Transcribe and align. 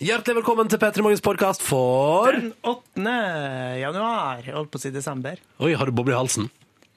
Hjertelig 0.00 0.38
velkommen 0.38 0.64
til 0.72 0.80
P3 0.80 1.02
Morgens 1.04 1.20
podkast 1.20 1.60
for 1.60 2.32
Den 2.32 2.54
8. 2.64 3.16
januar. 3.82 4.38
Jeg 4.46 4.54
holdt 4.56 4.70
på 4.72 4.80
å 4.80 4.80
si 4.80 4.88
desember. 4.94 5.36
Oi, 5.60 5.74
har 5.76 5.90
du 5.90 5.92
boble 5.92 6.14
i 6.14 6.16
halsen? 6.16 6.46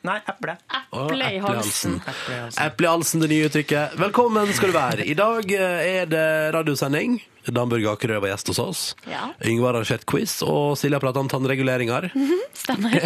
Nei, 0.07 0.15
eple. 0.31 0.55
Eple 0.71 1.27
i 1.35 1.41
halsen. 1.43 1.97
Eple. 1.99 2.87
I 2.87 2.87
halsen, 2.87 3.25
det 3.25 3.27
nye 3.33 3.49
uttrykket. 3.49 3.97
Velkommen 3.99 4.47
skal 4.55 4.71
du 4.71 4.77
være. 4.77 5.03
I 5.03 5.17
dag 5.19 5.51
eh, 5.51 5.83
er 5.99 6.07
det 6.15 6.23
radiosending. 6.55 7.19
Dan 7.51 7.67
Børge 7.75 7.91
Akerø 7.91 8.23
var 8.23 8.31
gjest 8.31 8.53
hos 8.53 8.63
oss. 8.63 8.87
Ja. 9.11 9.33
Yngvar 9.43 9.73
har 9.73 9.81
arrangert 9.81 10.07
quiz, 10.07 10.39
og 10.47 10.77
Silja 10.79 11.03
pratet 11.03 11.25
om 11.25 11.31
tannreguleringer. 11.35 12.07
Stemmer. 12.55 13.03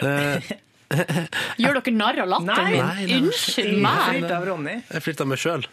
Gjør 1.60 1.82
dere 1.82 1.92
narr 2.00 2.24
av 2.24 2.32
latteren 2.32 2.72
min? 2.72 3.26
Unnskyld 3.26 3.74
meg. 3.74 3.76
Jeg 3.76 3.82
meg. 3.82 4.04
flirte 4.08 4.36
av 4.38 4.46
Ronny. 4.54 4.78
Jeg 4.88 5.04
flirte 5.04 5.26
av 5.26 5.36
meg 5.36 5.42
sjøl. 5.42 5.68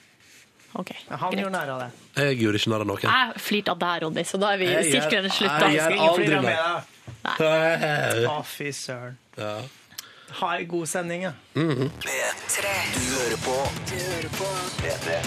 Ok, 0.75 0.89
Han 1.09 1.31
greit. 1.31 1.39
gjorde 1.43 1.51
narr 1.53 1.69
av 1.69 1.79
det. 1.83 1.89
Jeg 2.23 2.37
gjorde 2.41 2.55
ikke 2.59 2.69
narr 2.73 2.81
av 2.81 2.87
noen. 2.87 3.01
Jeg 3.03 3.41
flirte 3.41 3.69
av 3.71 3.79
deg, 3.79 4.01
Ronny, 4.03 4.23
så 4.25 4.39
da 4.41 4.54
er 4.54 4.57
vi 4.57 4.65
Jeg 4.71 4.83
sirkelen 4.91 5.23
jeg 5.29 5.31
slutta. 5.37 5.69
gjør- 5.69 6.00
aldri 6.09 6.27
narr. 6.41 6.51
Ja. 6.54 6.81
Å, 8.33 8.43
fy 8.45 8.71
søren. 8.71 9.17
Ha 10.39 10.55
en 10.57 10.67
god 10.67 10.87
sending, 10.89 11.21
ja. 11.28 11.31
P3. 11.54 12.65
Du 12.95 13.05
hører 13.14 13.37
på. 13.45 13.57
Du 13.86 13.95
hører 14.01 14.29
på. 14.33 14.50
P3. 14.81 15.21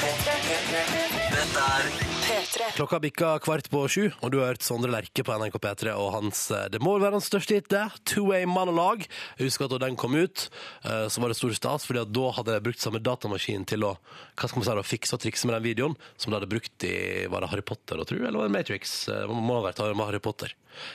Dette 1.31 1.63
er 1.63 1.85
P3. 2.27 2.67
Klokka 2.77 2.99
bikka 3.01 3.29
kvart 3.45 3.69
på 3.71 3.81
sju, 3.91 4.05
og 4.25 4.33
du 4.33 4.39
har 4.41 4.51
hørt 4.53 4.65
Sondre 4.67 4.91
Lerche 4.93 5.23
på 5.27 5.35
NRK 5.39 5.57
P3 5.63 5.93
og 5.95 6.09
hans 6.17 6.41
eh, 6.55 6.65
Det 6.73 6.81
må 6.83 6.97
være 6.99 7.15
hans 7.17 7.29
største 7.31 7.55
hit, 7.59 7.69
det. 7.73 7.85
Two 8.09 8.27
Way 8.31 8.47
monolog. 8.51 9.05
Jeg 9.39 9.47
husker 9.49 9.67
at 9.69 9.75
da 9.77 9.81
den 9.87 9.97
kom 10.01 10.17
ut, 10.19 10.47
eh, 10.85 11.07
så 11.13 11.23
var 11.23 11.31
det 11.33 11.39
stor 11.39 11.55
stas, 11.57 11.87
fordi 11.89 12.03
at 12.03 12.13
da 12.17 12.27
hadde 12.39 12.57
jeg 12.57 12.65
brukt 12.67 12.83
samme 12.83 13.01
datamaskin 13.05 13.67
til 13.71 13.87
å 13.87 13.93
hva 13.97 14.51
skal 14.51 14.61
man 14.63 14.67
si, 14.69 14.75
å 14.83 14.87
fikse 14.91 15.17
og 15.17 15.23
trikse 15.23 15.49
med 15.49 15.57
den 15.59 15.67
videoen, 15.69 15.97
som 16.19 16.33
de 16.35 16.39
hadde 16.41 16.51
brukt 16.51 16.87
i 16.89 16.95
var 17.33 17.47
det 17.47 17.53
Harry 17.55 17.65
Potter, 17.67 18.03
tror 18.03 18.19
jeg, 18.21 18.27
eller 18.29 18.43
var 18.43 18.51
det 18.51 18.57
Matrix? 18.59 18.97
Eh, 19.09 19.23
Det 19.27 19.39
må 19.47 19.61
ha 19.61 19.65
vært 19.71 19.83
Harry 19.87 20.23
Potter. 20.23 20.53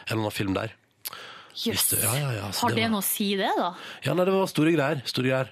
En 0.08 0.18
eller 0.18 0.26
annen 0.28 0.38
film 0.38 0.54
der. 0.58 0.76
Jøss. 1.62 1.90
Ja, 2.00 2.14
ja, 2.16 2.30
ja, 2.38 2.48
Har 2.52 2.70
det 2.72 2.78
det 2.80 2.84
var- 2.86 2.94
noe 2.98 3.02
å 3.04 3.08
si, 3.08 3.32
det, 3.40 3.50
da? 3.58 3.74
Ja, 4.06 4.14
nei, 4.16 4.24
det 4.28 4.34
var 4.36 4.48
store 4.48 4.72
greier. 4.76 5.02
Store 5.08 5.28
greier. 5.28 5.50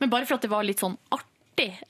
Men 0.00 0.10
bare 0.10 0.26
for 0.26 0.34
at 0.38 0.42
det 0.42 0.50
var 0.50 0.62
litt 0.66 0.78
sånn 0.82 0.98
artig? 1.10 1.28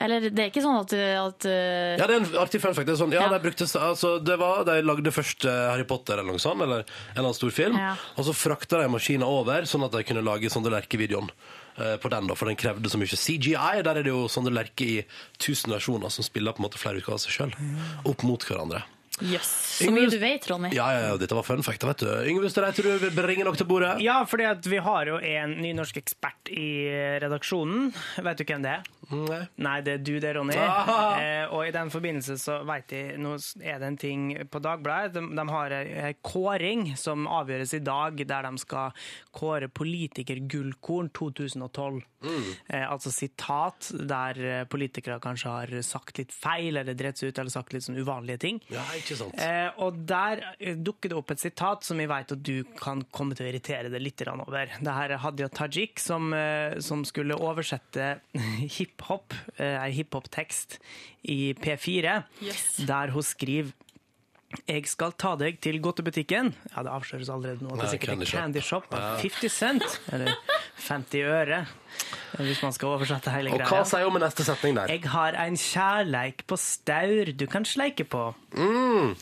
Eller 0.03 0.27
det 0.29 0.43
er 0.45 0.49
ikke 0.51 0.63
sånn 0.63 0.79
at, 0.81 0.93
at 0.93 1.47
uh, 1.49 1.95
Ja, 1.99 2.05
det 2.07 2.15
er 2.15 2.19
en 2.21 2.37
artig 2.41 2.61
fun 2.63 2.75
fact. 2.77 2.87
Det 2.89 2.95
er 2.95 2.99
sånn, 3.01 3.13
ja, 3.15 3.23
Ja. 3.25 3.31
De, 3.33 3.39
brukte, 3.43 3.67
altså, 3.79 4.13
det 4.23 4.37
var, 4.41 4.63
de 4.67 4.77
lagde 4.85 5.13
først 5.15 5.45
eh, 5.49 5.59
Harry 5.71 5.85
Potter 5.89 6.19
eller 6.21 6.35
noe 6.35 6.41
sånt, 6.43 6.61
eller 6.65 6.83
en 6.83 6.87
eller 7.15 7.23
annen 7.27 7.37
stor 7.37 7.53
film, 7.55 7.77
Ja. 7.79 7.93
og 8.17 8.27
så 8.27 8.33
frakta 8.35 8.81
de 8.83 8.89
maskinen 8.93 9.25
over, 9.27 9.65
sånn 9.69 9.85
at 9.87 9.95
de 9.95 10.03
kunne 10.07 10.23
lage 10.25 10.51
Sondre 10.53 10.73
Lerche-videoen 10.75 11.29
eh, 11.77 11.95
på 12.03 12.11
den, 12.13 12.27
da, 12.29 12.37
for 12.39 12.51
den 12.51 12.59
krevde 12.59 12.91
så 12.91 12.99
mye 13.01 13.17
CGI. 13.17 13.81
Der 13.85 13.95
er 13.99 14.03
det 14.05 14.13
jo 14.13 14.27
Sondre 14.31 14.53
Lerche 14.53 14.85
i 14.85 14.97
1000 15.39 15.73
versjoner 15.73 16.13
som 16.13 16.25
spiller 16.27 16.53
på 16.53 16.61
en 16.63 16.67
måte 16.69 16.81
flere 16.81 17.01
utgaver 17.01 17.17
av 17.17 17.23
seg 17.25 17.37
sjøl, 17.39 17.55
opp 18.09 18.23
mot 18.27 18.43
hverandre. 18.47 18.83
Jøss. 19.21 19.49
Så 19.77 19.91
mye 19.93 20.09
du 20.09 20.17
vet, 20.17 20.45
Ronny. 20.49 20.71
Ja, 20.73 20.87
ja, 20.93 21.01
ja, 21.11 21.17
dette 21.21 21.35
var 21.37 21.45
fun 21.45 21.61
fact, 21.65 21.85
vet 21.85 22.01
du. 22.01 22.09
Yngve 22.31 22.49
Støreite, 22.49 22.81
du 22.81 22.89
vil 22.97 23.13
bringe 23.13 23.45
noe 23.45 23.57
til 23.57 23.67
bordet? 23.69 23.95
Ja, 24.01 24.23
fordi 24.29 24.47
vi 24.71 24.81
har 24.81 25.09
jo 25.11 25.19
en 25.21 25.53
nynorsk 25.61 25.99
ekspert 26.01 26.49
i 26.53 26.89
redaksjonen. 27.21 27.91
Vet 28.25 28.41
du 28.41 28.45
hvem 28.49 28.65
det 28.65 28.77
er? 28.79 28.89
Nei. 29.13 29.41
Nei, 29.61 29.75
det 29.85 29.93
er 29.97 30.03
du 30.05 30.13
det, 30.23 30.31
Ronny. 30.37 30.55
Ah. 30.57 31.19
Eh, 31.19 31.53
og 31.53 31.67
i 31.67 31.73
den 31.75 31.91
forbindelse 31.93 32.37
så 32.41 32.59
vet 32.67 32.93
jeg, 32.95 33.17
nå 33.21 33.35
er 33.61 33.81
det 33.81 33.89
en 33.91 33.99
ting 33.99 34.25
på 34.49 34.61
Dagbladet. 34.63 35.13
De, 35.17 35.23
de 35.37 35.45
har 35.51 35.75
en 35.77 36.17
kåring 36.25 36.85
som 36.99 37.27
avgjøres 37.29 37.75
i 37.77 37.83
dag, 37.85 38.23
der 38.33 38.47
de 38.47 38.63
skal 38.63 39.05
kåre 39.35 39.69
politikergullkorn 39.69 41.11
2012. 41.13 42.01
Eh, 42.23 42.85
altså 42.87 43.11
sitat 43.11 43.91
der 44.07 44.39
eh, 44.39 44.63
politikere 44.71 45.19
kanskje 45.23 45.51
har 45.51 45.75
sagt 45.85 46.21
litt 46.21 46.33
feil, 46.33 46.79
eller 46.79 46.97
drept 46.97 47.21
seg 47.21 47.33
ut, 47.33 47.41
eller 47.43 47.53
sagt 47.53 47.75
litt 47.75 47.85
sånn 47.85 47.99
uvanlige 47.99 48.41
ting. 48.45 48.61
Ja, 48.71 48.85
ikke 49.03 49.17
sant. 49.19 49.37
Eh, 49.43 49.69
og 49.83 49.99
der 50.09 50.41
eh, 50.57 50.75
dukker 50.79 51.11
det 51.11 51.17
opp 51.19 51.33
et 51.35 51.43
sitat 51.43 51.83
som 51.85 51.99
vi 52.01 52.07
vet 52.09 52.31
at 52.35 52.41
du 52.43 52.63
kan 52.79 53.03
komme 53.13 53.35
til 53.37 53.45
å 53.45 53.51
irritere 53.51 53.91
deg 53.93 54.01
litt 54.03 54.23
over. 54.31 54.71
Det 54.79 54.95
her 54.97 55.13
er 55.17 55.21
Hadia 55.23 55.49
Tajik 55.51 55.99
som, 56.01 56.31
eh, 56.33 56.79
som 56.83 57.03
skulle 57.07 57.35
oversette 57.37 58.13
hiphop, 58.77 59.35
eh, 59.57 59.77
ei 59.83 59.91
hiphop-tekst 59.99 60.79
i 61.29 61.53
P4, 61.59 62.23
Yes. 62.43 62.63
der 62.87 63.11
hun 63.13 63.23
skriver 63.23 63.71
jeg 64.67 64.85
skal 64.91 65.13
ta 65.19 65.33
deg 65.39 65.57
til 65.63 65.79
godtebutikken. 65.83 66.53
Ja, 66.73 66.83
det 66.85 66.91
avsløres 66.93 67.31
allerede 67.33 67.65
nå. 67.65 67.75
Det 67.79 67.87
er 67.87 67.93
sikkert 67.95 68.13
en 68.15 68.25
Candy 68.25 68.27
Shop. 68.27 68.41
candy 68.41 68.63
shop 68.63 68.93
av 68.97 69.23
50 69.23 69.53
cent, 69.53 69.97
eller 70.13 70.35
50 70.87 71.25
øre, 71.29 71.63
hvis 72.39 72.61
man 72.65 72.75
skal 72.75 72.93
oversette 72.95 73.33
hele 73.33 73.53
greia. 73.53 73.65
Og 73.67 73.73
hva 73.73 73.81
sier 73.87 74.07
hun 74.07 74.15
med 74.17 74.25
neste 74.25 74.45
setning 74.47 74.77
der? 74.79 74.93
Jeg 74.93 75.09
har 75.13 75.37
en 75.45 75.59
kjærleik 75.59 76.45
på 76.49 76.59
staur 76.61 77.33
du 77.37 77.45
kan 77.51 77.67
sleike 77.67 78.07
på. 78.09 78.29
Mm. 78.57 79.13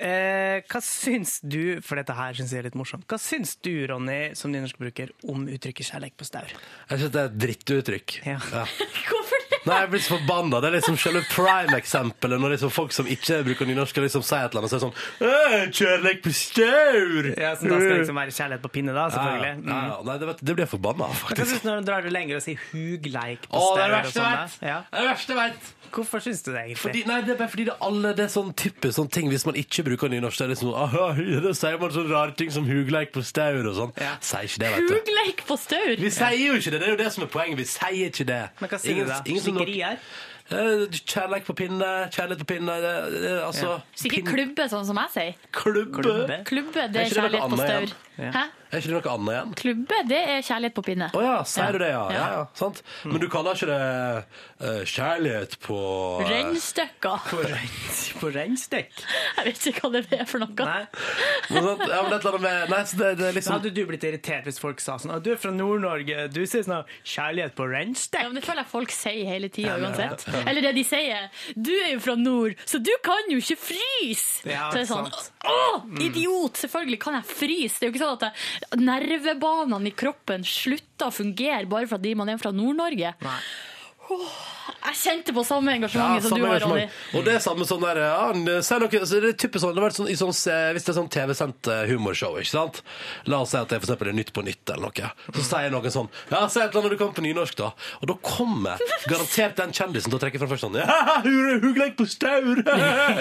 Eh, 0.00 0.62
hva 0.64 0.80
syns 0.80 1.38
du, 1.44 1.80
for 1.84 2.00
dette 2.00 2.14
her 2.16 2.36
syns 2.38 2.54
jeg 2.54 2.62
er 2.62 2.70
litt 2.70 2.78
morsomt, 2.78 3.04
hva 3.10 3.18
syns 3.20 3.58
du, 3.60 3.72
Ronny, 3.90 4.32
som 4.38 4.52
nynorskbruker, 4.54 5.12
om 5.28 5.44
uttrykket 5.44 5.90
kjærleik 5.92 6.16
på 6.16 6.24
staur? 6.28 6.48
Jeg 6.88 7.02
synes 7.02 7.12
det 7.12 7.20
er 7.20 7.28
et 7.28 7.40
drittuttrykk. 7.44 8.20
Ja. 8.24 8.38
Hvorfor 9.10 9.44
det? 9.49 9.49
Nei, 9.68 9.76
jeg 9.82 9.90
blir 9.92 10.00
så 10.00 10.14
forbanna. 10.16 10.60
Det 10.64 10.68
er 10.70 10.74
liksom 10.78 10.96
selve 11.00 11.20
prime-eksempelet 11.28 12.40
når 12.40 12.54
liksom 12.54 12.70
folk 12.72 12.94
som 12.96 13.08
ikke 13.10 13.40
bruker 13.44 13.68
nynorsk, 13.68 13.92
skal 13.94 14.06
liksom 14.06 14.22
si 14.24 14.36
et 14.38 14.54
eller 14.54 14.62
annet, 14.62 14.70
så 14.72 14.76
er 14.76 14.80
det 14.80 14.86
sånn 14.86 15.26
«Øh, 15.26 15.66
Kjærleik 15.80 16.22
på 16.24 16.32
staur! 16.36 17.30
Ja, 17.36 17.50
så 17.56 17.68
da 17.68 17.80
skal 17.80 17.88
det 17.90 17.98
liksom 18.04 18.20
være 18.22 18.36
kjærlighet 18.38 18.64
på 18.64 18.72
pinne, 18.78 18.94
da, 18.96 19.08
selvfølgelig. 19.14 19.50
Ja, 19.50 19.74
ja, 19.74 19.82
ja. 19.90 19.98
Nei, 20.08 20.16
det, 20.22 20.30
vet- 20.30 20.44
det 20.44 20.56
blir 20.56 20.64
jeg 20.66 20.72
forbanna 20.76 21.10
av, 21.10 21.12
Men 21.12 21.20
Hva 21.20 21.28
faktisk. 21.34 21.50
syns 21.52 21.66
du 21.66 21.68
når 21.70 21.82
du 21.84 21.90
drar 21.90 22.06
det 22.08 22.14
lenger 22.16 22.40
og 22.40 22.46
sier 22.46 22.64
hugleik 22.70 23.44
på 23.50 23.60
Å, 23.60 23.68
det 23.76 23.84
er 23.84 23.92
det 23.92 23.98
verste 24.00 24.16
sånn, 24.16 24.30
jeg 24.30 24.40
vet! 24.40 24.56
Ja. 24.70 24.78
Det 24.88 24.96
er 24.96 25.06
det 25.06 25.12
verste 25.12 25.36
jeg 25.36 25.42
vet! 25.44 25.76
Hvorfor 25.90 26.20
syns 26.22 26.38
du 26.46 26.52
det, 26.54 26.60
egentlig? 26.60 26.78
Fordi, 26.78 27.00
nei, 27.10 27.14
det 27.26 27.32
er 27.34 27.38
bare 27.40 27.50
fordi 27.50 27.64
det, 27.66 27.72
alle, 27.82 28.10
det 28.14 28.22
er 28.22 28.28
sånn 28.30 28.52
typisk 28.54 28.94
sånn 28.94 29.08
ting 29.10 29.26
Hvis 29.26 29.42
man 29.48 29.56
ikke 29.58 29.82
bruker 29.88 30.06
nynorsk, 30.12 30.38
Det 30.38 30.44
er 30.44 30.50
liksom 30.52 30.68
aha, 30.78 31.08
Da 31.42 31.50
sier 31.58 31.80
man 31.82 31.90
sånne 31.90 32.12
rare 32.14 32.34
ting 32.38 32.52
som 32.54 32.62
hugleik 32.68 33.10
på 33.10 33.24
staur 33.26 33.58
og 33.66 33.74
sånn. 33.74 33.90
Ja. 33.98 34.12
Sier 34.22 34.46
ikke 34.46 34.60
det, 34.62 34.68
vet 34.76 34.86
du. 34.86 34.92
Hugleik 35.00 35.42
på 35.48 35.56
staur? 35.58 35.96
Vi 35.98 36.12
sier 36.14 36.36
jo 36.44 36.54
ikke 36.60 36.70
det, 36.76 36.78
det 36.84 36.86
er 36.86 36.94
jo 36.94 37.00
det 37.00 37.08
som 37.16 37.24
er 37.26 37.30
poenget. 37.34 37.58
Vi 37.58 37.66
sier 37.72 38.06
ikke 38.12 38.26
det. 38.30 38.38
Men 38.62 38.70
hva 38.70 38.78
sier 38.84 38.94
Ingen- 38.94 39.10
du 39.10 39.10
da? 39.10 39.18
ingen 39.34 39.42
som 39.50 39.58
nok- 39.60 39.68
Eh, 40.50 40.86
Kjærleik 41.06 41.44
på 41.46 41.54
pinne, 41.54 41.88
kjærlighet 42.10 42.38
på 42.42 42.46
pinne 42.50 42.74
det, 42.82 42.94
det, 43.22 43.34
Altså 43.46 43.80
Sikkert 43.94 44.24
pin- 44.24 44.32
klubbe, 44.34 44.64
sånn 44.72 44.84
som 44.84 44.96
jeg 44.98 45.10
sier. 45.14 45.34
Klubbe. 45.52 46.40
Klubbe? 46.44 46.88
Det 46.90 46.96
Er 46.96 47.04
er 47.04 47.12
kjærlighet 47.14 47.44
det 47.44 47.50
på 47.50 47.56
staur. 47.56 47.92
Ja. 48.18 48.30
Hæ? 48.34 48.44
Er 48.70 48.78
ikke 48.78 48.90
det 48.92 48.96
noe 48.96 49.12
annet 49.16 49.32
igjen? 49.34 49.52
Klubbe, 49.60 49.96
det 50.06 50.18
er 50.30 50.44
kjærlighet 50.46 50.74
på 50.76 50.84
pinne. 50.86 51.08
Å 51.10 51.22
ja, 51.24 51.36
sier 51.48 51.74
du 51.74 51.80
det, 51.82 51.88
ja. 51.90 52.02
ja. 52.14 52.18
Ja. 52.20 52.26
ja 52.36 52.42
sant? 52.58 52.82
Men 53.02 53.22
du 53.22 53.26
kaller 53.32 53.58
ikke 53.58 53.66
det 53.70 53.78
eh, 54.60 54.82
kjærlighet 54.86 55.56
på 55.64 55.78
eh, 56.22 56.30
Rennstykker. 56.30 57.24
På 57.30 57.40
rein- 57.42 58.18
På 58.20 58.30
reinstek? 58.34 58.92
Jeg 59.40 59.46
vet 59.48 59.66
ikke 59.72 59.82
hva 59.86 59.90
det 59.96 60.04
er 60.20 60.26
for 60.28 60.42
noe. 60.42 60.66
Nei. 60.68 60.84
noe 61.50 61.64
sånt? 61.66 61.84
Ja, 61.88 62.00
men 62.04 62.14
et 62.14 62.20
eller 62.20 62.36
annet 62.36 62.44
med 62.44 62.72
Nei, 62.74 62.80
så 62.86 63.00
det, 63.00 63.10
det 63.18 63.26
er 63.26 63.32
Så 63.32 63.38
liksom 63.38 63.56
hadde 63.56 63.72
du 63.74 63.82
blitt 63.88 64.06
irritert 64.06 64.46
hvis 64.48 64.60
folk 64.62 64.82
sa 64.84 64.96
sånn 65.00 65.14
«Å, 65.16 65.20
Du 65.24 65.30
er 65.34 65.40
fra 65.40 65.52
Nord-Norge, 65.54 66.26
du 66.30 66.40
sier 66.44 66.66
sånn 66.66 66.86
kjærlighet 67.02 67.56
på 67.58 67.66
Ja, 67.70 68.26
men 68.28 68.38
Det 68.38 68.44
føler 68.46 68.62
jeg 68.62 68.70
folk 68.70 68.94
sier 68.94 69.30
hele 69.30 69.50
tida 69.52 69.74
Ja, 69.74 69.78
uansett. 69.82 70.26
Eller 70.44 70.68
det 70.68 70.74
de 70.78 70.84
sier. 70.86 71.28
Du 71.56 71.72
er 71.74 71.94
jo 71.96 72.02
fra 72.04 72.16
nord, 72.20 72.54
så 72.68 72.78
du 72.82 72.92
kan 73.04 73.30
jo 73.32 73.40
ikke 73.42 73.58
fryse! 73.60 74.46
Ja, 74.48 74.68
så 74.70 74.78
det 74.78 74.84
er 74.84 74.90
sånn, 74.92 75.10
sant. 75.10 75.32
Å, 75.50 75.58
idiot! 76.04 76.60
Selvfølgelig 76.60 77.00
kan 77.02 77.16
jeg 77.18 77.28
fryse. 77.30 77.80
Det 77.80 77.86
er 77.86 77.90
jo 77.90 77.94
ikke 77.96 78.04
sånn 78.04 78.16
at 78.18 78.24
det, 78.26 78.32
nervebanene 78.78 79.90
i 79.90 79.94
kroppen 79.96 80.44
slutter 80.46 81.08
å 81.08 81.14
fungere 81.14 81.68
bare 81.70 81.88
fordi 81.90 82.14
man 82.18 82.30
er 82.32 82.40
fra 82.40 82.52
Nord-Norge. 82.54 83.14
Nei. 84.10 84.30
Jeg 84.80 84.96
kjente 84.96 85.32
på 85.36 85.42
samme 85.44 85.72
engasjementet 85.76 86.24
som 86.24 86.32
samme 86.32 86.46
du 86.46 86.50
har, 86.50 86.62
Ronny. 86.64 86.84
Og 87.18 87.24
det 87.26 87.34
er 87.36 87.42
samme 87.44 87.66
sånn 87.68 87.82
der 87.84 88.00
ja, 88.00 88.12
han, 88.30 88.46
si 88.64 88.78
noe, 88.80 89.00
så 89.06 89.20
det 89.22 89.30
er 89.32 89.36
typisk 89.38 89.64
sånn, 89.64 89.74
det 89.76 89.84
vært 89.84 89.96
sånn, 89.98 90.08
i 90.10 90.16
sånn 90.18 90.32
eh, 90.32 90.68
Hvis 90.74 90.86
det 90.86 90.92
er 90.92 90.96
sånn 90.96 91.10
TV-sendt 91.12 91.70
eh, 91.72 91.82
humorshow, 91.90 92.38
ikke 92.40 92.52
sant? 92.52 92.80
La 93.28 93.42
oss 93.44 93.52
si 93.52 93.58
at 93.60 93.68
det 93.70 93.80
for 93.80 93.90
eksempel 93.90 94.12
er 94.12 94.16
Nytt 94.20 94.32
på 94.36 94.44
nytt 94.46 94.72
eller 94.72 94.88
noe. 94.88 95.10
Så 95.36 95.44
sier 95.46 95.74
noen 95.74 95.94
sånn 95.94 96.10
Ja, 96.30 96.42
si 96.48 96.62
et 96.62 96.70
eller 96.70 96.80
annet 96.82 96.96
du 96.96 96.98
kommer 97.02 97.16
på 97.18 97.24
nynorsk, 97.26 97.58
da. 97.60 97.70
Og 98.00 98.10
da 98.10 98.16
kommer 98.24 98.84
garantert 99.10 99.60
den 99.60 99.76
kjendisen 99.76 100.12
til 100.12 100.18
å 100.18 100.22
trekke 100.24 100.42
fra 100.42 100.50
først 100.50 100.66
sånn 100.66 100.80
Ja, 100.80 101.20
hugleik 101.66 101.98
på 102.00 102.08
staur! 102.10 102.62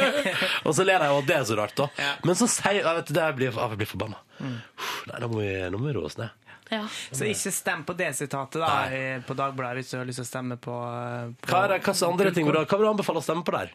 og 0.65 0.73
så 0.75 0.87
ler 0.87 1.03
de 1.03 1.13
og 1.13 1.25
det 1.27 1.39
er 1.41 1.47
så 1.49 1.59
rart, 1.59 1.75
da. 1.79 1.89
Ja. 1.99 2.13
Men 2.25 2.39
så 2.39 2.49
sier 2.51 2.81
jeg 2.81 2.87
vet 2.87 3.11
du, 3.11 3.15
det 3.19 3.31
blir, 3.37 3.51
jeg 3.51 3.79
blir 3.81 3.89
forbanna. 3.89 4.21
Nei, 4.39 5.17
nå 5.19 5.27
må 5.31 5.41
vi, 5.43 5.51
nå 5.69 5.79
må 5.79 5.89
vi 5.91 5.97
roe 5.99 6.07
oss 6.07 6.19
ned. 6.19 6.48
Ja. 6.69 6.83
Så 7.11 7.25
ikke 7.25 7.51
stem 7.53 7.83
på 7.87 7.95
det 7.97 8.11
sitatet 8.17 8.61
da, 8.61 8.73
i- 8.93 9.19
på 9.25 9.33
Dagbladet 9.37 9.81
hvis 9.81 9.91
du 9.91 9.97
har 9.97 10.05
lyst 10.09 10.21
til 10.21 10.27
å 10.27 10.29
stemme 10.29 10.57
på, 10.61 10.75
på 11.41 11.49
Hva 11.51 11.63
er 11.65 11.73
det, 11.75 11.83
hva 11.87 11.95
andre 12.09 12.31
ting 12.35 12.45
hva 12.49 12.65
vil 12.65 12.85
du 12.85 12.91
anbefale 12.91 13.21
å 13.21 13.25
stemme 13.25 13.45
på 13.47 13.55
der? 13.57 13.73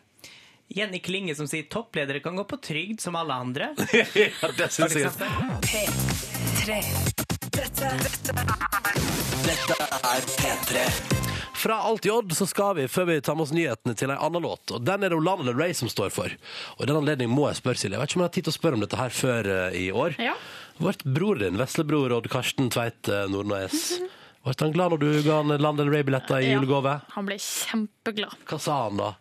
Jenny 0.74 0.98
Klinge 1.04 1.34
som 1.36 1.46
sier 1.46 1.66
toppledere 1.68 2.22
kan 2.24 2.36
gå 2.36 2.44
på 2.48 2.56
trygd 2.62 3.00
som 3.00 3.16
alle 3.20 3.34
andre. 3.36 3.74
ja, 4.16 4.48
det 4.56 4.70
syns 4.72 4.94
jeg 4.96 5.04
eksempel. 5.04 5.28
P3. 5.68 6.78
Dette, 7.54 7.90
dette 8.00 8.32
Dette 9.44 9.76
er 10.00 10.24
P3. 10.40 10.86
Fra 11.64 11.76
Alt 11.88 12.04
J 12.04 12.16
så 12.36 12.46
skal 12.48 12.74
vi, 12.76 12.88
før 12.92 13.06
vi 13.08 13.20
tar 13.24 13.36
med 13.38 13.46
oss 13.46 13.52
nyhetene, 13.54 13.94
til 13.96 14.10
en 14.12 14.18
annen 14.20 14.42
låt. 14.44 14.72
Og 14.74 14.82
Den 14.84 15.04
er 15.06 15.12
det 15.14 15.20
Lana 15.24 15.46
Del 15.46 15.56
Rey 15.56 15.72
som 15.76 15.88
står 15.88 16.10
for. 16.12 16.32
Og 16.76 16.82
i 16.84 16.88
den 16.90 16.98
anledning 16.98 17.30
må 17.32 17.46
jeg 17.48 17.60
spørre, 17.60 17.80
Silje. 17.80 17.96
Jeg 17.96 18.02
vet 18.02 18.10
ikke 18.12 18.18
om 18.20 18.24
jeg 18.24 18.30
har 18.30 18.34
tid 18.36 18.48
til 18.48 18.52
å 18.52 18.56
spørre 18.58 18.78
om 18.80 18.84
dette 18.84 18.98
her 19.00 19.14
før 19.14 19.48
uh, 19.48 19.76
i 19.78 19.86
år. 19.92 20.16
Ja. 20.20 20.34
Vårt 20.82 21.04
bror 21.06 21.38
din, 21.38 21.56
veslebror 21.60 22.12
Odd 22.18 22.28
Karsten 22.32 22.70
Tveit 22.74 23.08
eh, 23.08 23.26
Nordnes, 23.30 24.00
ble 24.44 24.54
han 24.60 24.72
glad 24.74 24.92
når 24.96 25.00
du 25.04 25.10
ga 25.24 25.38
han 25.42 25.54
Land 25.62 25.78
Del 25.80 25.92
Rey-billetter 25.92 26.42
i 26.42 26.50
Ja. 26.50 26.58
julegave? 26.58 26.98
Han 27.14 27.28
ble 27.30 27.38
kjempeglad. 27.40 28.34
Hva 28.50 28.58
sa 28.60 28.82
han 28.88 28.98
da? 29.00 29.14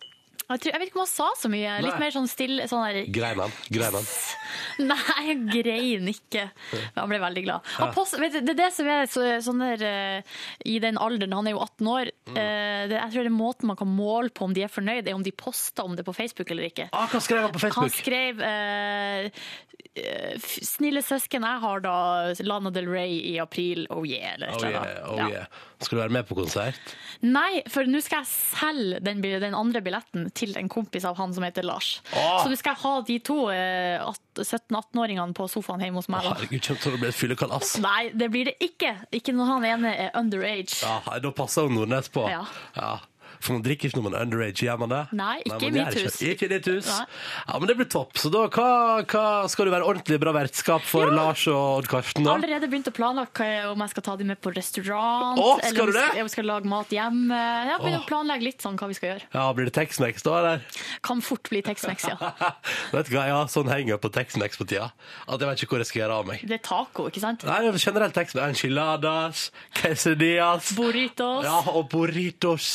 Jeg, 0.43 0.59
tror, 0.59 0.73
jeg 0.73 0.81
vet 0.81 0.89
ikke 0.89 0.97
om 0.99 1.01
han 1.05 1.09
sa 1.09 1.27
så 1.39 1.49
mye. 1.49 1.75
Litt 1.81 1.93
Nei. 1.95 1.99
mer 2.03 2.11
sånn 2.13 2.27
stille 2.29 2.65
sånn 2.69 2.81
der, 2.83 2.97
Grein 3.15 3.39
han? 3.39 3.53
Grein 3.73 3.95
han? 3.95 4.09
Nei, 4.89 4.97
han 5.15 5.45
grein 5.49 6.09
ikke. 6.11 6.43
Men 6.73 6.99
Han 6.99 7.09
ble 7.13 7.19
veldig 7.23 7.43
glad. 7.45 7.69
Ja. 7.79 7.87
post, 7.95 8.17
vet 8.19 8.35
du, 8.35 8.41
det 8.43 8.51
er 8.53 8.59
det 8.59 8.67
som 8.75 8.89
er 8.91 9.07
så, 9.09 9.23
sånn 9.47 9.63
der 9.63 9.85
uh, 9.87 10.35
I 10.67 10.75
den 10.83 10.99
alderen, 11.01 11.33
han 11.37 11.47
er 11.49 11.55
jo 11.55 11.63
18 11.63 11.89
år, 11.93 12.11
Mm. 12.23 12.37
uh, 12.37 12.83
det, 12.91 12.95
jeg 12.99 13.11
tror 13.13 13.25
det 13.25 13.31
er 13.31 13.35
måten 13.37 13.67
man 13.71 13.77
kan 13.79 13.89
måle 13.91 14.29
på 14.35 14.45
om 14.45 14.53
de 14.55 14.63
er 14.67 14.71
fornøyd, 14.71 15.07
er 15.07 15.15
om 15.17 15.23
de 15.25 15.31
poster 15.31 15.83
om 15.87 15.95
det 15.95 16.05
på 16.07 16.13
Facebook 16.15 16.51
eller 16.51 16.67
ikke. 16.69 16.89
Ah, 16.91 17.07
hva 17.11 17.19
skrev 17.23 17.41
han 17.47 17.51
på 17.55 17.71
Han 17.79 17.89
skrev 17.93 18.39
f- 18.43 19.72
'Snille 19.93 21.03
søsken, 21.05 21.43
jeg 21.45 21.61
har 21.61 21.83
da 21.85 21.95
Lana 22.41 22.71
Del 22.73 22.87
Rey 22.89 23.19
i 23.33 23.35
april, 23.41 23.85
oh 23.93 24.01
yeah', 24.07 24.33
eller 24.33 24.49
Oh 24.55 24.65
yeah, 24.65 25.11
oh 25.11 25.17
yeah. 25.17 25.29
Ja. 25.29 25.43
Skal 25.83 25.97
du 25.97 26.01
være 26.01 26.15
med 26.15 26.25
på 26.27 26.37
konsert? 26.37 26.79
Nei, 27.21 27.61
for 27.69 27.85
nå 27.85 28.01
skal 28.01 28.23
jeg 28.23 28.31
selge 28.31 29.01
den, 29.03 29.21
den 29.21 29.53
andre 29.57 29.83
billetten 29.85 30.29
til 30.33 30.55
en 30.57 30.71
kompis 30.71 31.05
av 31.05 31.19
han 31.19 31.33
som 31.35 31.45
heter 31.45 31.65
Lars. 31.67 31.97
Oh! 32.15 32.39
Så 32.41 32.49
nå 32.49 32.57
skal 32.57 32.73
jeg 32.73 32.81
ha 32.85 32.93
de 33.09 33.19
to 33.27 33.37
eh, 33.53 34.01
17-18-åringene 34.39 35.37
på 35.37 35.47
sofaen 35.51 35.83
hjemme 35.83 36.01
hos 36.01 36.09
meg. 36.09 36.25
da. 36.25 36.33
Herregud, 36.39 36.63
kommer 36.65 36.83
til 36.87 36.97
å 36.97 37.01
bli 37.03 37.11
et 37.11 37.19
fyllekalass. 37.19 37.75
Nei, 37.83 38.03
det 38.17 38.31
blir 38.33 38.49
det 38.49 38.57
ikke. 38.63 38.95
Ikke 39.13 39.35
når 39.35 39.51
han 39.51 39.69
ene 39.75 39.95
er 40.07 40.13
underage. 40.17 40.79
Ja, 40.81 41.19
da 41.21 41.33
passer 41.35 41.67
jo 41.67 41.75
Nordnes 41.75 42.09
på. 42.13 42.25
Ja. 42.31 42.45
Ja. 42.79 42.95
For 43.43 43.57
man 43.57 43.63
drikker 43.65 43.89
ikke 43.89 43.99
når 43.99 44.05
man 44.05 44.15
er 44.15 44.25
underage, 44.27 44.63
gjør 44.63 44.79
man 44.83 44.93
det? 44.93 45.01
Nei, 45.19 45.35
ikke 45.43 45.67
i 45.67 45.71
mitt 45.75 45.97
hus. 45.99 46.19
Ikke, 46.23 46.47
i 46.47 46.51
ditt 46.53 46.69
hus. 46.71 46.87
Ja, 46.87 47.57
men 47.59 47.67
det 47.69 47.75
blir 47.79 47.89
topp. 47.91 48.15
Så 48.21 48.31
da 48.33 48.45
hva, 48.47 48.67
hva 49.03 49.23
skal 49.51 49.67
du 49.67 49.73
være 49.73 49.87
ordentlig 49.89 50.19
bra 50.23 50.33
vertskap 50.35 50.85
for 50.87 51.11
Lars 51.11 51.43
og 51.51 51.81
Odd 51.81 51.89
Karsten, 51.91 52.23
da? 52.23 52.37
Allerede 52.37 52.69
begynt 52.71 52.87
å 52.87 52.95
planlegge 52.95 53.49
om 53.71 53.83
jeg 53.83 53.93
skal 53.93 54.07
ta 54.07 54.15
dem 54.19 54.31
med 54.31 54.39
på 54.43 54.53
restaurant. 54.55 55.39
Å, 55.39 55.49
skal 55.59 55.69
eller 55.69 55.83
om 55.83 55.91
du 55.91 55.97
det? 55.97 56.03
jeg 56.03 56.13
skal, 56.13 56.21
jeg 56.23 56.33
skal 56.37 56.49
lage 56.53 56.71
mat 56.71 56.95
hjemme. 56.95 57.41
Jeg 57.67 57.81
begynner 57.83 57.99
Åh. 57.99 58.05
å 58.05 58.09
planlegge 58.09 58.47
litt 58.47 58.63
sånn 58.63 58.79
hva 58.79 58.89
vi 58.91 58.97
skal 58.99 59.11
gjøre. 59.13 59.29
Ja, 59.35 59.45
Blir 59.53 59.69
det 59.69 59.75
Tex-Mex 59.75 60.25
da, 60.25 60.37
eller? 60.39 60.63
Kan 61.05 61.21
fort 61.25 61.51
bli 61.51 61.61
Tex-Mex, 61.65 62.07
ja. 62.09 62.31
vet 62.95 63.09
du 63.11 63.15
hva, 63.17 63.27
ja, 63.29 63.41
sånn 63.51 63.69
henger 63.71 63.99
på 64.01 64.11
Tex-Mex 64.13 64.59
på 64.59 64.67
tida 64.69 64.89
at 65.27 65.39
jeg 65.39 65.47
vet 65.49 65.61
ikke 65.63 65.75
hvor 65.75 65.83
jeg 65.83 65.89
skal 65.89 66.01
gjøre 66.03 66.17
av 66.21 66.29
meg. 66.29 66.43
Det 66.47 66.57
er 66.57 66.63
taco, 66.65 67.07
ikke 67.11 67.21
sant? 67.23 67.45
Nei, 67.47 67.59
generelt 67.75 68.15
Tex-Mex. 68.17 68.43
Enchiladas, 68.43 69.45
quesadillas 69.77 70.73
Burritos. 70.77 71.45
Ja, 71.45 71.59
og 71.73 71.89
burritos. 71.91 72.69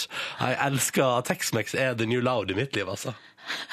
Jeg 0.59 0.73
elsker 0.73 1.23
Tex-Mex 1.29 1.75
er 1.79 1.95
the 1.95 2.07
new 2.09 2.21
loud 2.25 2.51
i 2.51 2.57
mitt 2.59 2.75
liv, 2.75 2.89
altså. 2.91 3.15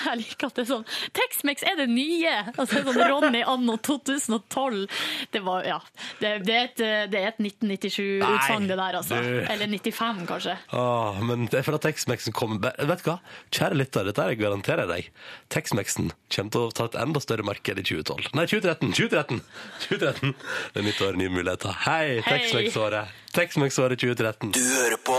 Jeg 0.05 0.19
liker 0.21 0.47
at 0.47 0.55
det 0.55 0.63
er 0.63 0.67
sånn 0.69 0.83
Tex-Mex 1.17 1.63
er 1.67 1.79
det 1.81 1.87
nye! 1.91 2.33
Altså 2.53 2.79
sånn 2.85 2.99
Ronny 2.99 3.41
anno 3.43 3.75
2012. 3.83 4.85
Det 5.33 5.41
var, 5.43 5.65
ja. 5.67 5.79
Det, 6.21 6.31
det 6.47 6.55
er 6.55 6.69
et, 6.69 6.83
det 7.11 7.19
er 7.19 7.27
et 7.33 7.41
1997-utsagn, 7.41 8.69
det 8.69 8.77
der, 8.79 8.99
altså. 9.01 9.19
du. 9.19 9.41
Eller 9.51 9.71
95, 9.73 10.23
kanskje. 10.29 10.55
Åh, 10.77 11.19
men 11.27 11.49
det 11.51 11.59
er 11.59 11.67
for 11.67 11.79
at 11.79 11.85
Tex-Mexen 11.87 12.35
kommer 12.35 12.71
Vet 12.77 13.03
du 13.03 13.09
hva? 13.09 13.17
Kjære 13.55 13.79
lytter, 13.81 14.07
dette 14.07 14.29
her 14.29 14.39
garanterer 14.39 14.85
jeg 14.85 14.93
deg. 14.93 15.27
Tex-Mexen 15.57 16.13
kommer 16.37 16.55
til 16.55 16.69
å 16.69 16.71
ta 16.79 16.87
et 16.91 16.99
enda 17.01 17.23
større 17.23 17.47
marked 17.47 17.81
i 17.81 17.87
2012. 17.91 18.31
Nei, 18.37 18.47
2013! 18.53 18.95
2013! 18.95 19.43
2013. 19.89 20.35
Det 20.71 20.81
er 20.83 20.87
nytt 20.87 21.05
år, 21.09 21.19
nye 21.19 21.35
muligheter. 21.35 21.77
Hei. 21.83 22.21
Tex-Mex-året! 22.29 23.24
Tex-Mex-året 23.35 23.99
2013. 23.99 24.51
Du 24.55 24.61
hører 24.63 24.95
på 25.03 25.15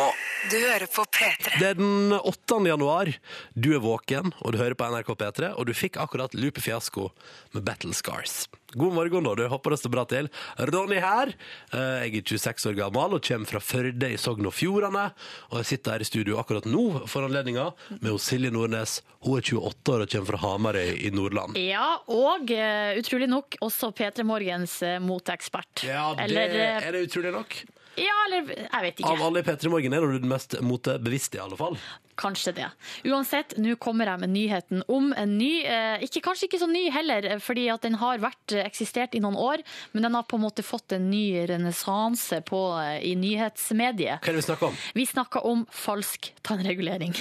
Du 0.49 0.57
hører 0.57 0.87
på 0.89 1.03
P3. 1.05 1.59
Det 1.61 1.67
er 1.69 1.75
den 1.77 2.15
8. 2.17 2.57
januar. 2.65 3.11
Du 3.53 3.75
er 3.77 3.83
våken, 3.85 4.31
og 4.41 4.55
du 4.55 4.59
hører 4.61 4.77
på 4.79 4.87
NRK 4.89 5.11
P3, 5.21 5.51
og 5.53 5.67
du 5.69 5.75
fikk 5.77 5.99
akkurat 6.01 6.33
Lupe 6.33 6.63
Fiasko 6.65 7.11
med 7.53 7.67
Battle 7.67 7.93
Scars. 7.93 8.47
God 8.73 8.95
morgen, 8.97 9.27
da. 9.29 9.35
Du 9.37 9.45
håper 9.53 9.75
det 9.75 9.79
står 9.83 9.93
bra 9.93 10.07
til. 10.09 10.31
Ronny 10.57 10.97
her. 11.03 11.35
Eh, 11.77 12.07
Jeg 12.09 12.23
er 12.23 12.25
26 12.41 12.71
år 12.73 12.79
gammel 12.81 13.19
og 13.19 13.23
kommer 13.29 13.53
fra 13.53 13.61
Førde 13.61 14.09
i 14.09 14.17
Sogn 14.17 14.49
og 14.49 14.57
Fjordane. 14.57 15.05
Og 15.53 15.61
jeg 15.61 15.69
sitter 15.75 15.97
her 15.99 16.01
i 16.01 16.09
studio 16.09 16.41
akkurat 16.41 16.65
nå 16.65 17.05
for 17.11 17.29
anledninga 17.29 17.69
med 18.01 18.17
Silje 18.23 18.51
Nordnes. 18.51 19.03
Hun 19.29 19.37
er 19.43 19.45
28 19.45 19.93
år 19.93 20.07
og 20.07 20.13
kommer 20.17 20.33
fra 20.33 20.43
Hamarøy 20.47 20.97
i 21.05 21.13
Nordland. 21.13 21.61
Ja, 21.61 21.99
og 22.09 22.49
eh, 22.49 22.97
utrolig 22.97 23.29
nok 23.29 23.61
også 23.61 23.93
P3 23.93 24.25
Morgens 24.25 24.81
uh, 24.87 24.97
moteekspert. 25.05 25.85
Ja, 25.85 26.15
det 26.17 26.31
Eller, 26.31 26.61
eh, 26.65 26.87
er 26.89 26.97
det 26.97 27.09
utrolig 27.11 27.37
nok. 27.37 27.61
Ja, 27.97 28.17
eller 28.27 28.51
jeg 28.53 28.83
vet 28.85 28.99
ikke. 29.01 29.13
Av 29.13 29.23
alle 29.29 29.41
i 29.41 29.47
P3 29.47 29.71
Morgen 29.73 29.97
er 29.97 30.05
du 30.05 30.19
den 30.19 30.31
mest 30.31 30.57
motebevisste, 30.65 31.39
i 31.39 31.43
alle 31.45 31.57
fall. 31.59 31.79
Kanskje 32.17 32.53
det. 32.57 32.67
Uansett, 33.09 33.55
nå 33.61 33.77
kommer 33.81 34.09
jeg 34.09 34.23
med 34.23 34.33
nyheten 34.33 34.83
om 34.93 35.11
en 35.17 35.37
ny 35.37 35.51
eh, 35.69 36.05
ikke, 36.05 36.23
Kanskje 36.25 36.49
ikke 36.49 36.61
så 36.63 36.69
ny 36.71 36.87
heller, 36.93 37.29
fordi 37.45 37.67
at 37.73 37.85
den 37.85 37.99
har 38.01 38.23
vært 38.25 38.57
eh, 38.57 38.65
eksistert 38.65 39.17
i 39.17 39.21
noen 39.25 39.37
år, 39.41 39.65
men 39.93 40.07
den 40.09 40.17
har 40.17 40.25
på 40.29 40.41
en 40.41 40.47
måte 40.47 40.65
fått 40.65 40.97
en 40.97 41.11
ny 41.13 41.45
renessanse 41.49 42.41
eh, 42.41 42.99
i 43.05 43.15
nyhetsmediet. 43.21 44.21
Hva 44.25 44.33
er 44.33 44.39
det 44.39 44.45
vi 44.45 44.49
snakker 44.49 44.71
om? 44.71 44.81
Vi 44.97 45.09
snakker 45.13 45.49
om 45.53 45.65
falsk 45.85 46.33
tannregulering. 46.47 47.17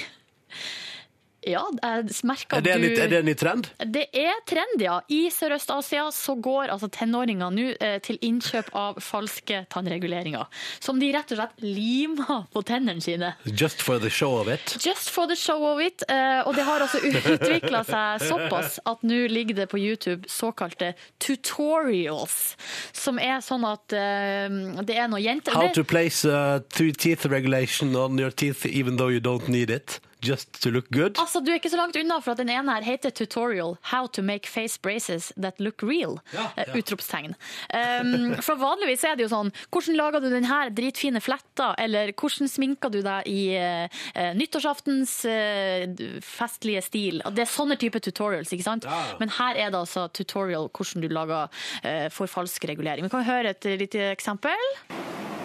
Ja, 1.46 1.62
jeg 1.70 2.14
merker 2.26 2.58
Er 2.58 2.58
at 2.58 2.66
det, 2.66 2.72
en 2.74 2.82
du 2.82 3.00
er 3.02 3.10
det 3.10 3.18
en 3.20 3.28
ny 3.28 3.34
trend? 3.38 3.68
Det 3.94 4.06
er 4.18 4.40
trend, 4.48 4.80
ja. 4.82 4.96
I 5.12 5.28
Sørøst-Asia 5.30 6.08
så 6.14 6.34
går 6.42 6.72
altså 6.74 6.88
tenåringer 6.90 7.52
nå 7.54 7.66
eh, 7.78 7.98
til 8.02 8.18
innkjøp 8.26 8.72
av 8.74 8.98
falske 9.04 9.62
tannreguleringer. 9.70 10.48
Som 10.82 10.98
de 11.02 11.12
rett 11.14 11.30
og 11.30 11.38
slett 11.38 11.62
limer 11.62 12.48
på 12.52 12.62
tennene 12.66 13.04
sine. 13.04 13.32
Just 13.46 13.84
for 13.86 14.02
the 14.02 14.10
show 14.10 14.34
of 14.40 14.50
it. 14.50 14.74
Just 14.82 15.12
for 15.14 15.30
the 15.30 15.36
show 15.38 15.62
of 15.70 15.82
it. 15.84 16.02
eh, 16.10 16.40
og 16.42 16.56
det 16.58 16.66
har 16.66 16.82
altså 16.82 16.98
utvikla 16.98 17.84
seg 17.86 18.26
såpass 18.26 18.80
at 18.84 19.06
nå 19.06 19.26
ligger 19.30 19.62
det 19.62 19.68
på 19.70 19.78
YouTube 19.78 20.26
såkalte 20.30 20.94
tutorials. 21.22 22.56
Som 22.92 23.20
er 23.22 23.38
sånn 23.44 23.66
at 23.68 23.94
eh, 23.94 24.50
det 24.82 24.98
er 24.98 25.06
noen 25.12 25.22
jenter 25.22 25.54
How 25.56 25.70
to 25.72 25.84
place 25.84 26.26
uh, 26.26 26.58
teeth 26.74 27.26
regulation 27.30 27.94
on 27.96 28.18
your 28.18 28.30
teeth 28.30 28.66
even 28.66 28.96
though 28.96 29.08
you 29.08 29.20
don't 29.20 29.48
need 29.48 29.70
it. 29.70 30.00
Just 30.26 30.60
to 30.62 30.70
look 30.74 30.88
good. 30.90 31.16
Altså, 31.22 31.40
Du 31.44 31.50
er 31.52 31.60
ikke 31.60 31.70
så 31.70 31.78
langt 31.78 31.96
unna, 31.96 32.18
for 32.24 32.32
at 32.34 32.40
den 32.42 32.50
ene 32.50 32.72
her 32.74 32.82
heter 32.86 33.10
Tutorial 33.14 33.76
How 33.92 34.06
to 34.16 34.22
make 34.22 34.46
face 34.50 34.78
braces 34.82 35.32
that 35.36 35.60
look 35.60 35.82
real. 35.82 36.18
Ja, 36.34 36.48
Eh, 36.56 36.64
ja. 36.66 36.74
Utropstegn. 36.80 37.34
Um, 37.74 38.34
for 38.42 38.56
vanligvis 38.60 39.04
er 39.04 39.16
det 39.16 39.26
jo 39.26 39.30
sånn 39.32 39.50
Hvordan 39.72 39.96
lager 39.98 40.20
du 40.24 40.28
den 40.32 40.46
her 40.48 40.70
dritfine 40.74 41.20
fletta? 41.22 41.74
Eller 41.78 42.12
hvordan 42.16 42.48
sminker 42.50 42.90
du 42.92 43.00
deg 43.04 43.28
i 43.30 43.40
uh, 43.56 44.32
nyttårsaftens 44.36 45.14
uh, 45.28 46.20
festlige 46.24 46.82
stil? 46.86 47.22
Det 47.36 47.44
er 47.46 47.50
sånne 47.50 47.76
type 47.80 48.00
tutorials, 48.04 48.52
ikke 48.56 48.66
sant? 48.66 48.84
Ja. 48.88 49.02
Men 49.20 49.32
her 49.38 49.54
er 49.56 49.70
det 49.74 49.80
altså 49.84 50.08
tutorial 50.16 50.70
hvordan 50.72 51.04
du 51.04 51.08
lager 51.12 51.46
uh, 51.84 52.08
for 52.14 52.26
falsk 52.30 52.64
regulering. 52.70 53.06
Vi 53.06 53.12
kan 53.14 53.26
høre 53.28 53.54
et 53.54 53.70
lite 53.80 54.10
eksempel. 54.14 54.56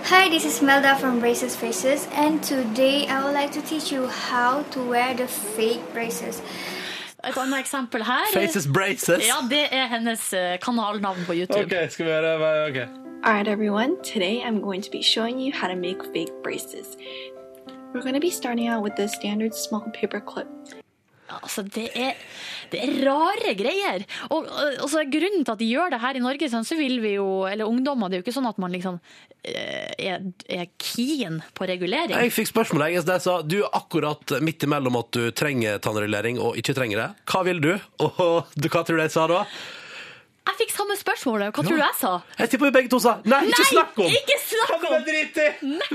Hi, 0.04 0.30
this 0.30 0.46
is 0.46 0.62
Melda 0.62 0.96
from 0.98 1.20
Braces 1.20 1.56
Faces, 1.56 2.08
and 2.14 2.44
today 2.44 3.08
I 3.08 3.24
would 3.24 3.34
like 3.34 3.52
to 3.52 3.62
teach 3.62 3.92
you 3.92 4.08
how 4.08 4.64
to 4.72 4.84
wear 4.84 5.14
the 5.14 5.28
fake 5.28 5.82
braces. 5.94 6.42
Et 7.24 7.38
annet 7.38 7.60
eksempel 7.60 8.04
her. 8.04 8.26
Faces 8.34 8.68
braces. 8.68 9.28
Ja, 9.28 9.42
det 9.50 9.68
er 9.72 9.88
hennes 9.88 10.34
eh, 10.34 10.58
kanalnavn 10.60 11.26
på 11.26 11.34
YouTube. 11.34 11.66
Ok, 11.66 11.92
skal 11.92 12.06
vi 12.06 12.12
gjøre 12.12 12.70
ok. 12.70 12.78
Alright 13.24 13.48
everyone, 13.48 13.96
today 14.04 14.42
I'm 14.44 14.62
going 14.62 14.82
to 14.82 14.92
be 14.92 15.02
showing 15.04 15.40
you 15.40 15.54
how 15.54 15.68
to 15.68 15.76
make 15.76 16.04
fake 16.14 16.34
braces. 16.44 16.98
We're 17.94 18.02
going 18.02 18.16
to 18.16 18.28
be 18.28 18.32
starting 18.32 18.68
out 18.68 18.84
with 18.84 18.96
the 18.96 19.08
standard 19.08 19.54
small 19.54 19.92
paper 19.94 20.20
clip. 20.20 20.48
Altså, 21.40 21.64
det 21.64 21.88
er, 21.96 22.20
det 22.72 22.82
er 22.84 22.96
rare 23.06 23.54
greier. 23.58 24.06
Og, 24.30 24.48
og 24.52 24.88
så 24.92 25.04
grunnen 25.08 25.46
til 25.46 25.54
at 25.54 25.62
de 25.62 25.70
gjør 25.70 25.94
det 25.94 26.02
her 26.04 26.20
i 26.20 26.24
Norge, 26.24 26.50
sånn, 26.52 26.68
så 26.68 26.78
vil 26.80 27.00
vi 27.04 27.16
jo, 27.16 27.28
eller 27.50 27.70
ungdommer, 27.70 28.12
det 28.12 28.20
er 28.20 28.24
jo 28.24 28.28
ikke 28.28 28.38
sånn 28.38 28.50
at 28.50 28.62
man 28.62 28.74
liksom 28.76 29.00
eh, 29.44 29.92
er, 30.12 30.26
er 30.52 30.72
keen 30.82 31.42
på 31.58 31.68
regulering. 31.70 32.16
Jeg 32.18 32.36
fikk 32.36 32.52
spørsmål 32.52 32.88
jeg, 32.90 33.04
jeg 33.04 33.26
sa 33.26 33.38
du 33.46 33.60
er 33.62 33.78
akkurat 33.78 34.38
midt 34.44 34.68
imellom 34.68 35.00
at 35.02 35.12
du 35.18 35.30
trenger 35.36 35.82
tannregulering 35.84 36.42
og 36.42 36.60
ikke 36.60 36.76
trenger 36.78 37.06
det. 37.06 37.12
Hva 37.32 37.46
vil 37.48 37.64
du? 37.64 37.72
Og 38.06 38.52
hva 38.72 38.84
tror 38.84 38.98
du 38.98 39.06
jeg 39.06 39.16
sa 39.16 39.28
da? 39.32 39.46
Jeg 40.42 40.58
fikk 40.58 40.72
samme 40.74 40.96
spørsmål, 40.98 41.44
hva 41.54 41.64
tror 41.64 41.78
du 41.78 41.82
jeg 41.82 41.96
sa? 42.00 42.12
Jeg 42.40 42.50
tipper 42.50 42.70
vi 42.72 42.74
begge 42.74 42.90
to 42.90 42.98
sa 43.02 43.12
nei, 43.30 43.44
ikke 43.52 43.66
snakk 43.70 44.00
om! 44.02 44.16
ikke 44.18 44.38
snakk 44.42 44.72
du 44.82 44.88
om! 44.90 45.04
i? 45.06 45.46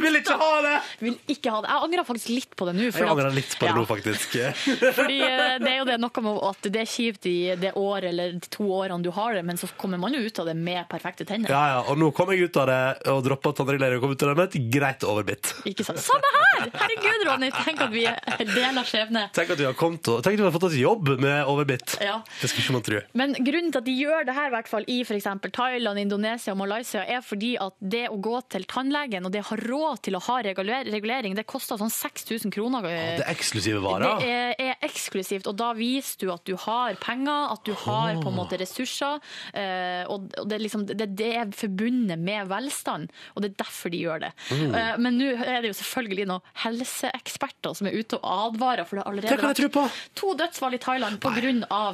Vil 0.05 0.19
ikke 0.21 0.37
ha 0.39 0.51
det! 0.63 0.75
Vil 1.03 1.17
ikke 1.35 1.51
ha 1.51 1.63
det. 1.65 1.71
Jeg 1.73 1.87
angrer 1.87 2.07
faktisk 2.07 2.31
litt 2.31 2.55
på 2.59 2.69
det 2.69 2.77
nå. 2.77 2.87
Jeg 2.87 3.09
angrer 3.11 3.35
litt 3.35 3.57
på 3.59 3.67
det 3.67 3.75
nå, 3.75 3.83
faktisk. 3.91 4.37
Fordi 5.01 5.19
eh, 5.27 5.57
det 5.63 5.73
er 5.73 5.81
jo 5.81 5.89
det 5.91 5.97
noe 6.03 6.25
med 6.27 6.39
at 6.47 6.69
det 6.77 6.83
er 6.85 6.91
kjipt 6.93 7.27
i 7.31 7.35
det 7.59 7.73
året 7.75 8.09
eller 8.13 8.37
de 8.39 8.53
to 8.55 8.69
årene 8.79 9.03
du 9.03 9.11
har 9.17 9.35
det, 9.35 9.43
men 9.51 9.59
så 9.59 9.69
kommer 9.81 10.01
man 10.03 10.15
jo 10.15 10.23
ut 10.23 10.41
av 10.43 10.51
det 10.53 10.57
med 10.61 10.87
perfekte 10.95 11.27
tenner. 11.27 11.51
Ja, 11.51 11.65
ja, 11.75 11.83
og 11.91 11.99
nå 11.99 12.13
kom 12.17 12.31
jeg 12.35 12.47
ut 12.47 12.61
av 12.63 12.71
det 12.71 12.81
og 13.13 13.25
droppa 13.27 13.53
tannregulering 13.59 13.99
og 13.99 14.07
kom 14.07 14.15
ut 14.15 14.27
av 14.29 14.33
det 14.33 14.39
med 14.39 14.47
et 14.47 14.71
greit 14.79 15.07
overbitt. 15.11 15.53
Ikke 15.67 15.87
sant? 15.87 16.01
Samme 16.07 16.33
her! 16.39 16.71
Herregud, 16.77 17.27
Ronny, 17.29 17.51
tenk 17.65 17.83
at 17.85 17.93
vi 17.93 18.07
deler 18.55 18.87
skjebne. 18.87 19.27
Tenk 19.37 19.53
at 19.57 19.61
vi 19.61 19.67
har, 19.69 19.77
kommet 19.77 20.07
tenk 20.07 20.39
at 20.39 20.41
vi 20.41 20.47
har 20.47 20.55
fått 20.55 20.71
oss 20.71 20.79
jobb 20.79 21.17
med 21.21 21.43
overbitt. 21.51 21.99
Ja. 22.01 22.21
Det 22.41 22.49
skulle 22.53 22.65
ikke 22.65 22.79
man 22.79 22.87
tro. 22.87 23.03
Men 23.19 23.37
grunnen 23.37 23.75
til 23.75 23.83
at 23.83 23.89
de 23.91 23.97
gjør 23.99 24.29
det 24.29 24.36
her, 24.37 24.51
i 24.51 24.55
hvert 24.55 24.71
fall 24.71 24.87
i 24.93 25.01
f.eks. 25.05 25.29
Thailand, 25.57 26.01
Indonesia 26.01 26.55
og 26.55 26.61
Malaysia, 26.61 27.03
er 27.03 27.23
fordi 27.25 27.55
at 27.63 27.77
det 27.81 28.07
å 28.13 28.19
gå 28.23 28.39
til 28.53 28.67
tannlegen 28.71 29.27
og 29.27 29.35
det 29.35 29.43
å 29.45 29.49
ha 29.51 29.59
råd 29.61 30.03
til 30.07 30.19
å 30.19 30.23
ha 30.29 30.39
regulering, 30.47 31.37
det 31.39 31.47
koster 31.49 31.81
sånn 31.81 31.93
6000 31.93 32.55
kroner. 32.55 32.87
Det 32.87 33.25
er 33.25 33.33
eksklusive 33.33 33.83
varer. 33.85 34.23
Det 34.23 34.33
er, 34.33 34.55
er 34.69 34.87
eksklusivt, 34.87 35.49
og 35.51 35.59
da 35.59 35.73
viser 35.77 36.27
du 36.27 36.33
at 36.35 36.45
du 36.49 36.55
har 36.67 36.97
penger, 37.03 37.53
at 37.57 37.65
du 37.67 37.73
har 37.87 38.21
på 38.21 38.31
en 38.31 38.39
måte 38.39 38.59
ressurser. 38.61 39.21
eh, 39.57 40.05
og 40.13 40.29
det, 40.49 40.61
liksom, 40.63 40.87
det, 40.89 41.11
det 41.19 41.33
er 41.41 41.53
forbundet 41.57 42.21
med 42.21 42.51
velstand, 42.51 43.11
og 43.35 43.45
det 43.45 43.53
er 43.53 43.59
derfor 43.65 43.93
de 43.93 44.03
gjør 44.05 44.27
det. 44.27 44.33
Mm. 44.51 44.75
Eh, 44.75 44.93
men 45.03 45.21
nå 45.21 45.33
er 45.37 45.63
det 45.63 45.73
jo 45.73 45.79
selvfølgelig 45.81 46.29
noen 46.33 46.55
helseeksperter 46.65 47.77
som 47.79 47.89
er 47.89 47.97
ute 47.97 48.19
og 48.21 48.27
advarer. 48.51 48.87
For 48.87 48.99
det 48.99 49.05
har 49.05 49.13
allerede 49.13 49.71
på. 49.73 49.87
to 50.19 50.33
dødsfall 50.39 50.77
i 50.77 50.83
Thailand 50.83 51.21
pga. 51.23 51.45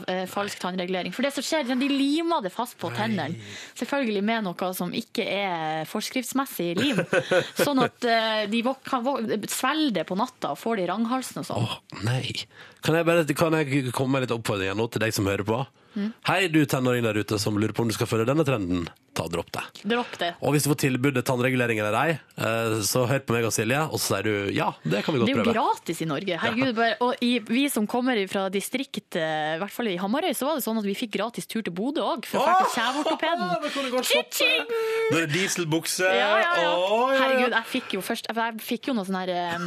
Eh, 0.08 0.24
falsk 0.30 0.60
tannregulering. 0.62 1.12
For 1.14 1.26
det 1.26 1.32
som 1.36 1.44
skjer, 1.44 1.66
de 1.68 1.88
limer 1.90 2.31
det 2.40 2.52
fast 2.54 2.78
på 2.80 2.90
tennene. 2.94 3.36
Selvfølgelig 3.78 4.22
med 4.24 4.46
noe 4.48 4.70
som 4.76 4.94
ikke 4.96 5.26
er 5.26 5.84
forskriftsmessig 5.90 6.70
lim. 6.78 7.02
Sånn 7.66 7.82
at 7.84 8.08
eh, 8.08 8.44
de 8.52 8.62
kan 8.86 9.04
svelge 9.50 9.98
det 10.00 10.06
på 10.08 10.16
natta 10.18 10.54
og 10.54 10.60
får 10.62 10.80
det 10.80 10.86
i 10.86 10.90
ranghalsen 10.92 11.42
og 11.42 11.48
sånn. 11.50 11.68
Åh, 11.68 12.02
nei. 12.08 12.24
Kan 12.82 12.98
jeg, 12.98 13.06
bare, 13.06 13.26
kan 13.38 13.58
jeg 13.60 13.92
komme 13.94 14.16
med 14.16 14.26
litt 14.26 14.34
oppfordringer 14.34 14.78
nå 14.78 14.88
til 14.90 15.04
deg 15.04 15.14
som 15.14 15.28
hører 15.30 15.46
på? 15.46 15.60
Hei, 16.28 16.48
du 16.48 16.62
tenåring 16.64 17.04
der 17.04 17.18
ute 17.20 17.38
som 17.40 17.58
lurer 17.60 17.74
på 17.76 17.84
om 17.84 17.90
du 17.90 17.94
skal 17.96 18.08
følge 18.08 18.24
denne 18.28 18.44
trenden. 18.48 18.86
Ta 19.12 19.26
Dropp 19.28 19.50
det. 19.52 19.62
Dropp 19.84 20.14
det. 20.20 20.30
Og 20.40 20.54
hvis 20.54 20.64
du 20.64 20.70
får 20.70 20.78
tilbudet 20.86 21.20
tannregulering 21.28 21.82
eller 21.82 21.96
ei, 22.00 22.12
eh, 22.40 22.76
så 22.88 23.02
hør 23.10 23.20
på 23.28 23.34
meg 23.36 23.44
og 23.44 23.52
Silje, 23.52 23.82
og 23.92 24.00
så 24.00 24.14
sier 24.14 24.24
du 24.24 24.54
ja, 24.56 24.70
det 24.86 25.02
kan 25.04 25.12
vi 25.12 25.20
godt 25.20 25.28
prøve. 25.28 25.28
Det 25.28 25.34
er 25.34 25.36
jo 25.36 25.44
prøve. 25.44 25.56
gratis 25.58 26.00
i 26.00 26.08
Norge. 26.08 26.38
Herregud, 26.40 26.72
bare, 26.78 26.96
og 27.04 27.24
i, 27.24 27.32
vi 27.44 27.66
som 27.72 27.84
kommer 27.90 28.16
fra 28.32 28.46
distriktet, 28.52 29.18
i 29.20 29.58
hvert 29.60 29.74
fall 29.74 29.90
i 29.92 29.98
Hamarøy, 30.00 30.32
så 30.36 30.48
var 30.48 30.56
det 30.56 30.64
sånn 30.64 30.80
at 30.80 30.88
vi 30.88 30.94
fikk 30.96 31.12
gratis 31.18 31.48
tur 31.50 31.60
til 31.66 31.74
Bodø 31.76 32.04
òg, 32.06 32.24
for 32.28 32.40
å 32.40 32.46
dra 32.48 32.54
til 32.62 32.72
kjeveortopeden. 32.78 33.48
Da 35.12 35.20
er 35.20 35.28
dieselbukse. 35.32 36.08
Ja, 36.08 36.30
ja, 36.40 36.54
ja. 36.64 36.72
Herregud, 37.18 37.52
jeg 37.58 37.68
fikk 37.74 37.98
jo 37.98 38.04
først 38.04 38.30
Jeg 38.32 38.62
fikk 38.64 38.88
jo 38.88 38.94
noe 38.96 39.04
sånn 39.08 39.18
her 39.20 39.32
eh, 39.34 39.66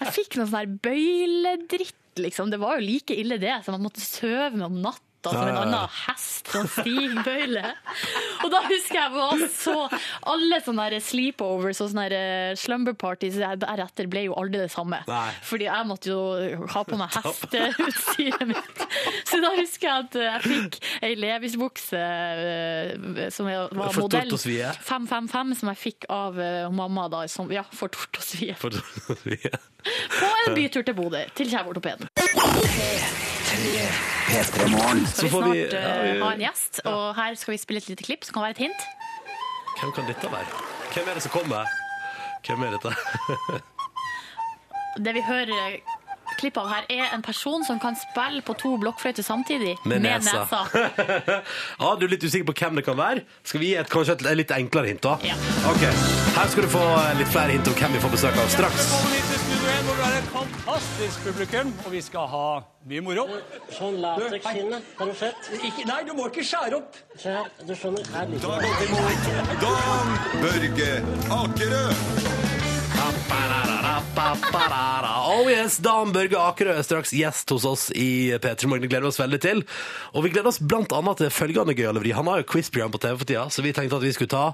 Jeg 0.00 0.14
fikk 0.18 0.38
noe 0.40 0.48
sånn 0.50 0.58
her 0.64 0.72
bøyledritt, 0.82 1.94
liksom. 2.18 2.50
Det 2.50 2.58
var 2.58 2.80
jo 2.80 2.86
like 2.88 3.14
ille 3.14 3.38
det, 3.42 3.54
så 3.64 3.74
man 3.76 3.86
måtte 3.86 4.02
søve 4.02 4.56
med 4.56 4.66
om 4.66 4.80
natta. 4.82 5.06
Som 5.20 5.36
en 5.44 5.58
annen 5.60 5.90
hest 6.06 6.48
sånn 6.50 6.68
stigbøyle. 6.70 7.74
Og 8.44 8.52
da 8.52 8.62
husker 8.64 8.96
jeg 8.96 9.12
var 9.12 9.42
så 9.52 9.74
Alle 10.30 10.60
sånne 10.64 11.00
sleepovers 11.04 11.82
og 11.84 11.90
sånne 11.92 12.06
eh, 12.16 12.52
slumber 12.58 12.96
parties 12.98 13.36
deretter 13.36 14.08
ble 14.10 14.24
jo 14.28 14.36
aldri 14.40 14.62
det 14.62 14.70
samme. 14.72 15.02
Nei. 15.08 15.28
Fordi 15.46 15.68
jeg 15.68 15.88
måtte 15.90 16.12
jo 16.12 16.66
ha 16.72 16.84
på 16.88 16.98
meg 17.00 17.16
hesteutstyret 17.18 18.46
mitt. 18.48 18.84
Så 19.28 19.40
da 19.44 19.52
husker 19.58 19.88
jeg 19.88 20.06
at 20.06 20.18
jeg 20.24 20.44
fikk 20.46 20.80
ei 21.06 21.12
Levis-bukse 21.20 22.00
eh, 22.00 23.26
som 23.34 23.48
var 23.50 23.68
For 23.92 24.06
modell 24.06 24.32
tort 24.32 24.38
og 24.38 24.44
svie? 24.44 24.72
555 24.88 25.58
som 25.60 25.72
jeg 25.74 25.82
fikk 25.84 26.08
av 26.12 26.40
eh, 26.40 26.68
mamma 26.72 27.08
da, 27.12 27.26
som, 27.30 27.50
ja, 27.52 27.66
for 27.76 27.92
tort 27.92 28.20
og 28.20 28.24
svie. 28.24 28.56
På 28.60 30.30
en 30.30 30.56
bytur 30.56 30.84
til 30.84 30.96
Bodø, 30.96 31.24
til 31.36 31.52
kjeveortopeden. 31.52 32.10
Så 33.60 35.12
Skal 35.16 35.24
vi 35.24 35.30
får 35.30 35.42
snart 35.42 35.54
vi, 35.54 35.62
eh, 35.64 35.82
ja, 35.82 36.02
vi 36.14 36.20
ha 36.20 36.32
en 36.32 36.40
gjest, 36.40 36.80
og 36.86 37.14
her 37.16 37.34
skal 37.34 37.52
vi 37.52 37.58
spille 37.58 37.82
et 37.82 37.88
lite 37.92 38.04
klipp 38.06 38.24
som 38.24 38.36
kan 38.36 38.46
være 38.46 38.56
et 38.56 38.62
hint. 38.66 38.84
Hvem 39.80 39.92
kan 39.96 40.06
dette 40.08 40.30
være? 40.32 40.60
Hvem 40.94 41.08
er 41.08 41.14
det 41.18 41.22
som 41.22 41.32
kommer? 41.34 41.64
Hvem 42.46 42.62
er 42.68 42.76
dette? 42.76 42.94
Det 45.04 45.12
vi 45.14 45.20
hører 45.22 45.50
eh, 45.54 45.98
klipp 46.40 46.56
av 46.58 46.68
her, 46.70 46.86
er 46.90 47.12
en 47.14 47.22
person 47.22 47.64
som 47.64 47.78
kan 47.80 47.94
spille 47.98 48.42
på 48.42 48.56
to 48.58 48.72
blokkfløyter 48.80 49.22
samtidig. 49.22 49.76
Med 49.84 50.02
nesa. 50.02 50.46
Ja, 51.80 51.92
du 51.96 52.06
er 52.06 52.14
litt 52.16 52.24
usikker 52.24 52.48
på 52.50 52.56
hvem 52.58 52.80
det 52.80 52.84
kan 52.88 52.98
være? 52.98 53.22
Skal 53.44 53.62
vi 53.62 53.70
gi 53.70 53.76
et, 53.80 53.90
kanskje 53.92 54.18
et, 54.18 54.26
et 54.32 54.40
litt 54.42 54.56
enklere 54.56 54.90
hint, 54.92 55.04
da? 55.06 55.16
Ja. 55.26 55.36
Ok, 55.70 55.86
Her 56.36 56.50
skal 56.52 56.66
du 56.66 56.72
få 56.72 56.82
litt 57.20 57.30
flere 57.30 57.54
hint 57.54 57.70
om 57.70 57.78
hvem 57.78 57.96
vi 57.96 58.02
får 58.02 58.16
besøk 58.18 58.42
av 58.42 58.50
straks. 58.56 58.90
Velkommen 60.00 60.54
er 60.66 60.78
til 60.98 61.12
Studio 61.12 61.42
1, 61.42 61.48
hvor 61.50 61.50
vi 61.50 61.60
har 61.60 61.60
et 61.60 61.64
fantastisk 61.64 61.72
publikum, 61.72 61.74
og 61.86 61.92
vi 61.92 62.00
skal 62.00 62.26
ha 62.32 62.44
mye 62.88 63.02
moro. 63.04 63.26
Sånn 63.76 63.98
latekskinne, 64.00 64.80
har 64.96 65.10
du 65.12 65.18
sett? 65.20 65.50
Ikke, 65.60 65.84
nei, 65.90 66.00
du 66.08 66.14
må 66.16 66.30
ikke 66.32 66.46
skjære 66.52 66.80
opp. 66.80 66.96
Se 67.20 67.36
her, 67.36 67.52
du 67.68 67.74
skjønner, 67.76 68.08
her 68.16 68.32
ligger 68.32 68.86
imot 68.88 69.32
Dan 69.60 70.14
Børge 70.40 70.92
Akerø. 71.42 72.39
Oh 75.30 75.48
yes, 75.50 75.76
Dan 75.78 76.12
Børge 76.12 76.38
Akerø 76.38 76.74
er 76.76 76.84
straks 76.84 77.12
gjest 77.16 77.50
hos 77.54 77.64
oss 77.68 77.84
i 77.96 78.32
P3 78.42 78.68
Morgen. 78.68 78.88
Gleder 78.90 79.06
vi 79.06 79.10
oss 79.12 79.20
veldig 79.20 79.40
til. 79.40 79.62
Og 80.12 80.24
vi 80.26 80.32
gleder 80.34 80.50
oss 80.50 80.60
blant 80.60 80.92
annet 80.96 81.22
til 81.22 81.32
følgende 81.32 81.76
gøyale 81.78 82.02
vri. 82.02 82.12
Han 82.16 82.28
har 82.28 82.42
jo 82.42 82.48
quizprogram 82.50 82.92
på 82.92 83.00
TV 83.02 83.16
for 83.16 83.30
tida, 83.30 83.46
så 83.48 83.64
vi 83.64 83.72
tenkte 83.76 83.96
at 84.00 84.04
vi 84.04 84.12
skulle 84.16 84.32
ta 84.32 84.44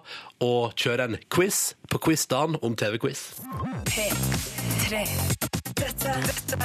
og 0.47 0.77
kjøre 0.79 1.09
en 1.09 1.19
quiz 1.33 1.73
på 1.91 2.01
Quiz-dagen 2.07 2.59
om 2.63 2.77
TV-quiz. 2.79 3.25
P3. 3.91 5.03
Dette, 5.77 6.15
dette 6.29 6.57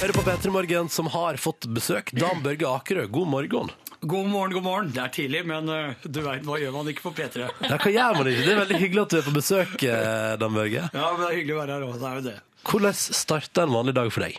Hører 0.00 0.12
på 0.14 0.22
P3 0.26 0.50
Morgen 0.54 0.88
som 0.92 1.10
har 1.10 1.40
fått 1.40 1.66
besøk. 1.72 2.12
Dan 2.14 2.44
Børge 2.44 2.68
Akerø, 2.68 3.06
god 3.10 3.32
morgen. 3.32 3.74
God 4.06 4.26
morgen, 4.26 4.52
god 4.52 4.62
morgen. 4.62 4.90
Det 4.94 5.02
er 5.02 5.12
tidlig, 5.14 5.40
men 5.48 5.68
eh, 5.72 5.94
du 6.04 6.20
vet, 6.22 6.44
hva 6.46 6.60
gjør 6.62 6.74
man 6.76 6.90
ikke 6.92 7.08
på 7.08 7.14
P3? 7.16 7.46
Ja, 7.66 7.78
hva 7.80 7.90
gjør 7.90 8.18
man 8.20 8.28
ikke? 8.30 8.44
Det 8.46 8.52
er 8.52 8.60
veldig 8.60 8.80
hyggelig 8.84 9.02
at 9.02 9.14
du 9.14 9.16
er 9.18 9.24
på 9.26 9.34
besøk, 9.34 9.72
eh, 9.82 10.34
Dan 10.38 10.54
Børge. 10.54 10.84
Ja, 10.94 11.06
men 11.10 11.24
det 11.24 11.30
er 11.30 11.38
hyggelig 11.40 11.56
å 11.56 11.62
være 11.64 11.78
her 11.78 11.86
òg. 11.86 11.96
Det 11.98 12.10
er 12.10 12.20
jo 12.20 12.26
det. 12.28 12.36
Hvordan 12.70 13.00
starter 13.00 13.64
en 13.66 13.74
vanlig 13.74 13.96
dag 13.96 14.12
for 14.14 14.26
deg? 14.26 14.38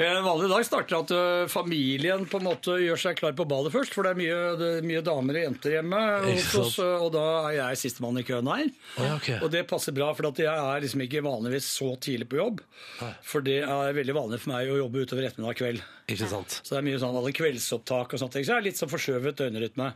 En 0.00 0.22
vanlig 0.22 0.48
dag 0.52 0.64
starter 0.64 0.96
at 1.00 1.12
eh, 1.12 1.44
familien 1.50 2.24
på 2.30 2.38
en 2.40 2.46
måte 2.46 2.78
gjør 2.78 3.00
seg 3.04 3.20
klar 3.20 3.36
på 3.36 3.44
badet 3.50 3.72
først, 3.74 3.92
for 3.96 4.06
det 4.06 4.14
er 4.14 4.20
mye, 4.22 4.40
det 4.56 4.72
er 4.78 4.84
mye 4.86 5.04
damer 5.10 5.40
og 5.40 5.46
jenter 5.48 5.76
hjemme. 5.76 6.02
Hos 6.30 6.50
oss, 6.62 6.76
og 6.80 7.08
da 7.18 7.24
er 7.50 7.56
jeg 7.58 7.80
sistemann 7.82 8.22
i 8.22 8.24
køen 8.24 8.48
her. 8.48 8.68
Ja, 8.96 9.12
ok. 9.18 9.30
Og 9.42 9.48
det 9.52 9.66
passer 9.68 9.96
bra, 9.96 10.12
for 10.16 10.30
jeg 10.30 10.48
er 10.48 10.84
liksom 10.86 11.04
ikke 11.04 11.26
vanligvis 11.26 11.68
så 11.74 11.92
tidlig 12.00 12.30
på 12.32 12.40
jobb. 12.40 12.62
For 13.26 13.44
det 13.44 13.60
er 13.66 13.96
veldig 13.98 14.16
vanlig 14.22 14.40
for 14.44 14.54
meg 14.54 14.70
å 14.72 14.78
jobbe 14.86 15.04
utover 15.04 15.26
ettermiddag 15.28 15.58
kveld. 15.60 15.88
Ikke 16.10 16.28
sant? 16.30 16.56
Så 16.64 16.74
det 16.74 16.78
er 16.80 16.86
mye 16.88 17.00
sånn 17.00 17.16
alle 17.20 17.32
kveldsopptak 17.36 18.14
og 18.16 18.22
sånt. 18.22 18.36
Så 18.36 18.42
jeg 18.42 18.56
er 18.56 18.64
litt 18.64 18.80
sånn 18.80 18.90
forskjøvet 18.90 19.38
døgnrytme. 19.38 19.88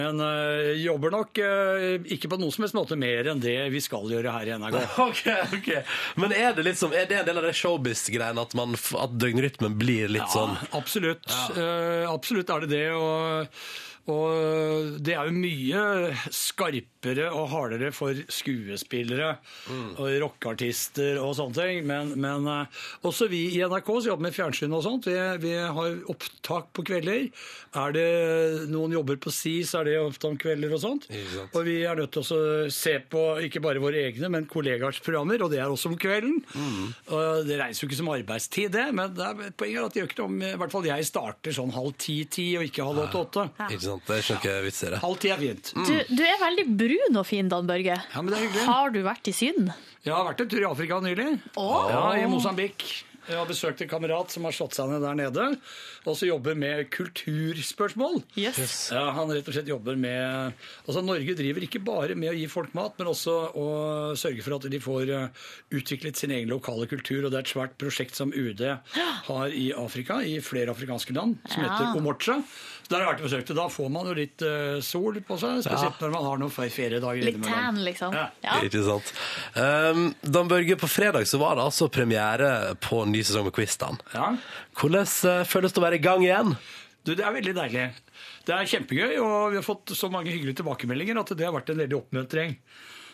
Men 0.00 0.22
øh, 0.24 0.72
jobber 0.80 1.14
nok 1.14 1.40
øh, 1.44 2.08
ikke 2.16 2.30
på 2.32 2.38
noen 2.40 2.54
som 2.54 2.64
helst 2.66 2.78
måte 2.78 2.98
mer 3.00 3.30
enn 3.32 3.42
det 3.42 3.56
vi 3.74 3.82
skal 3.84 4.08
gjøre 4.10 4.34
her 4.34 4.50
i 4.50 4.58
NRK. 4.62 4.78
okay, 5.08 5.40
okay. 5.58 5.82
Men 6.20 6.34
er 6.36 6.56
det, 6.56 6.66
liksom, 6.70 6.94
er 6.96 7.08
det 7.10 7.20
en 7.20 7.28
del 7.28 7.42
av 7.42 7.48
det 7.48 7.54
showbiz-greiene 7.60 8.46
at, 8.46 8.56
at 9.04 9.18
døgnrytmen 9.20 9.76
blir 9.80 10.12
litt 10.12 10.30
sånn 10.32 10.56
Absolutt. 10.74 11.28
Eh, 11.56 12.04
absolutt 12.08 12.50
er 12.50 12.64
det 12.64 12.72
det. 12.72 12.86
Og, 12.96 13.60
og 14.14 14.96
det 15.04 15.16
er 15.16 15.28
jo 15.28 15.36
mye 15.36 16.14
skarpere 17.04 17.28
og 17.34 17.48
hardere 17.52 17.90
for 17.94 18.14
skuespillere 18.32 19.34
og 19.98 20.08
rockeartister 20.22 21.18
og 21.20 21.34
sånne 21.36 21.54
ting. 21.58 21.86
Men, 21.88 22.14
men 22.20 22.46
eh, 22.48 22.84
også 23.04 23.28
vi 23.30 23.44
i 23.58 23.62
NRK 23.64 23.86
som 24.00 24.10
jobber 24.12 24.26
med 24.28 24.34
fjernsyn 24.36 24.72
og 24.74 24.84
sånt, 24.86 25.08
vi, 25.08 25.16
vi 25.42 25.54
har 25.58 25.98
opptak 26.10 26.70
på 26.74 26.84
kvelder. 26.86 27.28
Er 27.74 27.94
det 27.94 28.06
noen 28.70 28.94
jobber 28.94 29.18
på 29.20 29.32
si, 29.34 29.58
så 29.66 29.82
er 29.82 29.90
det 29.90 29.96
ofte 30.00 30.30
om 30.30 30.38
kvelder 30.40 30.72
og 30.76 30.80
sånt. 30.82 31.08
Og 31.52 31.60
vi 31.66 31.80
er 31.84 31.98
nødt 31.98 32.14
til 32.14 32.24
å 32.24 32.70
se 32.72 32.96
på 33.10 33.24
ikke 33.44 33.62
bare 33.64 33.82
våre 33.82 34.04
egne, 34.08 34.30
men 34.32 34.48
kollegaers 34.50 35.00
programmer, 35.04 35.42
og 35.44 35.52
det 35.52 35.60
er 35.60 35.72
også 35.72 35.90
om 35.92 35.98
kvelden. 36.00 36.40
Og 37.10 37.44
det 37.48 37.58
regnes 37.60 37.82
jo 37.82 37.88
ikke 37.88 38.00
som 38.00 38.12
arbeidstid, 38.14 38.70
det, 38.74 38.88
men 38.96 39.12
det 39.16 39.26
er 39.26 39.54
poenget 39.58 39.80
er 39.80 39.88
at 39.88 39.94
det 39.94 40.00
gjør 40.02 40.10
ikke 40.10 40.22
noe 40.22 40.30
om 40.30 40.42
I 40.44 40.52
hvert 40.62 40.74
fall 40.74 40.86
jeg 40.88 41.08
starter 41.08 41.54
sånn 41.56 41.74
halv 41.74 41.96
ti-ti, 42.00 42.46
og 42.58 42.66
ikke 42.68 42.86
halv 42.86 43.04
åtte-åtte. 43.08 43.46
Ikke 43.68 43.82
sant? 43.84 44.06
Det 44.06 44.16
er 44.20 44.38
ikke 44.38 44.54
jeg 44.54 44.66
vitser. 44.68 44.96
Halv 45.02 45.20
ti 45.22 45.32
er 45.34 45.42
fint. 45.42 45.72
Du, 45.74 45.94
du 46.14 46.22
er 46.24 46.40
veldig 46.40 46.66
brun 46.78 46.93
og 47.16 47.26
fin, 47.26 47.48
Dan 47.48 47.66
Børge. 47.66 47.96
Ja, 48.14 48.22
men 48.22 48.32
det 48.32 48.38
er 48.38 48.46
hyggelig. 48.46 48.66
Har 48.68 48.94
du 48.94 49.00
vært 49.06 49.30
i 49.30 49.34
Syden? 49.36 49.72
Jeg 50.04 50.12
har 50.14 50.26
vært 50.28 50.40
en 50.44 50.48
tur 50.52 50.60
i 50.60 50.68
Afrika 50.68 51.00
nylig. 51.00 51.28
Oh. 51.56 51.86
Ja, 51.90 52.04
I 52.20 52.26
Mosambik. 52.28 52.84
Jeg 53.28 53.36
har 53.38 53.46
besøkt 53.48 53.80
en 53.84 53.88
kamerat 53.88 54.30
som 54.30 54.44
har 54.44 54.52
slått 54.52 54.74
seg 54.76 54.90
ned 54.92 55.00
der 55.04 55.14
nede, 55.18 55.46
og 56.04 56.16
som 56.18 56.28
jobber 56.28 56.54
med 56.58 56.90
kulturspørsmål. 56.92 58.22
Yes. 58.36 58.90
Ja, 58.92 59.10
Han 59.16 59.30
rett 59.32 59.48
og 59.48 59.54
slett 59.56 59.68
jobber 59.70 59.96
med 59.96 60.52
Altså 60.84 61.02
Norge 61.04 61.34
driver 61.38 61.64
ikke 61.64 61.80
bare 61.84 62.14
med 62.18 62.32
å 62.32 62.36
gi 62.36 62.46
folk 62.50 62.74
mat, 62.76 62.94
men 62.98 63.08
også 63.12 63.34
å 63.56 63.66
sørge 64.18 64.44
for 64.44 64.56
at 64.58 64.68
de 64.70 64.80
får 64.82 65.12
eh, 65.14 65.44
utviklet 65.74 66.16
sin 66.20 66.32
egen 66.34 66.50
lokale 66.52 66.86
kultur. 66.90 67.24
Og 67.24 67.32
det 67.32 67.40
er 67.40 67.46
et 67.46 67.52
svært 67.54 67.76
prosjekt 67.80 68.16
som 68.18 68.32
UD 68.34 68.60
har 69.28 69.54
i 69.56 69.70
Afrika, 69.76 70.20
i 70.24 70.38
flere 70.44 70.74
afrikanske 70.74 71.16
land, 71.16 71.38
som 71.48 71.64
Ja. 71.64 71.70
heter 71.72 71.98
Omocha. 71.98 72.40
Der 72.90 73.00
har 73.00 73.06
jeg 73.06 73.14
vært 73.14 73.22
besøkt, 73.24 73.50
og 73.50 73.56
Da 73.56 73.68
får 73.72 73.88
man 73.90 74.06
jo 74.10 74.14
litt 74.18 74.42
eh, 74.44 74.80
sol 74.84 75.14
på 75.24 75.38
seg, 75.40 75.62
spesielt 75.64 76.00
når 76.04 76.10
man 76.12 76.24
har 76.28 76.38
noen 76.42 76.52
fe- 76.52 76.68
feriedager 76.68 77.24
Litt 77.24 77.40
tan, 77.42 77.78
liksom. 77.84 78.12
Ja. 78.12 78.26
Ja. 78.44 78.58
Ikke 78.60 78.82
sant? 78.84 79.12
Um, 79.56 80.14
Dan 80.20 80.48
Børge, 80.50 80.76
på 80.76 80.88
fredag 80.90 81.24
så 81.30 81.38
var 81.40 81.56
det 81.56 81.64
altså 81.64 81.88
premiere 81.88 82.74
på 82.84 83.04
ny 83.14 83.22
sesong 83.24 83.46
med 83.48 83.54
Quiz-dagen. 83.56 84.00
Ja. 84.14 84.32
Hvordan 84.80 85.06
eh, 85.30 85.44
føles 85.48 85.74
det 85.74 85.80
å 85.82 85.86
være 85.86 86.00
i 86.00 86.04
gang 86.04 86.24
igjen? 86.26 86.56
Du, 87.04 87.12
Det 87.14 87.24
er 87.24 87.36
veldig 87.36 87.54
deilig. 87.56 87.86
Det 88.44 88.54
er 88.54 88.68
kjempegøy, 88.68 89.14
og 89.20 89.52
vi 89.52 89.58
har 89.60 89.64
fått 89.64 89.92
så 89.96 90.08
mange 90.12 90.32
hyggelige 90.32 90.60
tilbakemeldinger 90.60 91.20
at 91.20 91.32
det 91.36 91.46
har 91.46 91.54
vært 91.54 91.72
en 91.72 91.80
veldig 91.80 91.98
oppmuntring. 91.98 92.58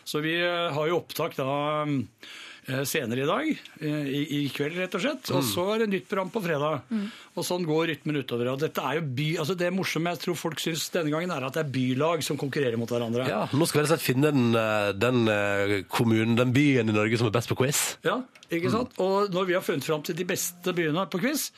Så 0.07 0.21
vi 0.23 0.37
eh, 0.41 0.71
har 0.73 0.87
jo 0.89 0.97
opptak 1.01 1.35
da 1.37 1.49
eh, 1.85 2.81
senere 2.87 3.23
i 3.23 3.27
dag, 3.29 3.49
eh, 3.81 4.07
i, 4.09 4.21
i 4.37 4.39
kveld 4.53 4.77
rett 4.79 4.95
og 4.97 5.03
slett. 5.03 5.31
Og 5.35 5.45
så 5.45 5.65
er 5.73 5.83
det 5.83 5.89
nytt 5.91 6.07
program 6.09 6.31
på 6.33 6.41
fredag. 6.43 6.87
Og 7.35 7.45
sånn 7.47 7.65
går 7.67 7.91
rytmen 7.91 8.21
utover. 8.21 8.51
Og 8.53 8.61
dette 8.63 8.83
er 8.85 8.99
jo 8.99 9.05
by, 9.19 9.27
altså 9.43 9.55
det 9.59 9.71
morsomme 9.75 10.13
jeg 10.15 10.23
tror 10.25 10.39
folk 10.39 10.63
syns 10.63 10.87
denne 10.93 11.13
gangen, 11.13 11.33
er 11.33 11.47
at 11.47 11.57
det 11.57 11.63
er 11.65 11.73
bylag 11.77 12.25
som 12.25 12.39
konkurrerer 12.41 12.79
mot 12.81 12.91
hverandre. 12.91 13.27
Ja, 13.29 13.45
Nå 13.53 13.69
skal 13.69 13.81
vi 13.81 13.85
rett 13.85 13.91
og 13.91 13.95
slett 13.95 14.07
finne 14.09 14.33
den, 14.33 14.57
den 14.99 15.85
kommunen, 15.91 16.37
den 16.39 16.55
byen 16.55 16.91
i 16.91 16.97
Norge 16.97 17.21
som 17.21 17.29
er 17.29 17.37
best 17.37 17.51
på 17.51 17.59
quiz. 17.61 17.85
Ja, 18.07 18.21
Ikke 18.51 18.73
sant? 18.73 18.97
Og 18.99 19.31
når 19.31 19.47
vi 19.47 19.55
har 19.59 19.63
funnet 19.65 19.87
fram 19.87 20.03
til 20.05 20.17
de 20.17 20.27
beste 20.27 20.75
byene 20.75 21.07
på 21.11 21.21
quiz, 21.23 21.51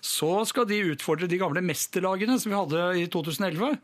så 0.00 0.44
skal 0.48 0.66
de 0.68 0.80
utfordre 0.94 1.28
de 1.30 1.38
gamle 1.40 1.62
mesterlagene 1.64 2.38
som 2.40 2.52
vi 2.52 2.58
hadde 2.58 2.80
i 3.02 3.06
2011. 3.12 3.76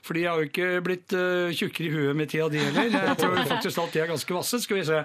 For 0.00 0.16
de 0.16 0.22
har 0.24 0.38
jo 0.40 0.46
ikke 0.48 0.80
blitt 0.84 1.12
uh, 1.12 1.52
tjukkere 1.52 1.86
i 1.86 1.90
huet 1.92 2.16
med 2.16 2.28
tida, 2.32 2.48
de 2.50 2.58
heller. 2.62 2.90
Jeg 2.94 3.16
tror 3.20 3.36
faktisk 3.50 3.78
at 3.82 3.92
de 3.94 4.00
er 4.02 4.08
ganske 4.10 4.34
vasse. 4.34 4.60
Skal 4.64 4.76
vi 4.78 4.84
se. 4.88 4.98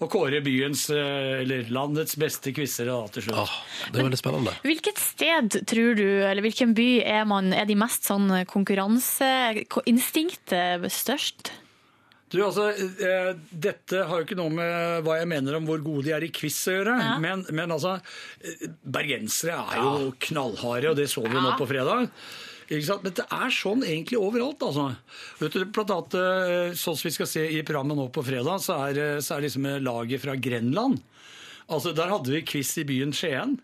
Og 0.00 0.06
kåre 0.12 0.40
byens, 0.44 0.82
uh, 0.94 1.42
eller 1.42 1.60
landets 1.74 2.14
beste 2.20 2.52
quizere 2.56 2.92
da, 2.94 3.06
til 3.12 3.22
slutt. 3.28 3.40
Åh, 3.44 3.54
det 3.92 3.98
er 4.00 4.04
veldig 4.08 4.22
spennende. 4.22 4.52
Hvilket 4.64 4.98
sted 5.02 5.48
tror 5.68 5.90
du, 6.00 6.08
eller 6.24 6.42
hvilken 6.44 6.70
by 6.78 6.90
er, 7.04 7.24
man, 7.28 7.46
er 7.52 7.66
de 7.68 7.76
mest 7.78 8.02
sånn 8.08 8.28
konkurranseinstinktet 8.48 10.92
størst? 10.96 11.52
Du, 12.28 12.38
altså, 12.44 12.66
eh, 12.76 13.30
Dette 13.50 14.02
har 14.04 14.20
jo 14.20 14.26
ikke 14.26 14.36
noe 14.38 14.52
med 14.52 15.06
hva 15.06 15.16
jeg 15.20 15.30
mener 15.30 15.56
om 15.56 15.68
hvor 15.68 15.80
gode 15.84 16.04
de 16.08 16.12
er 16.16 16.26
i 16.26 16.32
quiz 16.34 16.58
å 16.68 16.74
gjøre. 16.76 16.96
Ja. 17.00 17.14
Men, 17.22 17.46
men 17.56 17.72
altså, 17.72 17.94
eh, 18.44 18.68
bergensere 18.84 19.56
er 19.64 19.80
jo 19.80 20.12
knallharde, 20.28 20.92
og 20.92 20.98
det 21.00 21.08
så 21.12 21.24
vi 21.24 21.32
jo 21.32 21.44
nå 21.44 21.54
på 21.58 21.68
fredag. 21.70 22.10
Ikke 22.68 22.84
sant? 22.84 23.04
Men 23.06 23.14
det 23.16 23.24
er 23.32 23.54
sånn 23.56 23.84
egentlig 23.86 24.18
overalt. 24.20 24.60
altså. 24.66 24.90
Vet 25.40 25.56
du, 25.56 25.62
blant 25.72 25.94
annet, 25.94 26.16
eh, 26.20 26.74
Sånn 26.76 26.98
som 27.00 27.08
vi 27.08 27.14
skal 27.16 27.30
se 27.30 27.46
i 27.48 27.62
programmet 27.64 27.96
nå 27.96 28.10
på 28.12 28.24
fredag, 28.26 28.60
så 28.60 28.76
er, 28.90 29.22
så 29.24 29.38
er 29.38 29.46
liksom 29.46 29.70
laget 29.86 30.20
fra 30.26 30.36
Grenland. 30.36 31.00
Altså, 31.68 31.94
Der 31.96 32.08
hadde 32.12 32.32
vi 32.32 32.44
quiz 32.48 32.74
i 32.80 32.84
byen 32.88 33.10
Skien, 33.12 33.58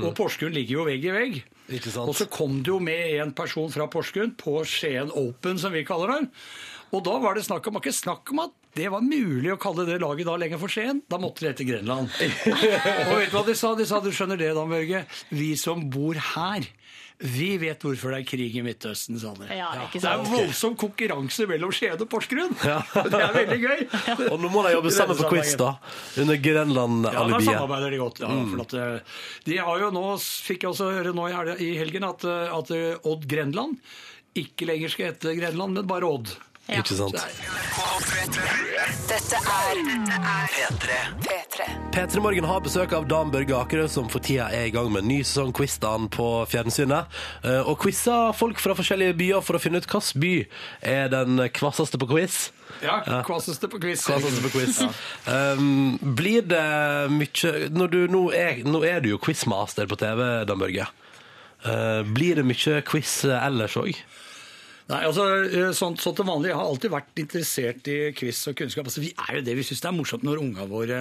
og 0.00 0.12
Porsgrunn 0.16 0.54
ligger 0.56 0.78
jo 0.78 0.84
vegg 0.88 1.08
i 1.08 1.16
vegg. 1.16 1.40
Ikke 1.70 1.92
sant? 1.92 2.08
Og 2.08 2.16
så 2.16 2.26
kom 2.32 2.60
det 2.64 2.72
jo 2.72 2.78
med 2.82 3.20
en 3.20 3.32
person 3.36 3.68
fra 3.72 3.86
Porsgrunn 3.92 4.32
på 4.40 4.60
Skien 4.68 5.12
Open, 5.16 5.60
som 5.60 5.72
vi 5.72 5.84
kaller 5.88 6.14
det. 6.14 6.22
Og 6.90 7.04
da 7.06 7.18
var 7.22 7.38
det 7.38 7.44
snakk 7.46 7.68
om, 7.70 7.78
ikke 7.78 7.94
snakk 7.94 8.32
om 8.34 8.42
at 8.46 8.56
det 8.78 8.86
var 8.90 9.02
mulig 9.02 9.50
å 9.54 9.58
kalle 9.60 9.86
det 9.86 9.98
laget 10.02 10.28
da 10.28 10.36
lenger 10.38 10.60
for 10.62 10.70
Skien. 10.70 11.02
Da 11.10 11.18
måtte 11.22 11.44
de 11.44 11.50
hete 11.50 11.66
Grenland. 11.66 12.10
og 13.10 13.14
vet 13.18 13.30
du 13.30 13.36
hva 13.36 13.46
de 13.46 13.56
sa? 13.58 13.72
De 13.78 13.86
sa, 13.86 14.02
du 14.02 14.12
skjønner 14.14 14.38
det 14.38 14.52
da, 14.54 14.66
Børge, 14.70 15.04
vi 15.34 15.54
som 15.58 15.88
bor 15.90 16.18
her, 16.34 16.66
vi 17.20 17.50
vet 17.60 17.82
hvorfor 17.84 18.14
det 18.14 18.22
er 18.22 18.28
krig 18.30 18.54
i 18.56 18.62
Midtøsten, 18.64 19.18
sa 19.20 19.34
de. 19.36 19.48
Ja, 19.52 19.68
ikke 19.84 20.00
Det 20.00 20.08
er 20.08 20.22
voldsom 20.24 20.76
konkurranse 20.80 21.44
mellom 21.50 21.72
Skien 21.76 21.98
og 22.00 22.08
Porsgrunn. 22.10 22.54
Det 23.12 23.20
er 23.20 23.34
veldig 23.34 23.58
gøy. 23.60 23.82
Og 24.30 24.38
nå 24.40 24.50
må 24.52 24.62
de 24.64 24.72
jobbe 24.72 24.92
sammen 24.94 25.18
på 25.18 25.28
quiz, 25.34 25.52
da. 25.60 25.74
Under 26.22 26.40
Grenland-alibiet. 26.40 27.18
Ja, 27.20 27.26
da 27.34 27.42
samarbeider 27.44 27.92
de 27.92 28.00
godt. 28.00 28.22
Ja, 28.24 28.30
for 28.54 28.64
at, 28.64 28.76
eh, 28.78 29.18
de 29.50 29.58
har 29.60 29.84
jo 29.84 29.90
nå, 29.98 30.04
fikk 30.48 30.64
jeg 30.64 30.72
også 30.72 30.88
høre 30.96 31.12
nå 31.16 31.28
i 31.60 31.74
helgen, 31.76 32.08
at, 32.08 32.24
eh, 32.24 32.54
at 32.56 32.72
eh, 32.76 33.10
Odd 33.10 33.28
Grenland 33.28 33.76
ikke 34.40 34.70
lenger 34.70 34.92
skal 34.92 35.10
hete 35.10 35.34
Grenland, 35.36 35.76
men 35.76 35.90
bare 35.90 36.08
Odd. 36.08 36.32
Ikke 36.70 36.94
sant? 36.94 37.16
Dette 39.10 39.38
er 39.40 39.78
P3. 41.24 41.64
P3 41.90 42.20
Morgen 42.22 42.46
har 42.46 42.60
besøk 42.62 42.92
av 42.94 43.08
Dan 43.10 43.32
Børge 43.32 43.56
Akerø, 43.58 43.88
som 43.90 44.06
for 44.12 44.22
tida 44.22 44.46
er 44.54 44.68
i 44.68 44.72
gang 44.74 44.90
med 44.92 45.02
en 45.02 45.10
ny 45.10 45.18
sesong 45.26 45.50
Quiz-dagen 45.56 46.06
på 46.14 46.28
fjernsynet. 46.50 47.10
Eh, 47.42 47.66
Og 47.66 47.78
quizer 47.82 48.30
folk 48.38 48.62
fra 48.62 48.76
forskjellige 48.78 49.16
byer 49.18 49.42
for 49.44 49.58
å 49.58 49.62
finne 49.62 49.82
ut 49.82 49.88
hvilken 49.90 50.22
by 50.22 50.32
er 50.94 51.10
den 51.12 51.42
kvasseste 51.56 51.98
på 52.00 52.08
quiz. 52.12 52.38
Ja, 52.84 53.00
kvasseste 53.26 53.68
på 53.68 53.80
quiz. 53.82 54.06
Kvasseste 54.06 54.44
på 54.46 54.52
quiz. 54.54 54.78
Um, 55.26 55.98
blir 56.00 56.46
det 56.46 56.62
mye 57.12 57.68
når 57.74 57.92
du, 57.92 58.00
nå, 58.14 58.22
er, 58.36 58.62
nå 58.64 58.84
er 58.86 59.02
du 59.04 59.10
jo 59.12 59.18
quizmaster 59.20 59.90
på 59.90 59.98
TV, 60.00 60.22
Dan 60.48 60.62
Børge. 60.62 60.86
Uh, 61.66 62.00
blir 62.06 62.38
det 62.40 62.46
mye 62.48 62.78
quiz 62.88 63.18
ellers 63.26 63.76
òg? 63.76 63.98
Nei, 64.90 65.00
altså, 65.06 65.24
eh, 65.46 65.70
sånn, 65.76 65.94
sånn 66.00 66.16
til 66.18 66.26
vanlig, 66.26 66.50
Jeg 66.50 66.58
har 66.58 66.66
alltid 66.66 66.90
vært 66.90 67.20
interessert 67.22 67.90
i 67.90 67.98
quiz 68.16 68.40
og 68.50 68.56
kunnskap. 68.58 68.88
Altså, 68.90 69.02
vi 69.04 69.12
er 69.14 69.38
jo 69.38 69.44
det, 69.46 69.54
vi 69.54 69.64
syns 69.66 69.84
det 69.84 69.90
er 69.90 69.96
morsomt 69.96 70.24
når 70.26 70.42
unga 70.42 70.66
våre 70.70 71.00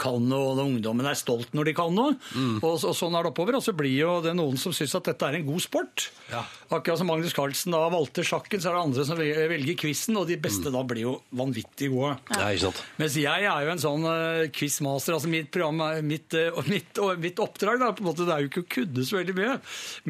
kan 0.00 0.20
noe, 0.28 0.52
og 0.52 0.62
ungdommen 0.66 1.08
er 1.08 1.16
stolt 1.18 1.54
når 1.56 1.70
de 1.70 1.74
kan 1.78 1.94
noe. 1.94 2.18
Og, 2.60 2.74
og 2.76 2.94
sånn 2.96 3.16
er 3.16 3.24
det 3.24 3.32
oppover. 3.32 3.56
Og 3.56 3.64
så 3.64 3.72
blir 3.76 3.96
jo 3.96 4.18
det 4.24 4.34
noen 4.36 4.60
som 4.60 4.74
syns 4.76 4.94
at 4.98 5.08
dette 5.08 5.30
er 5.30 5.38
en 5.38 5.46
god 5.48 5.64
sport. 5.64 6.10
Ja. 6.30 6.44
Akkurat 6.70 7.00
som 7.00 7.08
Magnus 7.10 7.34
Carlsen 7.34 7.74
da 7.74 7.80
valgte 7.90 8.22
sjakken, 8.26 8.60
så 8.62 8.70
er 8.70 8.76
det 8.76 8.82
andre 8.84 9.06
som 9.08 9.18
velger 9.18 9.78
quizen, 9.80 10.18
og 10.20 10.28
de 10.28 10.36
beste 10.40 10.70
da 10.70 10.84
blir 10.86 11.06
jo 11.06 11.16
vanvittig 11.40 11.90
gode. 11.94 12.12
Ja, 12.36 12.52
sant? 12.60 12.82
Mens 13.00 13.16
jeg 13.18 13.48
er 13.48 13.64
jo 13.64 13.72
en 13.72 13.82
sånn 13.82 14.04
uh, 14.06 14.44
quizmaster. 14.54 15.16
altså 15.16 15.32
Mitt 15.32 15.50
program 15.54 15.80
er, 15.88 16.04
mitt, 16.06 16.36
uh, 16.36 16.60
mitt, 16.70 16.92
uh, 17.00 17.16
mitt 17.20 17.40
oppdrag 17.42 17.80
da, 17.82 17.90
på 17.96 18.04
en 18.04 18.10
måte, 18.10 18.28
det 18.28 18.36
er 18.36 18.44
jo 18.44 18.52
ikke 18.52 18.64
å 18.66 18.70
kudde 18.76 19.06
så 19.08 19.18
veldig 19.18 19.36
mye, 19.40 19.56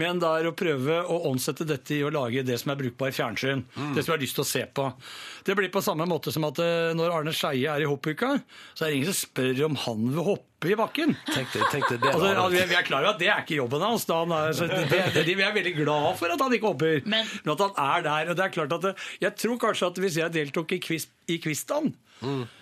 men 0.03 0.21
det 0.21 0.35
er 0.41 0.51
å 0.51 0.57
prøve 0.57 1.01
å 1.07 1.23
omsette 1.31 1.69
dette 1.69 1.97
i 1.97 2.03
å 2.05 2.13
lage 2.13 2.45
det 2.47 2.59
som 2.61 2.75
er 2.75 2.81
brukbar 2.83 3.15
fjernsyn. 3.21 3.65
Det 3.95 4.03
som 4.03 4.11
jeg 4.11 4.17
har 4.17 4.25
lyst 4.25 4.41
til 4.41 4.47
å 4.47 4.51
se 4.51 4.65
på. 4.81 4.89
Det 5.47 5.55
blir 5.57 5.71
på 5.73 5.81
samme 5.85 6.05
måte 6.09 6.33
som 6.35 6.45
at 6.49 6.59
eh, 6.65 6.91
når 6.99 7.15
Arne 7.21 7.33
Skeie 7.37 7.71
er 7.73 7.85
i 7.85 7.89
hoppuka, 7.89 8.35
så 8.75 8.85
er 8.85 8.91
det 8.91 8.99
ingen 9.01 9.13
som 9.13 9.21
spør 9.23 9.63
om 9.71 9.79
han 9.87 10.03
vil 10.17 10.27
hoppe 10.33 10.69
i 10.69 10.77
bakken. 10.77 11.15
Tenk 11.31 11.55
det, 11.55 11.63
tenk 11.73 11.87
det, 11.89 11.97
det. 12.03 12.11
Altså, 12.13 12.33
altså, 12.35 12.67
vi, 12.69 12.77
er 12.77 12.85
klar 12.85 13.01
over 13.07 13.15
at 13.15 13.23
det 13.23 13.31
er 13.33 13.41
ikke 13.47 13.57
jobben 13.63 13.81
hans. 13.87 14.05
Da 14.11 14.19
han 14.25 14.35
er, 14.37 14.53
så 14.59 14.69
det, 14.69 15.01
det, 15.17 15.25
vi 15.39 15.47
er 15.47 15.55
veldig 15.57 15.73
glad 15.79 16.11
for 16.21 16.35
at 16.35 16.45
han 16.45 16.53
ikke 16.59 16.69
hopper. 16.75 17.01
Men- 17.09 17.31
Men 17.45 17.55
at 17.55 17.65
han 17.65 17.73
er 17.87 18.05
der. 18.11 18.31
og 18.35 18.37
det 18.37 18.45
er 18.45 18.55
klart 18.59 18.73
at 18.77 18.85
det, 18.91 18.95
Jeg 19.25 19.37
tror 19.41 19.57
kanskje 19.63 19.89
at 19.93 20.01
hvis 20.05 20.19
jeg 20.21 20.33
deltok 20.37 20.73
i 20.77 20.81
quiz, 20.85 21.07
i 21.33 21.39
quizdagen, 21.41 21.95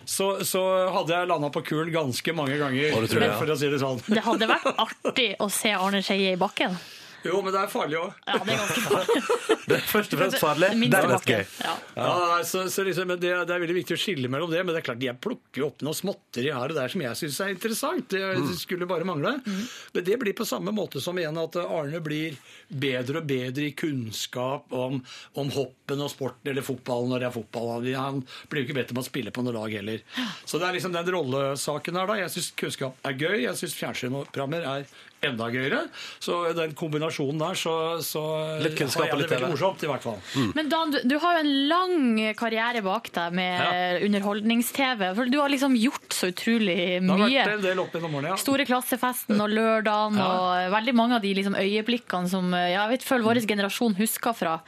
så, 0.07 0.29
så 0.47 0.61
hadde 0.95 1.11
jeg 1.17 1.27
landa 1.27 1.49
på 1.51 1.65
kulen 1.67 1.91
ganske 1.91 2.35
mange 2.39 2.55
ganger. 2.61 2.95
Det 2.95 3.11
jeg, 3.11 3.25
ja. 3.27 3.35
For 3.41 3.51
å 3.51 3.57
si 3.59 3.71
det 3.73 3.81
sånn. 3.83 3.99
Det 4.07 4.23
hadde 4.23 4.47
vært 4.47 4.69
artig 4.79 5.29
å 5.43 5.49
se 5.51 5.73
Arne 5.75 5.99
Skeie 6.07 6.37
i 6.37 6.39
bakken. 6.39 6.79
Jo, 7.27 7.41
men 7.43 7.51
det 7.53 7.61
er 7.65 7.71
farlig 7.73 7.97
òg. 7.99 8.13
Ja, 8.29 8.39
det 8.47 8.55
er 8.55 8.61
ganske 8.63 8.83
farlig. 8.89 9.23
Det 9.69 9.77
er 9.77 9.83
først 9.85 10.15
og 10.15 10.21
fremst 10.23 10.39
farlig, 10.41 10.69
Det 10.81 10.87
dernest 10.95 11.27
gøy. 11.29 11.43
Ja. 11.61 11.73
Ja, 11.99 12.13
så, 12.49 12.63
så 12.73 12.85
liksom, 12.87 13.11
det, 13.21 13.33
det 13.45 13.53
er 13.53 13.61
veldig 13.61 13.75
viktig 13.77 13.97
å 13.99 14.01
skille 14.01 14.31
mellom 14.33 14.49
det. 14.55 14.63
Men 14.65 14.73
det 14.73 14.81
er 14.81 14.87
klart, 14.87 15.03
jeg 15.05 15.19
plukker 15.21 15.61
jo 15.61 15.67
opp 15.69 15.83
noe 15.85 15.93
småtteri 15.99 16.49
her 16.55 16.73
og 16.73 16.79
der 16.79 16.89
som 16.89 17.03
jeg 17.05 17.19
syns 17.21 17.41
er 17.45 17.51
interessant. 17.53 18.07
Det 18.15 18.23
Mm. 18.39 18.47
skulle 18.57 18.87
bare 18.89 19.05
mangle. 19.05 19.35
Men 19.45 20.07
det 20.07 20.17
blir 20.23 20.33
på 20.39 20.47
samme 20.49 20.73
måte 20.73 21.03
som 21.05 21.19
igjen 21.21 21.37
at 21.43 21.59
Arne 21.61 22.01
blir 22.05 22.39
bedre 22.73 23.21
og 23.21 23.29
bedre 23.29 23.67
i 23.69 23.75
kunnskap 23.77 24.73
om, 24.73 25.03
om 25.37 25.53
hoppen 25.53 26.01
og 26.07 26.11
sporten 26.15 26.49
eller 26.55 26.65
fotballen 26.65 27.13
når 27.13 27.25
det 27.25 27.29
er 27.29 27.37
fotball. 27.37 27.75
Han- 27.77 28.09
Han 28.09 28.23
blir 28.49 28.63
jo 28.65 28.69
ikke 28.71 28.79
bedt 28.81 28.95
om 28.97 29.03
å 29.03 29.07
spille 29.07 29.31
på 29.37 29.45
noe 29.45 29.53
lag 29.59 29.69
heller. 29.77 30.01
Så 30.49 30.57
det 30.63 30.69
er 30.71 30.79
liksom 30.79 30.97
den 30.97 31.13
rollesaken 31.13 31.99
her, 32.01 32.07
da. 32.09 32.17
Jeg 32.23 32.33
syns 32.39 32.51
kunnskap 32.57 32.97
er 33.05 33.13
gøy. 33.21 33.37
Jeg 33.45 33.61
syns 33.61 33.77
fjernsynsprogrammer 33.77 34.65
er 34.65 34.87
enda 35.25 35.49
gøyere. 35.51 35.81
Så 36.23 36.53
den 36.55 36.75
kombinasjonen 36.79 37.41
der, 37.43 37.57
så, 37.59 37.73
så 38.07 38.23
Litt 38.63 38.77
kunnskap 38.79 39.09
har 39.09 39.17
og 39.17 39.23
litt 39.23 39.33
TV. 39.33 39.49
morsomt, 39.51 39.83
i 39.83 39.89
hvert 39.91 40.05
fall. 40.05 40.21
Men 40.55 40.69
Dan, 40.71 40.93
du, 40.95 40.99
du 41.11 41.17
har 41.23 41.39
jo 41.39 41.41
en 41.43 41.53
lang 41.71 41.97
karriere 42.39 42.83
bak 42.87 43.11
deg 43.17 43.35
med 43.35 44.05
underholdnings-TV. 44.07 45.03
For 45.19 45.31
du 45.33 45.39
har 45.41 45.51
liksom 45.53 45.75
gjort 45.79 46.15
så 46.15 46.31
utrolig 46.33 46.77
Det 46.77 47.09
har 47.11 47.23
mye. 47.25 47.33
vært 47.43 47.55
en 47.57 47.65
del 47.67 47.83
opp 47.83 47.97
gjennom 47.97 48.15
årene, 48.19 48.33
ja. 48.35 48.39
Store 48.41 48.67
klassefesten 48.69 49.41
og 49.43 49.51
lørdagen 49.55 50.21
og 50.23 50.73
veldig 50.75 50.95
mange 50.99 51.19
av 51.19 51.25
de 51.25 51.33
liksom 51.39 51.57
øyeblikkene 51.59 52.31
som 52.31 52.53
ja, 52.55 52.69
jeg 52.85 52.95
vet, 52.97 53.09
føler 53.09 53.29
vår 53.29 53.43
generasjon 53.49 53.99
husker 53.99 54.37
fra, 54.39 54.59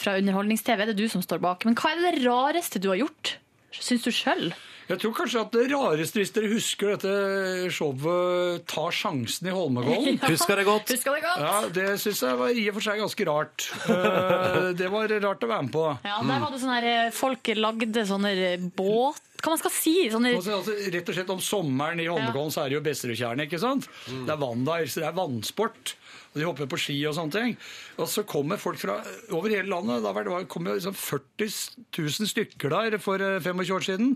fra 0.00 0.16
underholdnings-TV. 0.20 0.82
Er 0.86 0.92
det 0.92 0.98
du 1.00 1.06
som 1.12 1.22
står 1.24 1.42
bak? 1.44 1.66
Men 1.68 1.78
hva 1.78 1.94
er 1.94 2.02
det 2.10 2.24
rareste 2.26 2.82
du 2.82 2.90
har 2.92 3.00
gjort? 3.02 3.36
Syns 3.70 4.02
du 4.02 4.10
sjøl? 4.14 4.50
Jeg 4.90 4.98
tror 5.04 5.12
kanskje 5.14 5.40
at 5.44 5.52
det 5.54 5.64
rareste, 5.70 6.18
hvis 6.18 6.32
dere 6.34 6.48
husker 6.50 6.92
dette 6.96 7.70
showet 7.74 8.64
Ta 8.70 8.88
sjansen 8.94 9.46
i 9.46 9.54
Holmenkollen 9.54 10.18
Husker 10.32 10.58
det 10.58 10.66
godt. 10.66 10.90
Husker 10.90 11.14
det 11.14 11.22
godt? 11.24 11.44
Ja, 11.44 11.54
Det 11.76 11.86
syns 12.02 12.22
jeg 12.26 12.40
var 12.40 12.50
i 12.50 12.64
og 12.72 12.76
for 12.78 12.86
seg 12.88 13.02
ganske 13.04 13.26
rart. 13.30 13.68
Eh, 13.86 14.70
Det 14.80 14.90
var 14.90 15.14
rart 15.22 15.46
å 15.46 15.50
være 15.50 15.66
med 15.68 15.74
på. 15.74 15.86
Ja, 16.06 16.18
der 16.26 16.42
var 16.42 16.50
det 16.54 16.62
sånn 16.64 16.74
her, 16.74 16.88
eh, 16.90 17.10
Folk 17.14 17.52
lagde 17.58 18.06
sånne 18.08 18.34
båt... 18.76 19.22
Hva 19.40 19.54
man 19.54 19.60
skal 19.62 19.72
si? 19.72 19.94
Sånne, 20.12 20.34
Altså, 20.36 20.58
altså, 20.58 20.74
rett 20.92 21.06
og 21.08 21.16
slett 21.16 21.30
Om 21.32 21.38
sommeren 21.40 22.02
i 22.02 22.10
Holmenkollen 22.10 22.52
så 22.52 22.66
er 22.66 22.72
det 22.72 22.76
jo 22.76 22.82
Besserudtjernet. 22.84 23.46
ikke 23.48 23.62
sant? 23.62 23.86
Det 24.10 24.34
er 24.34 24.40
vann 24.42 24.66
der, 24.66 24.84
så 24.90 25.00
det 25.00 25.08
er 25.08 25.16
vannsport. 25.16 25.94
Og 26.30 26.38
De 26.38 26.44
hopper 26.46 26.68
på 26.70 26.78
ski 26.78 26.94
og 27.10 27.14
sånne 27.16 27.34
ting. 27.34 27.54
Og 27.98 28.06
så 28.06 28.22
kommer 28.28 28.60
folk 28.62 28.78
fra 28.78 29.00
over 29.34 29.50
hele 29.50 29.66
landet. 29.72 30.04
Da 30.04 30.12
var 30.14 30.22
det 30.24 30.30
var- 30.30 30.44
kom 30.46 30.64
liksom 30.68 30.94
40 30.94 31.48
000 31.98 32.28
stykker 32.30 32.70
der 32.70 32.98
for 33.02 33.18
eh, 33.18 33.40
25 33.42 33.74
år 33.74 33.82
siden 33.88 34.12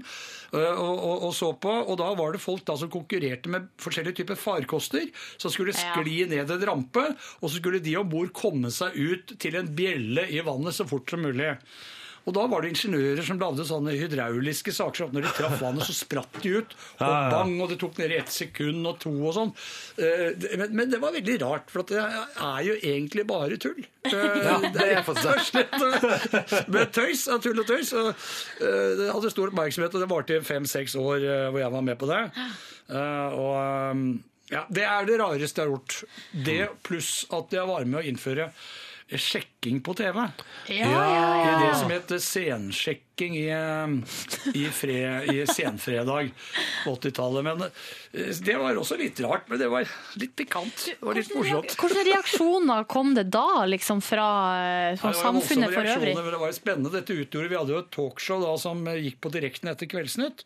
eh, 0.53 0.77
og, 0.79 0.94
og, 0.94 1.24
og 1.29 1.35
så 1.35 1.50
på. 1.59 1.72
Og 1.90 1.98
da 1.98 2.12
var 2.14 2.33
det 2.37 2.40
folk 2.44 2.62
da 2.64 2.77
som 2.79 2.92
konkurrerte 2.92 3.50
med 3.50 3.66
forskjellige 3.83 4.20
typer 4.22 4.38
farkoster. 4.38 5.11
Som 5.38 5.50
skulle 5.50 5.74
skli 5.74 6.22
ned 6.31 6.50
en 6.55 6.66
rampe, 6.70 7.05
og 7.42 7.50
så 7.50 7.59
skulle 7.59 7.83
de 7.83 7.96
om 7.98 8.09
bord 8.09 8.31
komme 8.33 8.70
seg 8.70 8.94
ut 8.94 9.35
til 9.42 9.57
en 9.59 9.74
bjelle 9.74 10.29
i 10.31 10.38
vannet 10.46 10.74
så 10.77 10.87
fort 10.87 11.11
som 11.11 11.20
mulig. 11.27 11.50
Og 12.24 12.32
da 12.32 12.46
var 12.48 12.62
det 12.64 12.70
ingeniører 12.72 13.20
som 13.26 13.37
lagde 13.40 13.66
sånne 13.68 13.92
hydrauliske 14.00 14.72
saker. 14.72 15.04
Så 15.04 15.08
når 15.12 15.26
de 15.26 15.32
traff 15.37 15.58
vannet, 15.60 15.84
så 15.84 15.92
spratt 15.92 16.38
de 16.40 16.54
ut. 16.62 16.70
Og 17.04 17.12
bang, 17.34 17.52
og 17.60 17.68
det 17.68 17.76
tok 17.82 17.98
ned 18.00 18.14
i 18.14 18.18
ett 18.22 18.32
sekund 18.32 18.87
og 18.88 18.96
to 19.02 19.12
og 19.28 19.34
sånn. 19.37 19.52
Eh, 20.00 20.32
Men, 20.56 20.72
men 20.78 20.90
det 20.94 21.00
var 21.02 21.12
veldig 21.12 21.37
rart, 21.42 21.68
for 21.72 21.84
det 21.90 22.00
er 22.00 22.60
jo 22.64 22.78
egentlig 22.80 23.26
bare 23.28 23.58
tull. 23.60 23.84
Eh, 24.08 24.12
Ja, 24.44 24.56
det 24.72 24.87
er 24.96 25.42
slett 25.44 26.68
med 26.72 26.92
tøys 26.96 27.26
og 27.28 27.42
tull 27.44 27.60
og 27.60 27.68
tøys. 27.68 27.92
Og, 27.92 28.08
eh, 28.64 28.94
det 29.02 29.10
hadde 29.12 29.32
stor 29.34 29.52
oppmerksomhet, 29.52 29.94
og 29.94 30.00
det 30.06 30.10
varte 30.14 30.38
i 30.38 30.44
fem-seks 30.44 30.96
år 30.96 31.28
hvor 31.52 31.60
jeg 31.60 31.74
var 31.76 31.84
med 31.92 31.98
på 32.00 32.08
det. 32.08 32.22
Eh, 32.88 33.37
og 33.37 34.16
ja, 34.52 34.64
det 34.72 34.84
er 34.84 35.06
det 35.08 35.20
rareste 35.20 35.60
jeg 35.60 35.68
har 35.68 35.76
gjort. 35.76 36.00
Det 36.48 36.58
pluss 36.84 37.12
at 37.32 37.52
jeg 37.56 37.68
var 37.68 37.84
med 37.88 38.00
å 38.00 38.08
innføre 38.08 38.48
sjekking 39.09 39.81
på 39.85 39.95
TV. 39.95 40.17
ja, 40.69 40.88
ja, 40.88 41.47
ja. 41.47 41.59
det 41.61 41.75
som 41.79 41.90
het 41.93 42.14
Sensjekk 42.23 43.13
sjekking 43.14 43.37
i, 43.37 43.48
eh, 43.48 44.55
i, 44.55 44.64
fred, 44.70 45.35
i 45.35 45.46
senfredag 45.46 46.33
på 46.85 46.94
80-tallet. 46.96 47.44
Men 47.44 47.62
eh, 47.62 48.35
det 48.44 48.57
var 48.59 48.77
også 48.77 48.96
litt 48.98 49.20
rart, 49.20 49.48
men 49.48 49.59
det 49.59 49.68
var 49.68 49.87
litt 50.16 50.35
pikant. 50.37 50.87
Det 51.00 51.07
var 51.07 51.14
litt 51.14 51.35
morsomt. 51.35 51.77
Hvilke 51.79 52.05
reaksjoner 52.11 52.85
kom 52.85 53.14
det 53.14 53.24
da, 53.31 53.64
liksom 53.66 54.00
fra, 54.03 54.29
eh, 54.90 54.96
fra 54.98 55.12
Ja, 55.12 55.22
samfunnet 55.22 55.72
for 55.74 55.85
øvrig? 55.85 56.14
men 56.14 56.24
Det 56.24 56.38
var 56.38 56.48
jo 56.50 56.53
spennende. 56.59 56.90
Dette 56.92 57.12
utgjorde, 57.14 57.48
Vi 57.48 57.57
hadde 57.57 57.72
jo 57.72 57.79
et 57.79 57.90
talkshow 57.90 58.40
da 58.42 58.57
som 58.59 58.85
gikk 58.85 59.20
på 59.20 59.31
direkten 59.31 59.68
etter 59.70 59.87
Kveldsnytt. 59.87 60.44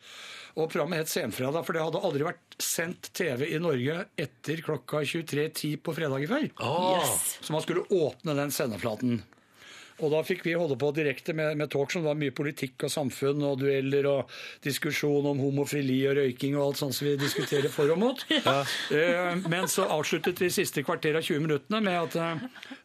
Og 0.58 0.68
programmet 0.70 0.98
het 0.98 1.08
Senfredag, 1.08 1.64
for 1.64 1.72
det 1.72 1.82
hadde 1.82 2.02
aldri 2.02 2.24
vært 2.26 2.56
sendt 2.58 3.12
TV 3.14 3.46
i 3.54 3.58
Norge 3.62 4.06
etter 4.18 4.56
klokka 4.60 5.04
23.10 5.06 5.76
på 5.78 5.94
fredager 5.94 6.26
før. 6.26 6.48
Yes. 6.98 7.38
Så 7.40 7.52
man 7.52 7.62
skulle 7.62 7.86
åpne 7.94 8.34
den 8.34 8.50
sendeflaten. 8.50 9.22
Og 9.98 10.12
da 10.12 10.22
fikk 10.26 10.44
vi 10.46 10.54
holde 10.58 10.76
på 10.78 10.90
direkte 10.94 11.34
med, 11.34 11.56
med 11.58 11.70
talk 11.72 11.92
som 11.92 12.04
var 12.06 12.18
mye 12.18 12.34
politikk 12.34 12.86
og 12.86 12.92
samfunn 12.92 13.42
og 13.48 13.58
dueller 13.62 14.06
og 14.10 14.34
diskusjon 14.64 15.26
om 15.32 15.40
homofili 15.42 15.98
og 16.10 16.18
røyking 16.20 16.56
og 16.58 16.68
alt 16.68 16.82
sånt 16.82 16.96
som 16.98 17.08
vi 17.08 17.16
diskuterer 17.18 17.72
for 17.72 17.94
og 17.94 18.02
mot. 18.04 18.26
Ja. 18.48 19.34
Men 19.50 19.66
så 19.68 19.84
avsluttet 19.90 20.38
vi 20.40 20.48
siste 20.52 20.82
kvarter 20.86 21.16
av 21.18 21.24
20 21.26 21.42
minuttene 21.44 21.80
med 21.84 21.96
at 21.98 22.14
eh, 22.16 22.44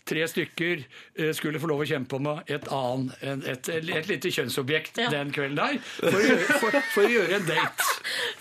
tre 0.09 0.25
stykker 0.27 0.81
eh, 0.83 1.31
skulle 1.35 1.59
få 1.63 1.69
lov 1.71 1.83
å 1.83 1.87
kjempe 1.87 2.17
om 2.19 2.27
et 2.43 2.67
annet, 2.73 3.13
et, 3.23 3.69
et, 3.71 3.89
et 3.99 4.09
lite 4.09 4.31
kjønnsobjekt 4.35 4.99
Ja. 5.03 5.09
den 5.13 5.31
kvelden 5.35 5.55
der, 5.59 5.77
for 5.99 6.59
for, 6.59 6.77
for 6.93 7.07
å 7.07 7.11
gjøre 7.13 7.39
en 7.39 7.47
date. 7.47 7.89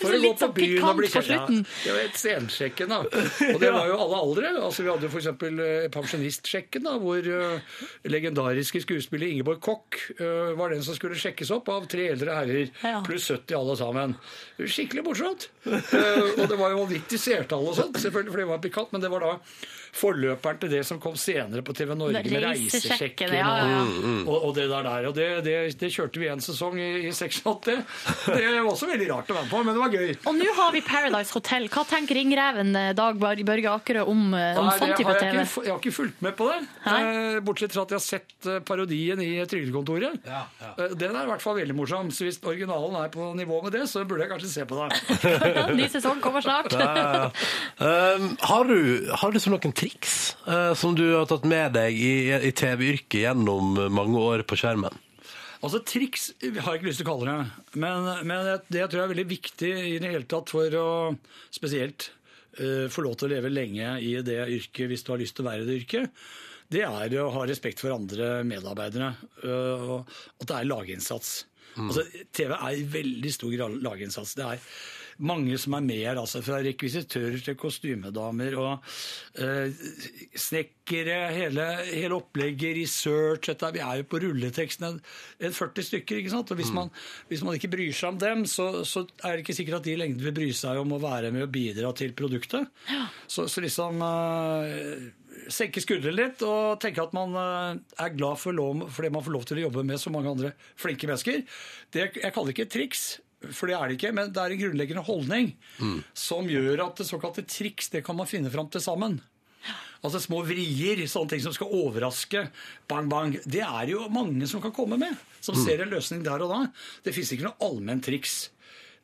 For 0.02 0.10
å 0.10 0.18
gå 0.18 0.30
på 0.34 0.40
sånn 0.42 0.52
byen 0.56 0.84
og 0.88 0.96
bli 0.98 1.08
kjent. 1.12 1.28
Ja, 1.30 1.44
det 1.84 1.92
var 1.94 2.00
et 2.02 2.16
sensjekken, 2.18 2.90
da. 2.90 2.96
Og 3.52 3.60
det 3.62 3.68
var 3.70 3.86
jo 3.86 3.98
alle 4.02 4.18
aldre. 4.18 4.48
Altså, 4.58 4.82
vi 4.82 4.90
hadde 4.90 5.06
jo 5.06 5.10
f.eks. 5.12 5.28
pensjonistsjekken, 5.94 6.82
da, 6.88 6.96
hvor 6.98 7.22
uh, 7.22 7.78
legendariske 8.10 8.82
skuespiller 8.82 9.30
Ingeborg 9.30 9.60
Koch 9.62 10.00
uh, 10.18 10.50
var 10.58 10.74
den 10.74 10.82
som 10.82 10.96
skulle 10.98 11.18
sjekkes 11.20 11.52
opp 11.54 11.70
av 11.72 11.86
tre 11.92 12.08
eldre 12.16 12.34
herrer, 12.40 12.72
Ja. 12.82 12.98
pluss 13.06 13.28
70 13.30 13.54
alle 13.60 13.76
sammen. 13.78 14.16
Skikkelig 14.58 15.06
morsomt. 15.06 15.48
Uh, 15.68 15.78
og 16.42 16.44
det 16.50 16.58
var 16.58 16.74
jo 16.74 16.82
vanvittig 16.82 17.20
seertall 17.22 17.70
og 17.70 17.78
sånt, 17.78 18.02
selvfølgelig, 18.02 18.34
for 18.34 18.42
det 18.42 18.50
var 18.50 18.64
pikant, 18.66 18.92
men 18.96 19.04
det 19.06 19.12
var 19.14 19.28
da 19.28 19.36
forløperen 19.92 20.60
til 20.62 20.70
det 20.72 20.82
som 20.88 21.00
kom 21.02 21.16
senere 21.20 21.62
på 21.64 21.74
TV 21.76 21.92
Norge 21.98 22.22
med 22.24 22.44
Reisesjekken, 22.46 23.34
ja, 23.36 23.48
ja. 23.60 23.80
og, 23.82 24.28
og, 24.28 24.36
og 24.48 24.54
det 24.56 24.64
der 24.70 24.86
der. 24.86 25.08
Og 25.10 25.16
det, 25.16 25.26
det, 25.44 25.56
det 25.78 25.90
kjørte 25.92 26.22
vi 26.22 26.30
en 26.32 26.40
sesong 26.42 26.78
i, 26.80 26.88
i 27.08 27.12
86. 27.12 27.66
Det 28.32 28.46
var 28.48 28.70
også 28.70 28.88
veldig 28.88 29.08
rart 29.10 29.32
å 29.32 29.36
være 29.36 29.50
på, 29.50 29.60
men 29.66 29.76
det 29.76 29.82
var 29.82 29.96
gøy. 29.96 30.14
Og 30.30 30.38
nå 30.38 30.48
har 30.58 30.72
vi 30.76 30.82
Paradise 30.86 31.36
Hotel. 31.36 31.68
Hva 31.72 31.84
tenker 31.88 32.18
ringreven 32.18 32.72
eh, 32.78 32.92
Dag 32.96 33.20
Børge 33.20 33.74
Akerø 33.74 34.06
om, 34.08 34.22
eh, 34.38 34.60
om 34.60 34.70
Nei, 34.70 34.76
sånn 34.80 34.94
type 34.96 35.12
jeg, 35.12 35.20
TV? 35.20 35.42
ikke, 35.42 35.66
jeg 35.66 35.74
har 35.74 35.82
ikke 35.82 35.94
fulgt 35.98 36.24
med 36.24 36.36
på 36.40 36.48
det. 36.48 36.58
Eh, 36.92 37.38
bortsett 37.44 37.76
fra 37.76 37.84
at 37.84 37.94
jeg 37.94 38.00
har 38.00 38.06
sett 38.06 38.50
parodien 38.68 39.20
i 39.22 39.30
Trygdekontoret. 39.48 40.24
Ja, 40.24 40.46
Den 40.96 41.12
er 41.12 41.26
i 41.26 41.30
hvert 41.34 41.44
fall 41.44 41.58
veldig 41.60 41.76
morsom. 41.76 42.10
Så 42.14 42.26
hvis 42.26 42.40
originalen 42.40 42.96
er 43.02 43.12
på 43.12 43.32
nivå 43.36 43.60
med 43.66 43.76
det, 43.76 43.84
så 43.92 44.06
burde 44.08 44.24
jeg 44.24 44.32
kanskje 44.32 44.52
se 44.56 44.66
på 44.68 44.80
det. 44.80 44.88
Ny 45.78 45.88
sesong 45.92 46.24
kommer 46.24 46.44
snart. 46.44 46.72
Ja, 46.72 46.90
ja, 46.96 47.12
ja. 47.12 48.16
Um, 48.16 48.32
har, 48.50 48.64
du, 48.68 49.12
har 49.20 49.32
du 49.32 49.40
så 49.42 49.52
noen 49.52 49.74
triks 49.82 50.18
eh, 50.46 50.72
som 50.78 50.94
du 50.98 51.04
har 51.10 51.26
tatt 51.30 51.46
med 51.48 51.74
deg 51.76 51.98
i, 51.98 52.14
i 52.48 52.52
TV-yrket 52.54 53.24
gjennom 53.24 53.74
mange 53.92 54.20
år 54.22 54.46
på 54.46 54.58
skjermen? 54.60 54.94
Altså 55.62 55.78
Triks 55.86 56.32
har 56.42 56.72
jeg 56.72 56.80
ikke 56.80 56.88
lyst 56.88 57.02
til 57.02 57.06
å 57.06 57.12
kalle 57.12 57.34
det, 57.36 57.66
men, 57.78 58.08
men 58.26 58.48
det, 58.48 58.56
det 58.74 58.86
tror 58.88 58.98
jeg 58.98 59.06
er 59.06 59.12
veldig 59.12 59.28
viktig 59.30 59.70
i 59.70 59.98
det 60.02 60.10
hele 60.10 60.26
tatt 60.30 60.50
for 60.50 60.74
å 60.74 60.88
spesielt 61.54 62.08
uh, 62.58 62.88
få 62.90 63.04
lov 63.06 63.14
til 63.18 63.28
å 63.28 63.34
leve 63.36 63.52
lenge 63.52 63.92
i 64.02 64.16
det 64.26 64.40
yrket 64.56 64.90
hvis 64.90 65.06
du 65.06 65.12
har 65.14 65.22
lyst 65.22 65.38
til 65.38 65.46
å 65.46 65.52
være 65.52 65.62
i 65.62 65.68
det 65.68 65.78
yrket. 65.84 66.24
Det 66.72 66.82
er 66.88 67.14
å 67.20 67.28
ha 67.36 67.44
respekt 67.46 67.82
for 67.84 67.94
andre 67.94 68.40
medarbeidere, 68.48 69.12
uh, 69.44 69.86
og 70.00 70.42
at 70.42 70.48
det 70.50 70.58
er 70.58 70.70
laginnsats. 70.72 71.32
Altså, 71.78 72.04
TV 72.34 72.50
er 72.56 72.74
i 72.74 72.82
veldig 72.98 73.32
stor 73.32 73.54
grad 73.54 73.78
laginnsats. 73.86 74.34
Det 74.36 74.48
er 74.48 74.66
mange 75.22 75.58
som 75.60 75.76
er 75.76 75.84
med 75.84 76.02
her, 76.02 76.18
altså, 76.20 76.42
fra 76.44 76.58
rekvisitører 76.64 77.38
til 77.44 77.56
kostymedamer 77.58 78.56
og 78.60 78.92
eh, 79.38 79.72
snekkere, 80.38 81.18
hele, 81.34 81.66
hele 81.88 82.18
opplegget, 82.18 82.76
research 82.80 83.48
dette, 83.50 83.72
Vi 83.76 83.82
er 83.84 84.02
jo 84.02 84.08
på 84.10 84.20
rulleteksten 84.24 84.88
en, 84.88 85.00
en 85.40 85.56
40 85.56 85.88
stykker. 85.88 86.20
ikke 86.20 86.34
sant? 86.34 86.50
Og 86.50 86.60
Hvis, 86.60 86.72
man, 86.74 86.92
hvis 87.30 87.44
man 87.46 87.58
ikke 87.58 87.72
bryr 87.72 87.94
seg 87.96 88.12
om 88.14 88.20
dem, 88.22 88.44
så, 88.50 88.68
så 88.88 89.06
er 89.22 89.36
det 89.36 89.46
ikke 89.46 89.58
sikkert 89.60 89.80
at 89.80 89.88
de 89.88 89.96
i 89.96 90.00
lengden 90.00 90.24
vil 90.26 90.36
bry 90.36 90.50
seg 90.56 90.82
om 90.82 90.96
å 90.96 91.02
være 91.02 91.32
med 91.34 91.46
og 91.46 91.54
bidra 91.54 91.94
til 91.96 92.14
produktet. 92.18 92.70
Så, 93.30 93.48
så 93.48 93.64
liksom 93.64 94.02
eh, 94.06 95.10
senke 95.52 95.82
skuldrene 95.82 96.18
litt 96.18 96.42
og 96.46 96.80
tenke 96.82 97.02
at 97.04 97.14
man 97.16 97.36
eh, 97.38 97.82
er 98.04 98.16
glad 98.16 98.40
for 98.42 98.56
lov, 98.56 98.86
fordi 98.92 99.12
man 99.14 99.24
får 99.24 99.36
lov 99.36 99.48
til 99.48 99.60
å 99.60 99.66
jobbe 99.68 99.84
med 99.88 100.00
så 100.02 100.12
mange 100.14 100.32
andre 100.32 100.54
flinke 100.80 101.08
mennesker. 101.10 101.44
Det, 101.92 102.08
jeg 102.18 102.32
kaller 102.32 102.50
det 102.50 102.56
ikke 102.56 102.68
et 102.68 102.74
triks, 102.76 103.04
for 103.50 103.70
det 103.70 103.76
er 103.76 103.90
det 103.90 103.98
ikke, 103.98 104.12
men 104.14 104.30
det 104.32 104.40
er 104.42 104.54
en 104.54 104.62
grunnleggende 104.62 105.04
holdning 105.06 105.52
som 106.14 106.48
gjør 106.48 106.86
at 106.86 107.02
det 107.02 107.08
såkalte 107.08 107.44
triks 107.48 107.90
det 107.92 108.04
kan 108.06 108.18
man 108.18 108.30
finne 108.30 108.52
fram 108.52 108.70
til 108.72 108.84
sammen. 108.84 109.18
Altså 110.02 110.18
små 110.18 110.40
vrier, 110.42 110.98
sånne 111.06 111.30
ting 111.30 111.42
som 111.44 111.54
skal 111.54 111.70
overraske. 111.78 112.40
Bang, 112.90 113.06
bang. 113.10 113.36
Det 113.46 113.62
er 113.62 113.92
jo 113.92 114.08
mange 114.10 114.48
som 114.50 114.62
kan 114.64 114.74
komme 114.74 114.98
med, 114.98 115.14
som 115.38 115.54
ser 115.58 115.84
en 115.84 115.92
løsning 115.92 116.24
der 116.26 116.42
og 116.42 116.50
da. 116.50 116.64
Det 117.06 117.14
fins 117.14 117.30
ikke 117.34 117.46
noe 117.46 117.60
allmenn 117.62 118.02
triks. 118.02 118.48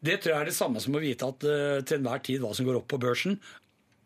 Det 0.03 0.18
tror 0.18 0.35
jeg 0.35 0.40
er 0.42 0.51
det 0.51 0.57
samme 0.59 0.83
som 0.83 0.94
å 0.94 1.03
vite 1.03 1.27
at 1.27 1.46
uh, 1.46 1.79
til 1.87 2.01
enhver 2.01 2.22
tid 2.27 2.42
hva 2.42 2.51
som 2.55 2.66
går 2.66 2.81
opp 2.81 2.88
på 2.90 2.98
børsen. 3.03 3.38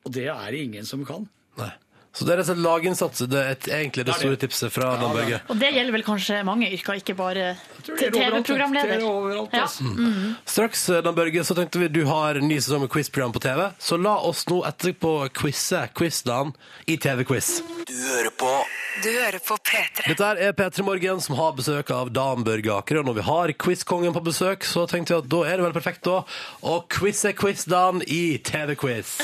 Og 0.05 0.13
det 0.13 0.29
er 0.33 0.53
det 0.53 0.61
ingen 0.67 0.89
som 0.89 1.05
kan. 1.09 1.25
Nei. 1.61 1.73
Så 2.13 2.27
det 2.29 2.35
er 2.35 2.41
rett 2.43 2.45
og 2.45 2.51
slett 2.51 2.65
laginnsats. 2.67 3.23
Det 3.25 3.39
er 3.41 3.55
et, 3.55 3.69
egentlig 3.73 4.05
det 4.05 4.17
store 4.19 4.37
tipset 4.41 4.73
fra 4.75 4.91
Ja, 4.93 5.01
Dan 5.01 5.15
Børge. 5.17 5.39
Og 5.49 5.61
det 5.63 5.71
gjelder 5.73 5.97
vel 5.97 6.05
kanskje 6.05 6.43
mange 6.45 6.69
yrker, 6.69 7.01
ikke 7.01 7.17
bare 7.17 7.47
TV-programleder. 7.89 9.07
Ja. 9.53 9.65
Mm. 9.81 10.35
Straks, 10.45 10.89
eh, 10.91 11.03
Dan 11.03 11.17
Børge, 11.17 11.45
så 11.45 11.57
tenkte 11.57 11.81
vi 11.81 11.89
du 11.89 12.05
har 12.09 12.41
ny 12.45 12.61
sesong 12.61 12.85
med 12.85 12.93
quizprogram 12.93 13.33
på 13.33 13.41
TV, 13.41 13.65
så 13.79 13.97
la 13.97 14.19
oss 14.29 14.45
nå 14.53 14.61
etterpå 14.69 15.17
quize 15.41 15.87
quizdagen 15.97 16.53
i 16.87 16.99
TV-quiz. 17.01 17.63
Du 17.89 17.97
hører 17.97 18.33
på 18.37 18.53
Du 19.01 19.09
hører 19.09 19.41
på 19.41 19.57
P3. 19.57 20.05
Dette 20.11 20.27
er 20.45 20.53
P3 20.53 20.85
Morgen 20.85 21.21
som 21.25 21.37
har 21.39 21.55
besøk 21.57 21.89
av 21.97 22.11
Dan 22.13 22.45
Børge 22.45 22.75
Akerø. 22.75 23.01
Og 23.01 23.09
når 23.09 23.17
vi 23.17 23.25
har 23.25 23.53
quizkongen 23.65 24.13
på 24.13 24.21
besøk, 24.27 24.67
så 24.69 24.85
tenkte 24.91 25.15
jeg 25.15 25.25
at 25.25 25.31
da 25.33 25.41
er 25.49 25.57
det 25.57 25.65
vel 25.65 25.77
perfekt 25.77 26.05
da 26.05 26.19
å 26.61 26.75
quize 26.93 27.33
Dan, 27.73 28.03
i 28.05 28.37
TV-quiz. 28.45 29.15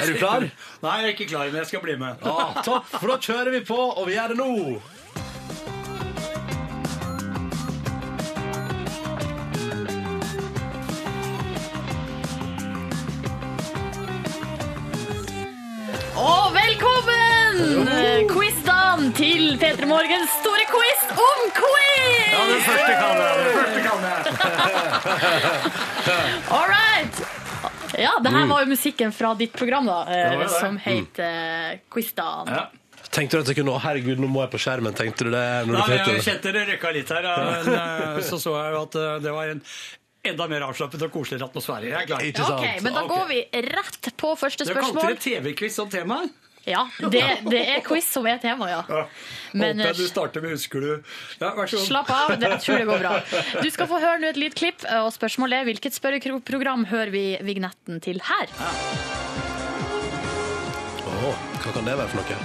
Er 0.00 0.08
du 0.08 0.16
klar? 0.16 0.48
Nei, 0.80 0.96
jeg 1.02 1.10
er 1.10 1.12
ikke 1.12 1.28
klar, 1.34 1.50
men 1.50 1.60
jeg 1.60 1.74
skal 1.74 1.84
bli 1.84 1.98
med. 2.00 2.24
Ah, 2.24 2.62
topp, 2.64 2.88
for 2.94 3.12
da 3.12 3.18
kjører 3.20 3.52
vi 3.58 3.66
på, 3.68 3.76
og 3.76 4.08
vi 4.08 4.16
gjør 4.16 4.32
det 4.32 4.40
nå. 4.40 5.77
Til 19.16 19.54
P3 19.60 19.86
Morgens 19.88 20.30
store 20.42 20.64
quiz 20.68 21.02
om 21.14 21.38
quiz! 21.56 22.32
Ja, 22.32 22.40
den 22.48 22.60
første 22.66 22.94
kan 22.98 23.20
jeg. 23.22 23.34
Den 23.38 23.52
første 23.56 23.80
kan 23.86 23.98
jeg. 24.08 24.18
All 26.56 26.66
right! 26.68 27.22
Ja, 27.98 28.12
det 28.22 28.32
her 28.34 28.44
var 28.50 28.64
jo 28.64 28.68
musikken 28.74 29.14
fra 29.16 29.30
ditt 29.38 29.54
program, 29.56 29.88
da, 29.88 30.00
eh, 30.12 30.30
Det 30.34 30.38
det. 30.44 30.48
som 30.58 30.76
het 30.82 31.18
eh, 31.24 31.78
Quizdagen. 31.90 32.52
Ja. 32.52 32.66
Tenkte 33.14 33.38
du 33.38 33.46
at 33.46 33.48
jeg 33.52 33.56
kunne, 33.62 33.72
å 33.78 33.80
herregud, 33.80 34.18
nå 34.20 34.28
må 34.28 34.42
jeg 34.44 34.52
på 34.52 34.60
skjermen, 34.60 34.92
tenkte 34.98 35.24
du 35.24 35.30
det? 35.32 35.44
Når 35.70 35.72
Nei, 35.78 35.86
du 35.86 35.92
jeg 35.94 36.04
det? 36.18 36.24
kjente 36.26 36.52
det 36.58 36.64
røkka 36.74 36.90
litt 36.98 37.12
her, 37.14 37.28
men 37.48 37.70
eh, 37.78 38.18
så 38.28 38.36
så 38.42 38.52
jeg 38.58 38.74
jo 38.76 38.82
at 38.84 38.98
eh, 39.00 39.14
det 39.24 39.32
var 39.38 39.54
en 39.54 39.62
enda 40.28 40.48
mer 40.50 40.66
avslappet 40.68 41.06
og 41.06 41.14
koseligere 41.14 41.48
atmosfære. 41.48 41.88
Jeg 41.94 42.02
er 42.02 42.10
klar. 42.10 42.26
Ikke 42.28 42.44
sant? 42.44 42.60
Ok, 42.60 42.82
men 42.84 42.98
da 42.98 43.06
går 43.08 43.24
vi 43.32 43.40
rett 43.70 44.10
på 44.20 44.34
første 44.36 44.66
spørsmål. 44.68 44.92
Dere 45.00 45.00
kalte 45.00 45.16
det 45.16 45.24
TV-quiz 45.24 45.78
som 45.80 45.88
tema? 45.92 46.20
Ja, 46.68 46.84
det, 47.00 47.22
det 47.48 47.62
er 47.74 47.80
quiz 47.86 48.08
som 48.12 48.26
er 48.28 48.40
tema, 48.42 48.68
ja. 48.70 48.82
Ja. 48.88 49.04
Men, 49.52 49.78
Håper 49.80 49.86
jeg 49.86 49.94
eh, 49.94 50.00
du 50.02 50.10
starter 50.10 50.44
med 50.44 50.52
Husker 50.56 50.84
du? 50.84 50.90
Ja, 51.40 51.54
vær 51.56 51.70
så 51.70 51.78
god. 51.80 51.86
Slapp 51.86 52.12
av, 52.12 52.34
det, 52.36 52.50
jeg 52.52 52.60
tror 52.66 52.82
det 52.82 52.88
går 52.90 53.02
bra. 53.04 53.14
Du 53.64 53.70
skal 53.72 53.88
få 53.90 54.00
høre 54.02 54.20
nå 54.22 54.32
et 54.34 54.40
lite 54.40 54.58
klipp, 54.58 54.84
og 55.00 55.10
spørsmålet 55.16 55.62
er 55.62 55.68
hvilket 55.70 55.96
spørreprogram 55.96 56.86
hører 56.92 57.12
vi 57.14 57.24
vignetten 57.46 58.02
til 58.04 58.20
her? 58.28 58.52
Åh, 61.08 61.44
hva 61.64 61.74
kan 61.74 61.88
det 61.88 61.96
være 61.98 62.08
for 62.12 62.20
noe? 62.20 62.40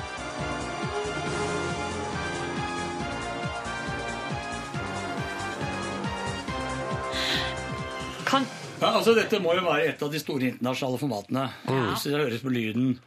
Kan, 8.33 8.47
Ja, 8.81 8.89
altså 8.97 9.13
Dette 9.15 9.37
må 9.39 9.53
jo 9.55 9.61
være 9.63 9.91
et 9.93 10.01
av 10.03 10.09
de 10.11 10.19
store 10.19 10.49
internasjonale 10.49 10.99
formatene. 10.99 11.43
Hvis 11.67 12.07
det 12.07 12.17
høres 12.17 12.41
på 12.43 12.51
lyden. 12.51 12.97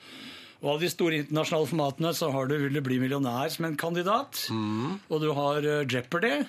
Og 0.65 0.71
av 0.77 0.81
de 0.81 0.89
store 0.89 1.19
internasjonale 1.21 1.69
formatene 1.71 2.13
så 2.17 2.31
har 2.33 2.49
du 2.49 2.57
Vil 2.57 2.79
du 2.79 2.81
bli 2.85 3.01
millionær 3.03 3.51
som 3.53 3.67
en 3.69 3.77
kandidat. 3.77 4.47
Og 5.11 5.21
du 5.21 5.33
har 5.37 5.61
eh, 5.65 5.85
Jeopardy. 5.85 6.47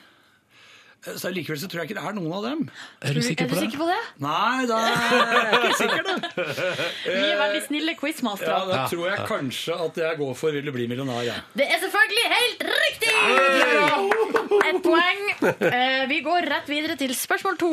Eh, 1.06 1.14
Så 1.22 1.30
Likevel 1.32 1.60
så 1.62 1.68
tror 1.70 1.84
jeg 1.84 1.92
ikke 1.92 2.00
det 2.00 2.06
er 2.10 2.16
noen 2.18 2.34
av 2.34 2.44
dem. 2.48 2.64
Er 3.06 3.14
du 3.14 3.22
sikker 3.22 3.46
er 3.46 3.48
du 3.48 3.54
på 3.54 3.60
det? 3.60 3.66
sikker 3.68 3.80
på 3.84 3.88
det? 3.92 4.00
Nei, 4.24 4.66
da 4.66 4.78
er 4.82 4.92
jeg 5.38 5.60
ikke 5.60 5.78
sikker, 5.82 6.04
da. 6.08 6.16
Vi 7.06 7.28
er 7.28 7.38
veldig 7.44 7.62
snille 7.68 7.96
quizmastere. 8.00 8.50
Ja, 8.50 8.66
Da 8.72 8.88
tror 8.92 9.06
jeg 9.12 9.28
kanskje 9.30 9.78
at 9.88 10.02
jeg 10.04 10.18
går 10.24 10.34
for 10.40 10.52
Vil 10.58 10.66
du 10.66 10.72
bli 10.76 10.88
millionær. 10.90 11.22
Ja. 11.28 11.38
Det 11.58 11.68
er 11.70 11.80
selvfølgelig 11.84 12.28
helt 12.34 12.66
riktig! 12.74 13.14
Ett 14.68 14.82
poeng. 14.84 15.24
Eh, 15.72 16.06
Vi 16.10 16.20
går 16.26 16.48
rett 16.50 16.70
videre 16.72 16.98
til 17.00 17.14
spørsmål 17.16 17.58
to. 17.62 17.72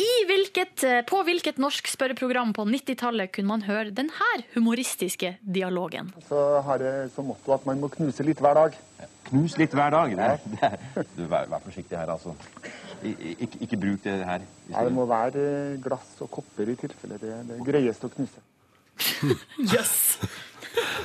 I 0.00 0.08
hvilket, 0.26 0.82
eh, 0.88 1.02
på 1.06 1.20
hvilket 1.26 1.58
norsk 1.62 1.86
spørreprogram 1.92 2.52
på 2.56 2.64
90-tallet 2.66 3.30
kunne 3.34 3.52
man 3.52 3.62
høre 3.68 3.92
denne 3.94 4.30
humoristiske 4.56 5.36
dialogen? 5.44 6.10
Så 6.28 6.40
har 6.66 6.82
jeg 6.82 7.10
som 7.14 7.28
motto 7.30 7.54
at 7.54 7.66
man 7.68 7.80
må 7.82 7.90
knuse 7.92 8.24
litt 8.26 8.40
hver 8.42 8.54
dag. 8.58 8.78
Knus 9.28 9.56
litt 9.60 9.74
hver 9.76 9.90
dag. 9.94 10.14
Det, 10.18 10.30
det, 10.60 11.06
du, 11.16 11.22
vær, 11.30 11.46
vær 11.50 11.62
forsiktig 11.64 11.96
her, 11.98 12.10
altså. 12.14 12.34
I- 13.04 13.36
Ikke, 13.44 13.58
ikke 13.66 13.78
bruk 13.80 14.02
det 14.04 14.14
her. 14.24 14.44
Ja, 14.70 14.84
det 14.86 14.92
må 14.96 15.04
være 15.10 15.42
eh, 15.44 15.76
glass 15.84 16.14
og 16.24 16.30
kopper 16.38 16.70
i 16.72 16.76
tilfelle 16.80 17.18
det 17.20 17.34
det 17.50 17.58
greieste 17.66 18.08
å 18.08 18.12
knuse. 18.14 18.44
Yes. 19.74 19.94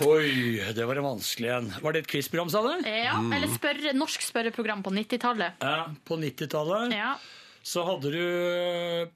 Oi, 0.06 0.62
det 0.74 0.86
var 0.88 0.98
en 0.98 1.06
vanskelig 1.06 1.50
en. 1.54 1.68
Var 1.84 1.94
det 1.94 2.02
et 2.04 2.08
quizprogram, 2.10 2.50
sa 2.50 2.62
du? 2.66 2.72
Ja, 2.90 3.18
eller 3.36 3.52
spørre, 3.54 3.92
norsk 3.98 4.24
spørreprogram 4.26 4.82
på 4.86 4.94
90-tallet. 4.96 5.60
Ja, 5.62 5.84
på 6.08 6.18
90-tallet. 6.22 6.96
Ja. 6.96 7.12
Så 7.70 7.84
hadde 7.86 8.10
du 8.14 8.22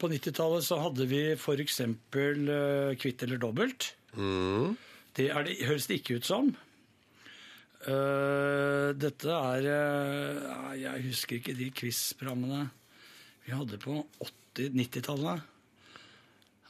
På 0.01 0.09
90-tallet 0.11 0.65
så 0.67 0.77
hadde 0.83 1.05
vi 1.09 1.21
for 1.39 1.61
eksempel 1.63 2.49
eh, 2.51 2.91
Kvitt 2.99 3.23
eller 3.25 3.39
dobbelt. 3.41 3.93
Det, 4.13 5.29
er 5.31 5.47
det 5.47 5.55
høres 5.65 5.87
det 5.89 6.01
ikke 6.01 6.19
ut 6.19 6.27
som. 6.27 6.51
Eh, 7.83 8.89
dette 8.95 9.27
er 9.27 9.65
uh, 9.67 10.69
Jeg 10.79 11.03
husker 11.09 11.39
ikke 11.39 11.55
de 11.57 11.67
quiz-programmene 11.75 12.69
vi 13.43 13.51
hadde 13.51 13.75
på 13.75 13.97
80-90-tallet. 14.55 15.41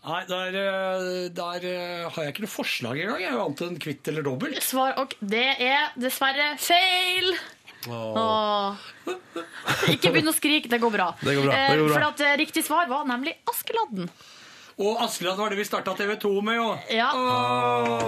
Nei, 0.03 0.21
der, 0.25 0.55
eh, 0.57 1.09
der 1.37 1.67
har 2.09 2.25
jeg 2.25 2.33
ikke 2.33 2.43
noe 2.43 2.51
forslag 2.51 2.97
engang. 2.97 3.21
Jeg 3.21 3.29
er 3.29 3.37
jo 3.37 3.43
annet 3.43 3.61
enn 3.67 3.77
kvitt 3.83 4.09
eller 4.09 4.25
dobbelt. 4.25 4.57
Svar 4.65 4.97
og 5.03 5.13
det 5.21 5.45
er 5.61 5.93
dessverre 6.01 6.55
feil. 6.57 7.29
Åh. 7.93 8.89
Ikke 9.93 10.09
begynn 10.15 10.31
å 10.31 10.35
skrike, 10.35 10.71
det 10.71 10.81
går 10.81 10.95
bra. 10.95 11.11
Det 11.21 11.37
går 11.37 11.45
bra, 11.45 11.59
det 11.69 11.77
går 11.77 11.91
bra. 11.91 11.99
For 11.99 12.07
at 12.09 12.41
riktig 12.41 12.65
svar 12.65 12.89
var 12.89 13.05
nemlig 13.05 13.37
Askeladden. 13.53 14.09
Og 14.81 14.97
Askeland 15.05 15.37
var 15.37 15.49
det 15.53 15.57
vi 15.59 15.65
starta 15.67 15.93
TV 15.93 16.15
2 16.17 16.31
med, 16.41 16.55
jo. 16.57 16.69
Ja. 16.89 17.09
Åh, 17.13 17.99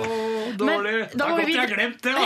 dårlig. 0.58 0.94
Men 0.98 1.10
det 1.14 1.22
er 1.22 1.30
godt 1.30 1.46
vi 1.46 1.54
jeg 1.54 1.62
har 1.62 1.70
glemt 1.76 2.02
det, 2.02 2.14
da. 2.16 2.24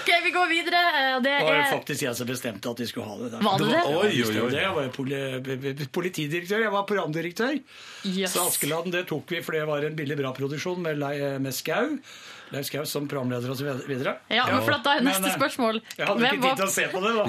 Ok, 0.00 0.08
vi 0.24 0.30
går 0.34 0.46
videre. 0.50 0.80
Eh, 1.00 1.20
Det 1.24 1.34
var 1.44 1.52
er 1.58 1.68
faktisk 1.72 2.02
jeg 2.06 2.16
som 2.16 2.26
bestemte 2.28 2.70
at 2.72 2.80
de 2.80 2.86
skulle 2.88 3.06
ha 3.08 3.16
det. 3.20 3.40
Var 3.44 3.58
det 3.60 3.68
det? 3.70 3.76
Ja, 3.76 3.84
Oi, 4.00 4.10
oi, 4.24 4.40
oi. 4.40 4.50
det. 4.50 4.62
Jeg 4.64 4.72
var 4.76 4.88
poli 4.96 5.20
politidirektør, 5.92 6.64
jeg 6.64 6.72
var 6.74 6.84
programdirektør. 6.88 7.54
Yes. 8.08 8.32
Så 8.34 8.46
Askeladden 8.48 8.92
det 8.94 9.04
tok 9.10 9.30
vi 9.32 9.42
for 9.44 9.56
det 9.56 9.64
var 9.68 9.84
en 9.86 9.96
billig, 9.98 10.16
bra 10.20 10.32
produksjon 10.36 10.80
med, 10.84 10.96
med 11.44 11.52
Skau. 11.56 11.96
Leif 12.50 12.66
Skau 12.66 12.84
som 12.88 13.06
programleder 13.08 13.84
videre. 13.86 14.16
Ja, 14.28 14.46
men 14.50 14.62
for 14.66 14.74
at 14.74 14.86
da 14.86 14.96
er 14.98 15.04
neste 15.06 15.26
men, 15.28 15.34
spørsmål 15.36 15.80
Jeg 15.96 16.08
hadde 16.08 16.24
ikke 16.24 16.32
tid 16.34 16.44
var, 16.44 16.56
til 16.58 16.66
å 16.66 16.72
se 16.74 16.86
på 16.90 17.02
det, 17.04 17.12
da. 17.18 17.26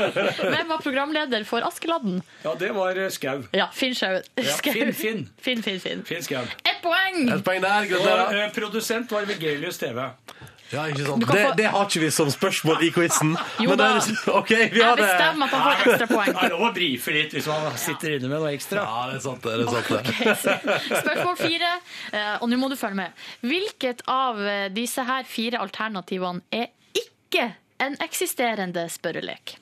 hvem 0.54 0.70
var 0.70 0.84
programleder 0.84 1.46
for 1.48 1.66
Askeladden? 1.66 2.20
Ja, 2.44 2.54
det 2.60 2.70
var 2.76 3.00
eh, 3.00 3.10
Skau. 3.14 3.42
Ja, 3.56 3.66
Finn 3.74 3.96
Skau. 3.98 4.20
Ja, 4.38 4.56
Finn, 4.62 4.92
Finn. 4.94 5.24
Finn, 5.40 5.64
Finn, 5.66 5.80
Finn. 5.82 6.04
Finn 6.06 6.26
Skau. 6.26 6.44
Ett 6.62 6.78
poeng! 6.84 7.24
Et 7.34 7.44
poeng 7.46 7.64
der, 7.66 7.90
Og 7.98 8.38
eh, 8.38 8.46
produsent 8.54 9.10
var 9.10 9.26
Vigelius 9.30 9.82
TV. 9.82 10.04
Ja, 10.72 10.84
ikke 10.86 11.04
sant? 11.06 11.20
Du 11.20 11.26
kan 11.26 11.34
Det, 11.36 11.44
få- 11.46 11.54
det 11.58 11.66
har 11.66 11.84
ikke 11.88 12.00
vi 12.04 12.10
som 12.14 12.28
spørsmål 12.30 12.82
i 12.86 12.90
quizen. 12.94 13.32
Jo 13.58 13.70
Men 13.70 13.78
det 13.78 13.86
da. 13.86 13.96
er- 13.96 14.34
OK, 14.38 14.50
vi 14.50 14.78
Jeg 14.78 14.84
har 14.86 14.96
det. 14.96 15.04
bestemmer 15.06 15.44
at 15.46 15.50
han 15.50 15.62
får 15.66 15.72
ekstra 15.84 16.06
poeng. 16.16 16.26
Det 16.34 16.44
er 16.44 16.48
lov 16.54 16.60
å 16.68 16.72
brife 16.74 17.14
litt 17.16 17.32
hvis 17.34 17.46
man 17.50 17.76
sitter 17.76 18.14
inne 18.18 18.28
med 18.30 18.38
noe 18.40 18.52
ekstra. 18.54 18.84
Ja, 18.84 19.06
det 19.10 19.16
er 19.16 19.24
sant, 19.24 19.42
det. 19.42 19.56
det, 19.58 19.66
er 19.66 20.34
sant, 20.36 20.62
det. 20.64 21.00
Spørsmål 21.02 21.36
fire, 21.40 21.72
eh, 22.12 22.36
og 22.40 22.48
nå 22.52 22.56
må 22.62 22.68
du 22.70 22.76
følge 22.76 22.94
med. 23.02 23.12
Hvilket 23.42 24.02
av 24.06 24.38
eh, 24.46 24.68
disse 24.68 25.02
her 25.04 25.24
fire 25.24 25.58
alternativene 25.58 26.40
er 26.52 26.68
ikke 26.94 27.48
en 27.80 27.96
eksisterende 28.04 28.86
spørrelek? 28.92 29.56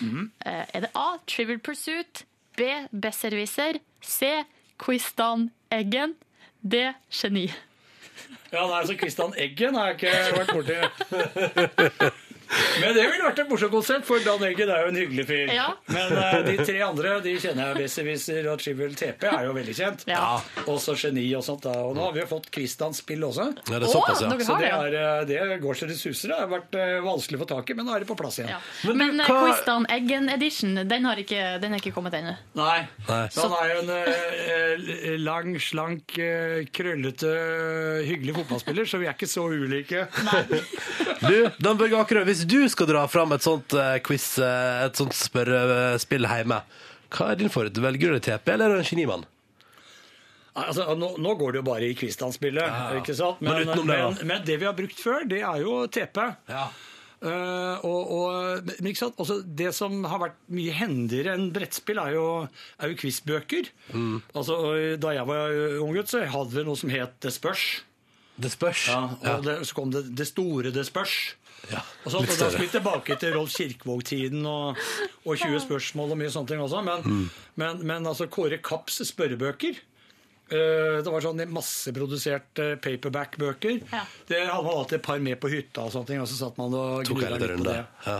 Eh, 0.00 0.64
Er 0.74 0.80
det 0.80 0.90
A. 0.94 1.16
Trivial 1.26 1.58
Pursuit, 1.58 2.24
B. 2.56 2.62
Besserwisser, 2.92 3.78
C. 4.02 4.44
Quizdan 4.78 5.50
Eggen, 5.72 6.14
D. 6.62 6.92
Geni. 7.10 7.46
Ja, 8.52 8.66
nei, 8.70 8.82
så 8.86 8.94
Kristian 8.98 9.34
Eggen 9.36 9.74
har 9.74 9.94
jeg 9.94 9.96
ikke 9.98 10.12
vært 10.36 10.52
borti. 10.54 12.10
Men 12.80 12.94
det 12.96 13.06
ville 13.08 13.24
vært 13.24 13.42
en 13.42 13.48
morsom 13.50 13.72
konsert, 13.72 14.06
for 14.08 14.22
Dan 14.24 14.44
Eggen 14.46 14.70
er 14.72 14.84
jo 14.84 14.92
en 14.92 15.00
hyggelig 15.00 15.26
fyr. 15.28 15.52
Ja. 15.54 15.68
Men 15.90 16.14
uh, 16.16 16.38
de 16.46 16.56
tre 16.60 16.78
andre 16.86 17.16
de 17.24 17.34
kjenner 17.42 17.72
jeg. 17.72 17.86
Besserwisser 17.86 18.50
og 18.52 18.60
Trivial 18.62 18.96
TP 18.98 19.26
er 19.30 19.48
jo 19.48 19.54
veldig 19.56 19.76
kjent. 19.76 20.06
Ja. 20.10 20.36
Også 20.70 20.96
Geni 21.00 21.26
og 21.38 21.44
sånt. 21.46 21.64
da. 21.66 21.74
Og 21.86 21.96
nå 21.96 22.04
har 22.06 22.14
vi 22.16 22.22
jo 22.22 22.28
fått 22.30 22.50
Christians 22.54 23.02
spill 23.02 23.24
også. 23.26 23.48
Ja, 23.66 23.80
det 23.80 23.88
er 23.88 23.92
såpass, 23.92 24.22
ja. 24.22 24.30
Så 24.46 24.58
det, 24.60 24.70
er, 24.70 24.98
eh, 25.00 25.24
det 25.28 25.60
går 25.62 25.78
så 25.78 25.88
det 25.90 25.98
suser. 25.98 26.32
Det 26.32 26.38
har 26.38 26.50
vært 26.50 26.76
eh, 26.78 26.96
vanskelig 27.04 27.40
å 27.40 27.42
få 27.42 27.48
tak 27.54 27.70
i, 27.72 27.76
men 27.78 27.88
nå 27.88 27.96
er 27.96 28.04
det 28.04 28.08
på 28.10 28.16
plass 28.18 28.40
igjen. 28.40 28.52
Ja. 28.54 28.92
Men, 28.92 29.20
eh, 29.20 29.30
Christian 29.30 29.86
Eggen 29.92 30.30
Edition, 30.32 30.74
den, 30.88 31.08
har 31.08 31.20
ikke, 31.22 31.42
den 31.62 31.76
er 31.76 31.82
ikke 31.82 31.94
kommet 31.96 32.16
ennå. 32.18 32.36
Nei. 32.58 32.78
Nei. 33.08 33.22
Så 33.34 33.46
han 33.46 33.56
er 33.60 33.72
jo 33.72 33.82
en 33.84 33.92
eh, 33.96 35.16
lang, 35.22 35.54
slank, 35.62 36.16
uh, 36.20 36.60
krøllete, 36.74 37.32
hyggelig 38.06 38.36
fotballspiller, 38.40 38.88
så 38.88 39.00
vi 39.02 39.08
er 39.08 39.16
ikke 39.16 39.30
så 39.30 39.46
ulike. 39.48 40.06
Du, 41.22 41.36
Dan 41.62 41.78
Børge 41.80 42.00
Akerø, 42.02 42.24
hvis 42.36 42.48
du 42.48 42.58
skal 42.68 42.90
dra 42.90 43.06
fram 43.08 43.32
et 43.32 43.44
sånt 43.44 43.72
eh, 43.76 43.96
quiz, 44.04 44.34
eh, 44.42 44.82
et 44.84 44.98
sånt 44.98 45.14
spørrespill 45.16 46.28
hjemme, 46.28 46.60
hva 47.16 47.30
er 47.32 47.38
din 47.40 47.52
forut? 47.52 47.78
Velger 47.80 48.12
du 48.12 48.18
deg 48.18 48.26
TP, 48.26 48.52
eller 48.52 48.74
er 48.74 48.76
du 48.76 48.82
en 48.84 48.90
genimann? 48.90 49.24
Altså, 50.56 50.86
nå, 50.96 51.14
nå 51.20 51.32
går 51.36 51.52
det 51.54 51.60
jo 51.60 51.66
bare 51.68 51.88
i 51.88 51.94
Quizdan-spillet, 51.96 52.64
Ja, 52.64 52.96
ikke 52.96 53.14
sant? 53.16 53.40
Men 53.44 53.62
utenom 53.62 53.88
det, 53.88 53.96
da? 54.00 54.10
men, 54.12 54.28
men 54.32 54.44
det 54.48 54.58
vi 54.60 54.68
har 54.68 54.76
brukt 54.76 55.00
før, 55.00 55.24
det 55.28 55.42
er 55.44 55.64
jo 55.64 55.78
TP. 55.92 56.20
Ja. 56.48 56.66
Eh, 57.24 57.84
og, 57.88 58.12
og, 58.16 58.70
men 58.70 58.90
ikke 58.92 59.04
sant? 59.04 59.20
Også 59.20 59.38
det 59.44 59.72
som 59.76 59.98
har 60.08 60.22
vært 60.24 60.38
mye 60.56 60.76
hendigere 60.76 61.36
enn 61.36 61.50
brettspill, 61.56 62.00
er 62.00 62.16
jo, 62.16 62.26
er 62.80 62.92
jo 62.92 63.00
quizbøker. 63.00 63.68
Mm. 63.92 64.16
Altså, 64.32 64.58
da 65.00 65.12
jeg 65.16 65.28
var 65.28 65.60
ung 65.84 65.96
gutt, 65.96 66.12
så 66.12 66.24
hadde 66.24 66.56
vi 66.56 66.66
noe 66.68 66.80
som 66.80 66.92
het 66.92 67.16
Det 67.24 67.32
spørs. 67.36 67.66
Det 68.36 68.52
spørs. 68.52 68.88
Ja, 68.92 69.02
og. 69.36 69.44
Det, 69.44 69.60
så 69.68 69.76
kom 69.76 69.92
det 69.92 70.08
Det 70.16 70.28
store 70.28 70.72
Det 70.74 70.84
spørs. 70.88 71.16
Ja, 71.72 71.80
Og, 72.04 72.12
så, 72.12 72.20
og 72.22 72.26
da 72.30 72.48
skal 72.52 72.62
vi 72.62 72.68
tilbake 72.70 73.16
til 73.18 73.34
Rolf 73.34 73.50
Kirkvaag-tiden 73.56 74.44
og, 74.46 74.78
og 75.26 75.34
20 75.40 75.60
spørsmål 75.64 76.14
og 76.14 76.20
mye 76.20 76.30
sånne 76.30 76.52
ting 76.52 76.60
også. 76.62 76.82
Men, 76.86 77.02
Mm. 77.06 77.28
men, 77.62 77.80
men 77.86 78.06
altså 78.06 78.28
Kåre 78.30 78.58
Kapps 78.62 79.00
spørrebøker 79.10 79.74
eh, 79.74 81.00
det 81.02 81.10
var 81.10 81.24
sånn 81.24 81.42
masseproduserte 81.50 82.76
paperback-bøker. 82.84 83.80
Ja. 83.92 84.04
Det 84.28 84.44
hadde 84.46 84.62
man 84.68 84.76
alltid 84.78 85.00
et 85.00 85.06
par 85.08 85.18
med 85.18 85.40
på 85.42 85.50
hytta, 85.50 85.86
og 85.88 85.92
sånne 85.94 86.06
ting, 86.12 86.20
og 86.22 86.28
så 86.30 86.38
satt 86.44 86.58
man 86.60 86.74
og 86.74 87.02
gnidde 87.08 87.40
litt 87.40 87.58
på 87.64 87.66
det. 87.66 87.80
Ja. 88.06 88.18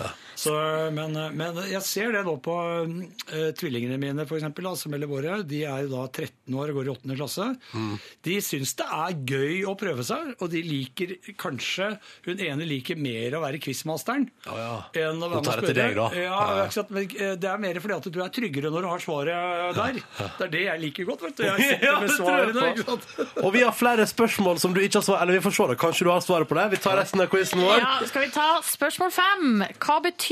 Ja. 0.00 0.10
Så, 0.38 0.54
men, 0.94 1.14
men 1.38 1.58
jeg 1.70 1.82
ser 1.86 2.12
det 2.16 2.24
nå 2.26 2.36
på 2.42 2.54
uh, 2.54 3.50
tvillingene 3.58 3.98
mine, 4.00 4.26
for 4.28 4.38
eksempel, 4.38 4.66
som 4.78 4.94
eller 4.96 5.10
våre. 5.10 5.38
De 5.46 5.62
er 5.68 5.84
jo 5.86 5.92
da 5.92 6.04
13 6.08 6.54
år 6.58 6.72
og 6.72 6.78
går 6.80 6.88
i 6.88 6.92
8. 6.94 7.16
klasse. 7.18 7.48
Mm. 7.74 7.94
De 8.26 8.36
syns 8.44 8.74
det 8.78 8.86
er 8.98 9.16
gøy 9.30 9.62
å 9.70 9.74
prøve 9.78 10.04
seg, 10.06 10.32
og 10.40 10.50
de 10.52 10.62
liker 10.64 11.14
kanskje 11.40 11.90
Hun 12.26 12.40
ene 12.42 12.66
liker 12.68 12.98
mer 13.00 13.36
å 13.36 13.42
være 13.42 13.60
quizmasteren 13.62 14.26
Ja, 14.46 14.54
ja. 14.58 14.74
enn 15.04 15.22
å 15.22 15.28
være 15.30 15.42
med 15.44 15.70
og 15.70 15.98
da. 15.98 16.08
Ja, 16.18 16.40
Ja. 16.64 16.84
Men, 16.94 17.08
eh, 17.18 17.34
det 17.40 17.48
er 17.50 17.60
mer 17.62 17.78
fordi 17.82 17.96
at 17.96 18.08
du 18.14 18.18
er 18.24 18.32
tryggere 18.34 18.70
når 18.72 18.86
du 18.86 18.88
har 18.90 19.02
svaret 19.04 19.78
der. 19.78 20.00
Det 20.38 20.46
er 20.46 20.52
det 20.52 20.62
jeg 20.64 20.80
liker 20.82 21.08
godt. 21.08 21.22
vet 21.26 21.36
du. 21.38 21.44
Jeg 21.46 21.68
sitter 21.70 21.98
med 22.00 22.08
det 22.08 22.16
tror 22.16 22.28
svarene. 22.28 22.66
ikke 22.72 22.86
sant? 22.88 23.06
Og 23.44 23.50
vi 23.54 23.62
har 23.64 23.74
flere 23.76 24.06
spørsmål 24.08 24.60
som 24.62 24.74
du 24.74 24.80
ikke 24.82 25.00
har 25.00 25.06
svar 25.06 25.22
Eller 25.22 25.38
vi 25.38 25.44
får 25.44 25.56
se 25.58 25.68
det. 25.70 25.78
Kanskje 25.84 26.06
du 26.08 26.10
har 26.12 26.24
svaret 26.24 26.50
på 26.50 26.58
det? 26.58 26.66
Vi 26.74 26.80
tar 26.84 26.98
resten 27.00 27.22
av 27.24 27.30
quizen 27.32 27.62
vår. 27.64 27.78
Ja, 27.82 27.92
skal 28.08 28.26
vi 28.26 28.30
ta 28.34 28.48
spørsmål 28.66 29.14
fem? 29.14 29.64
Hva 29.84 29.98
betyr 30.04 30.23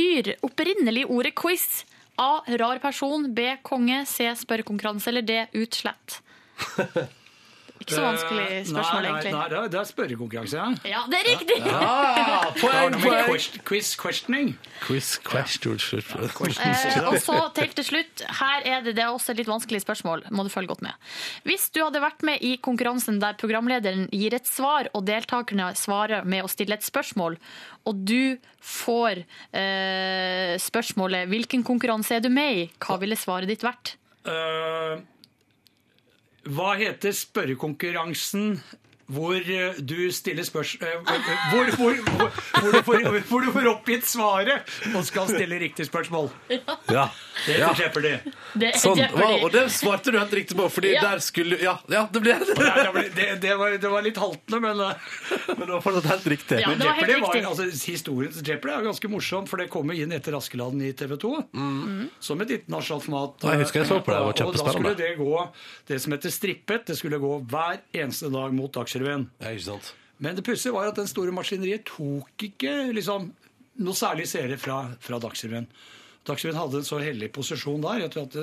opprinnelig 0.43 1.07
ordet 1.11 1.35
quiz? 1.39 1.85
A. 2.21 2.43
Rar 2.59 2.79
person. 2.83 3.35
B. 3.35 3.57
Konge. 3.63 4.05
C. 4.07 4.31
Spørrekonkurranse. 4.37 5.11
Eller 5.11 5.23
D. 5.23 5.41
Utslett. 5.63 6.23
Ikke 7.83 7.97
så 7.97 8.03
vanskelig 8.05 8.45
Eh, 8.53 8.65
spørsmål, 8.69 9.03
nei, 9.03 9.11
egentlig. 9.11 9.33
Nei, 9.33 9.41
nei, 9.41 9.49
det 9.53 9.59
er- 9.59 9.69
det 9.73 9.79
er 9.81 9.89
spørrekonkurranse, 9.91 10.57
ja. 10.59 10.69
Ja, 10.93 11.01
det 11.11 11.19
er 11.19 11.27
riktig! 11.33 11.57
Ja, 11.67 12.51
poeng, 12.63 12.97
poeng. 13.03 13.63
quiz, 13.67 13.93
questioning. 13.99 14.53
Quiz 14.87 15.17
question. 15.19 15.75
Eh, 15.83 17.09
og 17.09 17.19
så 17.23 17.39
til 17.57 17.73
til 17.75 17.85
slutt, 17.85 18.23
her 18.41 18.63
er 18.69 18.81
det, 18.87 18.95
det 18.97 19.03
er 19.05 19.11
også 19.11 19.33
et 19.33 19.39
litt 19.43 19.51
vanskelig 19.51 19.83
spørsmål, 19.83 20.25
må 20.31 20.45
du 20.47 20.51
følge 20.53 20.69
godt 20.73 20.83
med. 20.83 20.95
Hvis 21.49 21.71
du 21.75 21.83
hadde 21.83 22.01
vært 22.03 22.23
med 22.23 22.39
i 22.43 22.57
konkurransen 22.63 23.19
der 23.23 23.35
programlederen 23.41 24.09
gir 24.13 24.35
et 24.35 24.47
svar, 24.47 24.89
og 24.95 25.05
deltakerne 25.09 25.73
svarer 25.79 26.25
med 26.25 26.45
å 26.45 26.51
stille 26.51 26.75
et 26.79 26.85
spørsmål, 26.87 27.39
og 27.87 28.05
du 28.07 28.39
får 28.63 29.25
eh, 29.53 30.55
spørsmålet 30.63 31.27
'Hvilken 31.29 31.65
konkurranse 31.65 32.15
er 32.17 32.21
du 32.21 32.29
med 32.29 32.57
i?' 32.57 32.71
Hva 32.79 32.99
ville 33.01 33.17
svaret 33.17 33.49
ditt 33.49 33.63
vært? 33.65 33.97
Eh, 34.27 35.01
hva 36.51 36.73
heter 36.81 37.15
spørrekonkurransen 37.15 38.57
hvor 39.13 39.37
eh, 39.37 39.79
du 39.79 40.11
stiller 40.15 40.45
spørsmål 40.47 41.05
hvor, 41.05 41.71
hvor, 41.77 41.99
hvor, 42.09 42.31
hvor, 42.61 42.73
du 42.73 42.83
får, 42.87 43.07
hvor 43.29 43.45
du 43.47 43.51
får 43.55 43.69
oppgitt 43.73 44.07
svaret 44.09 44.73
og 44.97 45.05
skal 45.09 45.29
stille 45.31 45.59
riktig 45.61 45.87
spørsmål. 45.89 46.31
Ja. 46.51 47.09
Det 47.47 47.59
Ja. 47.59 47.69
heter 47.73 47.83
Jeopardy. 47.83 48.13
Det 48.55 48.69
er 48.69 48.79
Sånn, 48.79 48.99
Jeopardy. 49.01 49.23
wow, 49.25 49.45
og 49.47 49.53
det 49.55 49.63
svarte 49.75 50.13
du 50.13 50.19
helt 50.21 50.33
riktig 50.37 50.57
på, 50.59 50.67
fordi 50.71 50.93
Ja. 50.95 51.01
der 51.11 51.19
skulle 51.25 51.59
Ja, 51.63 51.77
ja 51.91 52.07
det 52.13 52.23
ble 52.23 52.35
det, 52.39 53.15
det, 53.17 53.27
det, 53.43 53.55
var, 53.59 53.71
det 53.81 53.91
var 53.91 54.03
litt 54.05 54.17
haltende, 54.21 54.61
men 54.61 54.81
eh, 54.81 54.95
Men 55.49 55.67
det 55.67 55.73
var 55.73 55.81
fortsatt 55.85 56.09
helt 56.13 56.27
riktig. 56.35 56.61
Ja, 56.61 56.69
Men 56.69 56.79
det 56.79 56.87
var 56.87 56.95
helt 57.01 57.09
riktig. 57.17 57.43
var, 57.45 57.51
altså, 57.53 57.91
historien 57.91 58.33
til 58.33 58.47
Jeopardy 58.53 58.75
er 58.77 58.87
ganske 58.91 59.09
morsom, 59.13 59.47
for 59.51 59.57
det 59.63 59.69
kom 59.73 59.91
jo 59.93 60.03
inn 60.05 60.13
etter 60.13 60.37
Askeladden 60.39 60.83
i 60.87 60.93
TV 60.93 61.17
2. 61.17 61.33
Som 62.23 62.41
et 62.45 62.51
internasjonalt 62.59 63.05
format. 63.09 63.49
Jeg 63.49 63.63
husker 63.65 63.81
jeg 63.83 63.89
så 63.91 63.99
på 64.01 64.13
det, 64.13 64.19
det 64.19 64.23
var 64.23 64.33
Og- 64.33 64.53
Og 64.53 64.57
da 64.57 64.73
skulle 64.73 64.95
det 64.97 65.17
gå 65.19 65.49
det 65.89 66.01
som 66.03 66.13
heter 66.13 66.31
strippet. 66.31 66.87
Det 66.87 66.97
skulle 66.97 67.19
gå 67.19 67.33
hver 67.49 67.81
eneste 67.95 68.31
dag 68.33 68.53
mot 68.55 68.73
Dagsrevyen. 68.73 69.02
Ja, 69.41 69.51
ikke 69.51 69.67
sant? 69.71 69.93
Men 70.23 70.39
det 70.39 70.45
pussige 70.47 70.75
var 70.75 70.91
at 70.91 70.99
den 71.01 71.11
store 71.11 71.35
maskineriet 71.35 71.87
tok 71.89 72.47
ikke 72.47 72.93
liksom, 72.95 73.31
noe 73.83 73.99
særlig 73.99 74.29
seere 74.31 74.59
fra, 74.61 74.85
fra 75.03 75.19
Dagsrevyen. 75.23 75.67
Dagsrevyen 76.29 76.61
hadde 76.61 76.83
en 76.83 76.87
så 76.87 77.01
hellig 77.03 77.33
posisjon 77.35 77.83
der. 77.83 78.07
At 78.07 78.37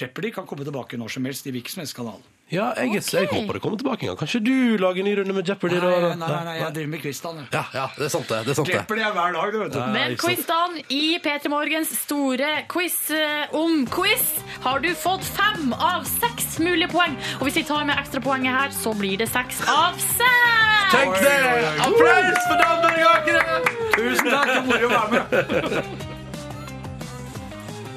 Jeopardy 0.00 0.32
kan 0.34 0.48
komme 0.48 0.66
tilbake 0.66 0.98
når 0.98 1.14
som 1.14 1.28
helst 1.28 1.46
i 1.46 1.54
hvilken 1.54 1.76
som 1.76 1.84
helst 1.84 1.98
kanal. 1.98 2.22
Ja, 2.52 2.66
jeg, 2.76 3.00
jeg 3.00 3.28
håper 3.30 3.56
det 3.56 3.60
kommer 3.64 3.78
tilbake 3.80 4.04
en 4.04 4.10
gang. 4.10 4.18
Kanskje 4.20 4.42
du 4.44 4.76
lager 4.76 5.00
en 5.00 5.06
ny 5.08 5.14
runde 5.16 5.32
med 5.32 5.48
Jeopardy? 5.48 5.78
Nei, 5.80 5.88
da? 5.88 6.10
nei, 6.20 6.28
nei, 6.28 6.40
nei, 6.44 6.56
jeg 6.58 6.74
driver 6.76 6.90
med 6.92 7.00
quiz-dagen. 7.00 7.46
Ja, 7.54 7.62
ja, 7.72 7.86
det 7.96 8.04
er 8.04 8.12
sant, 8.12 8.28
det. 8.28 8.40
det, 8.44 8.52
er 8.52 8.58
sant 8.58 8.68
det. 8.68 8.74
Jeopardy 8.76 9.04
er 9.06 9.14
hver 9.16 9.32
dag, 9.38 9.54
du 9.54 9.58
vet 9.62 9.72
du. 9.72 9.78
Men 9.94 10.16
quiz-dagen 10.20 10.76
i 10.92 11.00
P3 11.24 11.52
Morgens 11.52 11.94
store 12.02 12.50
quiz 12.74 12.98
eh, 13.16 13.56
om 13.56 13.86
quiz 13.88 14.26
har 14.66 14.84
du 14.84 14.90
fått 15.00 15.24
fem 15.24 15.72
av 15.78 16.04
seks 16.10 16.58
mulige 16.60 16.92
poeng. 16.92 17.16
Og 17.40 17.48
hvis 17.48 17.62
vi 17.62 17.64
tar 17.72 17.88
med 17.88 17.96
ekstrapoenget 17.96 18.58
her, 18.58 18.76
så 18.82 18.92
blir 19.00 19.16
det 19.24 19.32
seks 19.32 19.64
av 19.72 19.96
seks! 20.04 20.92
Tenk 20.92 21.16
det! 21.24 21.36
Applaus 21.88 22.48
for 22.50 22.60
Dambergakere! 22.60 23.60
Tusen 23.96 24.28
takk, 24.28 24.48
det 24.52 24.60
er 24.60 24.64
moro 24.68 24.92
å 24.92 24.96
være 24.98 25.10
med. 25.16 26.08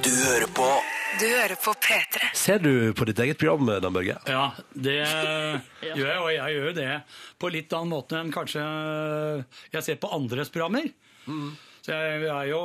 Du 0.06 0.12
hører 0.14 0.46
på 0.54 0.68
Du 1.16 1.26
hører 1.30 1.56
på 1.56 1.72
P3. 1.80 2.28
Ser 2.36 2.60
du 2.60 2.92
på 2.98 3.06
ditt 3.08 3.20
eget 3.24 3.40
program, 3.40 3.70
Dan 3.82 3.94
Børge? 3.96 4.18
Ja, 4.28 4.50
det 4.76 4.98
gjør 5.96 6.10
jeg, 6.10 6.18
og 6.20 6.32
jeg 6.34 6.58
gjør 6.58 6.68
jo 6.68 6.74
det 6.76 6.90
på 7.40 7.52
litt 7.54 7.76
annen 7.78 7.94
måte 7.94 8.20
enn 8.20 8.34
kanskje 8.36 8.66
jeg 9.72 9.86
ser 9.86 10.02
på 10.02 10.12
andres 10.16 10.52
programmer. 10.52 10.90
Så 11.86 11.94
jeg 11.94 12.24
er 12.34 12.48
jo 12.50 12.60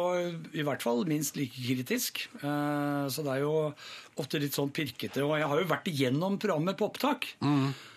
i 0.57 0.63
hvert 0.65 0.81
fall 0.81 1.03
minst 1.05 1.37
like 1.37 1.53
kritisk. 1.53 2.23
Eh, 2.41 3.03
Så 3.13 3.21
det 3.27 3.35
er 3.35 3.43
jo 3.45 3.75
ofte 4.17 4.39
litt 4.41 4.57
sånn 4.57 4.71
pirkete. 4.73 5.21
Og 5.27 5.35
jeg 5.37 5.49
har 5.51 5.61
jo 5.61 5.67
vært 5.69 5.91
igjennom 5.93 6.39
programmet 6.41 6.79
på 6.81 6.87
opptak. 6.89 7.27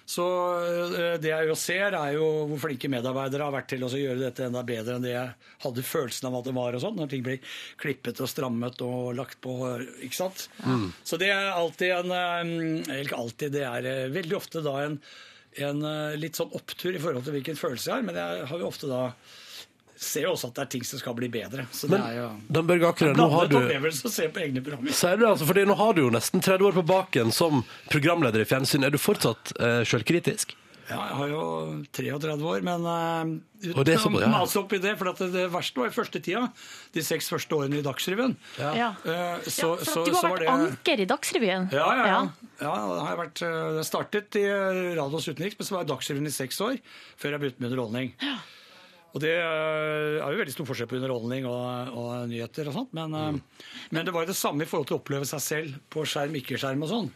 Så 0.04 0.26
eh, 1.00 1.14
det 1.24 1.30
jeg 1.32 1.48
jo 1.48 1.56
ser, 1.56 1.96
er 1.96 2.18
jo 2.18 2.26
hvor 2.50 2.60
flinke 2.66 2.90
medarbeidere 2.92 3.46
har 3.48 3.56
vært 3.56 3.70
til 3.72 3.86
å 3.88 3.92
gjøre 3.94 4.20
dette 4.20 4.44
enda 4.50 4.66
bedre 4.68 4.98
enn 4.98 5.06
det 5.06 5.14
jeg 5.14 5.32
hadde 5.64 5.86
følelsen 5.88 6.28
av 6.28 6.36
at 6.42 6.50
det 6.50 6.56
var 6.58 6.76
og 6.76 6.84
sånn, 6.84 6.98
når 7.00 7.14
ting 7.14 7.24
blir 7.24 7.40
klippet 7.80 8.20
og 8.20 8.28
strammet 8.28 8.84
og 8.84 9.14
lagt 9.16 9.40
på, 9.46 9.56
ikke 10.04 10.20
sant? 10.20 10.50
Så 11.08 11.16
det 11.22 11.32
er 11.32 11.54
alltid 11.56 11.94
en 12.02 12.12
eh, 12.12 12.92
Eller 12.98 13.06
ikke 13.08 13.22
alltid, 13.24 13.56
det 13.56 13.64
er 13.64 14.12
veldig 14.12 14.36
ofte 14.42 14.60
da 14.68 14.76
en, 14.90 15.00
en 15.70 15.88
litt 16.20 16.36
sånn 16.36 16.52
opptur 16.60 16.92
i 16.92 17.00
forhold 17.00 17.24
til 17.24 17.38
hvilken 17.40 17.56
følelse 17.64 17.88
jeg 17.94 17.96
har, 18.02 18.04
men 18.12 18.20
jeg 18.20 18.52
har 18.52 18.60
jo 18.60 18.68
ofte 18.74 18.92
da 18.92 19.06
ser 19.96 20.28
jo 20.28 20.34
også 20.34 20.50
at 20.50 20.58
det 20.58 20.66
er 20.66 20.72
ting 20.76 20.88
som 20.88 21.02
skal 21.02 21.16
bli 21.18 21.30
bedre. 21.32 21.68
Så 21.72 21.88
det 21.88 21.98
Men 21.98 22.08
er 22.08 22.18
jo 22.18 22.28
Dan 22.58 22.68
Børge 22.70 22.90
Akerø, 22.90 23.14
nå 23.18 23.30
har 23.34 23.52
du 23.52 23.60
opplevelse 23.60 24.10
å 24.10 24.14
se 24.14 24.28
på 24.34 24.44
egne 24.46 24.64
programmer. 24.66 24.96
Sier 24.96 25.20
du 25.20 25.28
altså, 25.30 25.48
fordi 25.50 25.68
Nå 25.70 25.78
har 25.80 25.96
du 25.96 26.04
jo 26.06 26.10
nesten 26.14 26.44
30 26.44 26.70
år 26.70 26.76
på 26.82 26.88
baken 26.90 27.32
som 27.36 27.64
programleder 27.92 28.44
i 28.44 28.50
fjernsyn. 28.50 28.84
Er 28.84 28.94
du 28.94 29.00
fortsatt 29.02 29.56
uh, 29.60 29.82
sjølkritisk? 29.88 30.58
Ja, 30.84 31.00
jeg 31.08 31.16
har 31.16 31.30
jo 31.32 31.44
33 31.96 32.34
år, 32.44 32.64
men 32.68 32.84
uh, 32.84 33.30
uten 33.64 33.86
det 33.88 33.96
sånn, 34.04 34.18
ja. 34.20 34.28
mase 34.32 34.60
opp 34.60 34.74
i 34.76 34.80
det. 34.84 34.98
For 35.00 35.14
at 35.14 35.22
det, 35.24 35.30
det 35.32 35.46
verste 35.54 35.80
var 35.80 35.92
i 35.92 35.96
første 35.96 36.20
tida. 36.24 36.42
De 36.96 37.04
seks 37.06 37.30
første 37.32 37.56
årene 37.56 37.80
i 37.80 37.86
Dagsrevyen. 37.86 38.36
Ja. 38.60 38.90
Uh, 39.06 39.40
så, 39.48 39.74
For 39.80 39.86
så, 39.88 40.04
at 40.04 40.10
du 40.10 40.18
så 40.18 40.26
har 40.26 40.34
vært 40.36 40.44
det 40.44 40.52
anker 40.54 41.04
i 41.06 41.08
Dagsrevyen. 41.10 41.70
ja, 41.72 41.88
ja, 42.02 42.10
ja. 42.12 42.20
ja 42.60 42.74
det 42.74 43.00
har 43.00 43.14
jeg 43.14 43.22
vært, 43.22 43.46
eh, 43.48 43.80
startet 43.88 44.40
i 44.42 44.44
eh, 44.50 44.82
Radios 45.00 45.30
utenriks, 45.30 45.58
men 45.60 45.70
så 45.70 45.78
var 45.78 45.86
jeg 45.86 45.94
Dagsrevyen 45.94 46.28
i 46.30 46.36
seks 46.36 46.60
år 46.66 46.76
før 47.22 47.38
jeg 47.38 47.46
begynte 47.46 47.64
med 47.64 47.72
underholdning. 47.72 48.12
Og 49.14 49.22
det 49.22 49.34
eh, 49.38 50.18
er 50.18 50.34
jo 50.34 50.40
veldig 50.42 50.56
stor 50.56 50.68
forskjell 50.70 50.90
på 50.90 50.98
underholdning 50.98 51.46
og, 51.50 51.92
og 51.94 52.30
nyheter 52.32 52.70
og 52.72 52.78
sånt, 52.80 52.96
men, 52.98 53.14
mm. 53.14 53.42
men 53.94 54.08
det 54.08 54.14
var 54.16 54.26
jo 54.26 54.32
det 54.32 54.40
samme 54.40 54.66
i 54.66 54.70
forhold 54.70 54.90
til 54.90 54.98
å 54.98 55.04
oppleve 55.04 55.28
seg 55.30 55.44
selv 55.46 55.78
på 55.94 56.06
skjerm, 56.10 56.40
ikke-skjerm 56.40 56.86
og 56.86 56.90
sånn. 56.90 57.12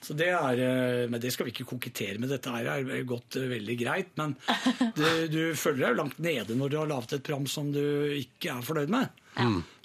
Så 0.00 0.14
det 0.14 0.28
er, 0.30 0.60
eh, 0.62 1.04
men 1.10 1.20
det 1.20 1.32
skal 1.34 1.48
vi 1.48 1.52
ikke 1.54 1.66
kokettere 1.72 2.20
med. 2.20 2.30
Dette 2.30 2.52
er 2.52 3.06
gått 3.08 3.38
eh, 3.40 3.48
veldig 3.50 3.76
greit. 3.80 4.12
Men 4.20 4.36
du, 4.98 5.08
du 5.32 5.40
føler 5.58 5.82
deg 5.82 5.90
jo 5.90 6.00
langt 6.02 6.20
nede 6.22 6.56
når 6.58 6.72
du 6.72 6.78
har 6.80 6.90
laget 6.90 7.16
et 7.18 7.24
program 7.26 7.48
som 7.50 7.72
du 7.74 7.82
ikke 8.18 8.54
er 8.54 8.64
fornøyd 8.64 8.92
med. 8.92 9.24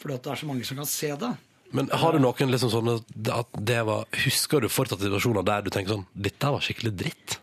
Fordi 0.01 0.17
at 0.17 0.25
det 0.25 0.33
er 0.33 0.41
så 0.43 0.49
mange 0.49 0.67
som 0.67 0.79
kan 0.79 0.89
se 0.89 1.11
det. 1.25 1.33
Men 1.73 1.89
har 1.89 2.13
du 2.13 2.21
noen 2.21 2.53
liksom 2.53 2.69
sånne 2.69 2.99
at 3.33 3.55
det 3.57 3.79
var, 3.87 4.05
Husker 4.27 4.61
du 4.61 4.69
fortsatt 4.69 5.01
situasjoner 5.01 5.45
der 5.47 5.63
du 5.65 5.71
tenker 5.73 5.95
sånn 5.95 6.03
Dette 6.13 6.51
var 6.53 6.61
skikkelig 6.61 6.91
dritt? 6.99 7.39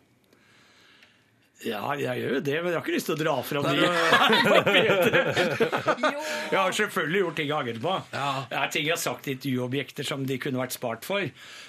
Ja, 1.61 1.83
jeg 2.01 2.23
gjør 2.23 2.31
jo 2.38 2.42
det, 2.46 2.55
men 2.64 2.70
jeg 2.73 2.79
har 2.79 2.85
ikke 2.87 2.94
lyst 2.94 3.09
til 3.11 3.16
å 3.16 3.20
dra 3.20 3.35
fram 3.44 3.66
de. 3.68 3.85
Jeg 6.51 6.59
har 6.59 6.73
selvfølgelig 6.75 7.20
gjort 7.23 7.37
ting 7.38 7.49
jeg 7.51 7.57
angrer 7.57 7.79
på. 7.83 7.92
Det 8.51 8.57
er 8.59 8.70
ting 8.75 8.87
jeg 8.87 8.94
har 8.94 9.01
sagt 9.01 9.29
i 9.29 9.33
intervjuobjekter 9.37 10.07
som 10.07 10.25
de 10.27 10.37
kunne 10.42 10.59
vært 10.61 10.75
spart 10.75 11.05
for. 11.07 11.27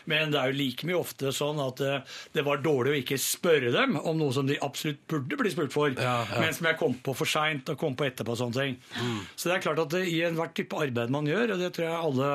Men 0.09 0.31
det 0.33 0.39
er 0.39 0.51
jo 0.51 0.57
like 0.57 0.87
mye 0.89 0.97
ofte 0.97 1.31
sånn 1.35 1.59
at 1.61 1.81
eh, 1.85 1.99
det 2.33 2.43
var 2.47 2.61
dårlig 2.63 2.93
å 2.93 2.97
ikke 3.01 3.17
spørre 3.21 3.69
dem 3.75 3.97
om 3.99 4.17
noe 4.17 4.33
som 4.33 4.47
de 4.49 4.55
absolutt 4.63 5.01
burde 5.11 5.37
bli 5.39 5.51
spurt 5.53 5.73
for, 5.75 5.93
Ja, 5.93 6.15
ja. 6.25 6.39
men 6.41 6.55
som 6.57 6.65
jeg 6.71 6.79
kom 6.79 6.95
på 7.05 7.13
for 7.17 7.29
seint 7.29 7.69
og 7.73 7.77
kom 7.81 7.95
på 7.99 8.07
etterpå. 8.07 8.33
og 8.33 8.39
sånne 8.41 8.57
ting. 8.57 8.73
Så 9.35 9.49
det 9.51 9.57
er 9.59 9.65
klart 9.67 9.81
at 9.83 9.93
i 9.99 10.17
enhver 10.25 10.49
type 10.57 10.79
arbeid 10.81 11.13
man 11.13 11.29
gjør, 11.29 11.53
og 11.55 11.61
det 11.61 11.69
tror 11.75 11.85
jeg 11.87 11.99
alle, 12.07 12.29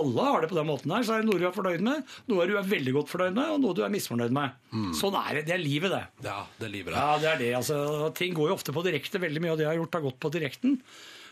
alle 0.00 0.26
har 0.28 0.44
det 0.44 0.50
på 0.52 0.58
den 0.60 0.68
måten 0.68 0.92
her, 0.94 1.06
så 1.06 1.16
er 1.16 1.24
det 1.24 1.30
noe 1.30 1.40
du 1.40 1.46
er 1.48 1.56
fornøyd 1.56 1.82
med, 1.86 2.04
noe 2.30 2.48
du 2.50 2.54
er 2.60 2.68
veldig 2.68 2.94
godt 2.98 3.12
fornøyd 3.14 3.34
med, 3.38 3.54
og 3.56 3.64
noe 3.64 3.78
du 3.78 3.82
er 3.86 3.94
misfornøyd 3.94 4.34
med. 4.36 4.58
Sånn 4.98 5.16
er 5.18 5.40
det. 5.40 5.46
Det 5.48 5.54
er 5.56 5.62
livet, 5.62 5.90
det. 5.94 6.02
Ja, 6.26 6.40
det 6.58 6.66
er 6.68 6.72
livet, 6.74 6.79
det. 6.88 6.96
Ja, 6.96 7.18
det 7.20 7.28
er 7.34 7.40
det. 7.44 7.54
Altså, 7.60 7.78
ting 8.16 8.32
går 8.34 8.48
jo 8.48 8.56
ofte 8.56 8.72
på 8.72 8.84
direkte. 8.86 9.20
Veldig 9.20 9.42
mye 9.44 9.52
av 9.52 9.58
det 9.60 9.66
jeg 9.66 9.72
har 9.74 9.80
gjort, 9.82 9.98
har 9.98 10.06
gått 10.08 10.20
på 10.24 10.32
direkten. 10.32 10.78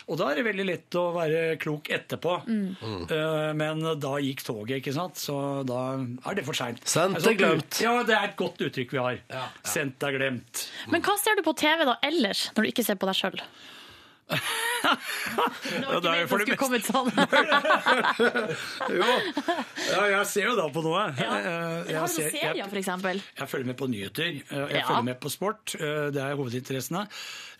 Og 0.08 0.16
da 0.16 0.30
er 0.30 0.38
det 0.38 0.44
veldig 0.46 0.64
lett 0.64 0.96
å 0.96 1.02
være 1.12 1.40
klok 1.60 1.90
etterpå. 1.92 2.34
Eh, 2.48 3.50
men 3.60 3.82
da 4.00 4.12
gikk 4.24 4.40
toget, 4.46 4.78
ikke 4.80 4.94
sant? 4.96 5.20
så 5.20 5.36
da 5.68 5.82
er 6.00 6.38
det 6.38 6.44
for 6.46 6.56
seint. 6.56 6.80
Sendt 6.88 7.20
er 7.28 7.36
glemt. 7.36 7.80
Ja, 7.84 7.98
det 8.08 8.16
er 8.16 8.30
et 8.30 8.38
godt 8.40 8.62
uttrykk 8.64 8.94
vi 8.96 9.02
har. 9.04 9.18
Sendt 9.68 10.04
er 10.08 10.16
glemt. 10.16 10.64
Men 10.88 11.04
hva 11.04 11.16
ser 11.20 11.36
du 11.36 11.44
på 11.44 11.52
TV 11.60 11.84
da 11.88 11.98
ellers, 12.08 12.46
når 12.56 12.64
du 12.64 12.72
ikke 12.72 12.86
ser 12.88 12.96
på 13.00 13.10
deg 13.10 13.20
sjøl? 13.20 13.42
Det 14.28 15.78
Ja, 15.78 15.88
var 15.90 16.00
det 16.00 16.10
er 16.10 16.18
jo 16.18 16.24
ikke 16.24 16.28
for 16.28 16.38
det 16.38 16.78
det 16.78 16.86
sånn. 16.86 17.08
Jo. 18.98 19.08
Ja, 19.88 20.02
jeg 20.12 20.26
ser 20.30 20.46
jo 20.50 20.54
da 20.58 20.66
på 20.72 20.82
noe. 20.84 21.02
Ja. 21.18 21.32
Eh, 21.38 21.90
jeg 21.90 21.98
Har 21.98 22.06
du 22.06 22.12
ser- 22.14 22.30
serier, 22.30 22.54
jeg- 22.60 22.68
for 22.70 22.78
eksempel? 22.80 23.20
Jeg 23.38 23.48
følger 23.48 23.66
med 23.66 23.76
på 23.80 23.88
nyheter. 23.90 24.28
eh, 24.50 24.66
Jeg 24.68 24.80
Ja. 24.82 24.86
følger 24.88 25.04
med 25.04 25.20
på 25.20 25.30
sport. 25.30 25.74
eh, 25.74 26.10
Det 26.10 26.16
er 26.22 26.36
hovedinteressene. 26.36 27.08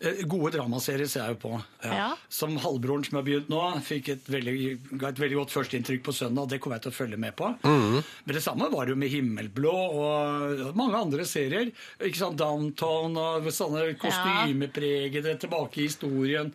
Eh, 0.01 0.23
Gode 0.29 0.53
dramaserier 0.53 1.09
ser 1.09 1.21
jeg 1.27 1.31
jo 1.41 1.49
på. 1.49 1.65
Ja. 1.85 2.15
Som 2.29 2.57
halvbroren 2.57 3.05
som 3.05 3.17
har 3.17 3.23
begynt 3.25 3.49
nå, 3.49 3.81
fikk 3.83 4.09
et 4.11 4.25
veldig, 4.29 4.79
et 5.03 5.19
veldig 5.19 5.35
godt 5.37 5.51
førsteinntrykk 5.51 6.03
på 6.05 6.13
søndag. 6.15 6.49
Det 6.49 6.61
kommer 6.61 6.77
jeg 6.77 6.83
til 6.83 6.93
å 6.93 6.95
følge 6.95 7.19
med 7.19 7.35
på. 7.37 7.57
Men 7.65 8.05
det 8.35 8.43
samme 8.43 8.71
var 8.71 8.85
det 8.87 8.91
jo 8.95 8.97
med 8.97 9.11
Himmelblå 9.11 9.73
og 9.75 10.77
mange 10.77 10.95
andre 10.95 11.25
serier. 11.25 11.73
Ikke 12.01 12.17
sant, 12.17 12.37
Downtown 12.37 13.17
og 13.17 13.43
sånne 13.51 13.97
kostymepregede 13.99 15.39
tilbake 15.41 15.79
i 15.79 15.89
historien. 15.89 16.55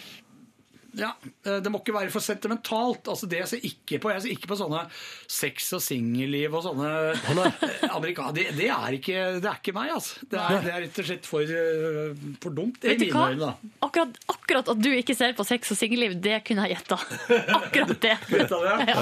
Ja, 0.99 1.13
eh, 1.45 1.59
Det 1.63 1.71
må 1.71 1.79
ikke 1.79 1.93
være 1.95 2.11
for 2.11 2.19
sentimentalt. 2.23 3.07
altså 3.07 3.27
Det 3.29 3.37
jeg 3.39 3.47
ser 3.47 3.65
ikke 3.67 3.99
på 4.03 4.11
Jeg 4.11 4.23
ser 4.25 4.33
ikke 4.33 4.49
på 4.51 4.57
sånne 4.59 4.81
sex 5.31 5.69
og 5.77 5.81
singelliv 5.83 6.53
og 6.57 6.65
sånne 6.65 6.89
eh, 7.15 7.85
amerika- 7.95 8.31
det, 8.35 8.49
det, 8.57 8.67
er 8.67 8.97
ikke, 8.97 9.21
det 9.39 9.47
er 9.47 9.59
ikke 9.61 9.73
meg, 9.75 9.93
altså. 9.95 10.19
Det 10.27 10.39
er, 10.39 10.57
det 10.65 10.73
er 10.73 10.83
rett 10.85 10.99
og 10.99 11.07
slett 11.07 11.29
for, 11.29 11.53
eh, 11.55 12.25
for 12.43 12.55
dumt. 12.57 12.81
Vet 12.83 12.99
du 12.99 13.07
hva? 13.13 13.29
øyne. 13.31 13.53
Akkurat, 13.87 14.19
akkurat 14.35 14.71
at 14.73 14.81
du 14.83 14.89
ikke 14.91 15.15
ser 15.15 15.33
på 15.37 15.45
sex 15.47 15.71
og 15.71 15.79
singelliv, 15.79 16.17
det 16.21 16.41
kunne 16.47 16.67
jeg 16.67 16.75
gjetta. 16.77 16.99
Akkurat 17.61 17.95
det. 18.03 18.17
Det? 18.27 18.49
Ja. 18.51 18.99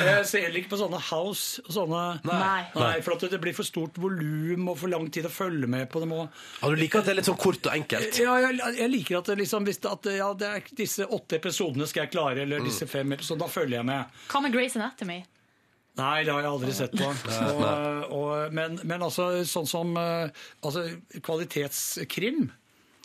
Jeg 0.00 0.26
ser 0.26 0.46
heller 0.48 0.60
ikke 0.62 0.74
på 0.74 0.80
sånne 0.82 0.98
house 1.10 1.62
og 1.66 1.72
sånne 1.74 2.02
Nei. 2.26 2.60
Nei, 2.74 2.92
for 3.04 3.14
at 3.14 3.24
det 3.30 3.40
blir 3.42 3.54
for 3.56 3.66
stort 3.66 3.98
volum 4.00 4.68
og 4.72 4.78
for 4.82 4.90
lang 4.92 5.06
tid 5.14 5.28
å 5.28 5.32
følge 5.32 5.70
med 5.70 5.86
på. 5.92 6.02
dem. 6.02 6.12
Og... 6.18 6.42
Ja, 6.60 6.70
du 6.72 6.78
liker 6.80 7.00
at 7.00 7.08
det 7.08 7.14
er 7.14 7.20
litt 7.20 7.30
sånn 7.30 7.40
kort 7.40 7.70
og 7.70 7.74
enkelt? 7.76 8.18
Ja, 8.20 8.36
jeg, 8.42 8.58
jeg 8.80 8.90
liker 8.92 9.20
at, 9.20 9.30
det 9.30 9.38
liksom, 9.44 9.68
at 9.70 10.10
ja, 10.16 10.30
det 10.34 10.50
er 10.50 10.70
disse 10.76 11.06
åtte 11.06 11.19
episodene 11.36 11.86
skal 11.86 12.04
jeg 12.06 12.12
klare, 12.14 12.42
eller 12.46 12.62
disse 12.64 12.86
fem 12.88 13.12
episodene, 13.16 13.44
da 13.44 13.50
følger 13.52 13.76
jeg 13.80 13.86
med. 13.88 14.04
Hva 14.32 14.40
med 14.44 14.52
Grace 14.54 14.78
Anatomy? 14.80 15.20
Nei, 16.00 16.22
det 16.24 16.32
har 16.32 16.40
jeg 16.44 16.50
aldri 16.52 16.72
sett 16.72 16.92
på. 16.96 17.08
Og, 17.50 18.12
og, 18.14 18.52
men, 18.56 18.78
men 18.86 19.02
altså, 19.02 19.30
sånn 19.44 19.66
som 19.68 19.90
eh, 20.00 20.30
altså, 20.64 20.84
kvalitetskrim 21.26 22.46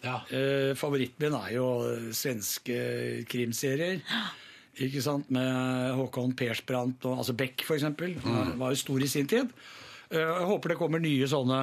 Ja. 0.06 0.20
eh, 0.30 0.74
Favoritten 0.78 1.26
min 1.26 1.38
er 1.40 1.56
jo 1.58 1.68
svenske 2.16 2.78
krimserier. 3.32 4.02
Ikke 4.86 5.02
sant? 5.02 5.30
Med 5.34 5.96
Håkon 5.98 6.34
Persbrandt 6.38 7.06
og 7.10 7.22
altså 7.24 7.34
Beck, 7.38 7.64
for 7.66 7.78
eksempel. 7.80 8.14
Var 8.22 8.76
jo 8.76 8.80
stor 8.80 9.02
i 9.04 9.08
sin 9.12 9.28
tid. 9.32 9.50
Eh, 10.12 10.20
Jeg 10.22 10.46
håper 10.52 10.74
det 10.76 10.78
kommer 10.80 11.00
nye 11.02 11.28
sånne. 11.32 11.62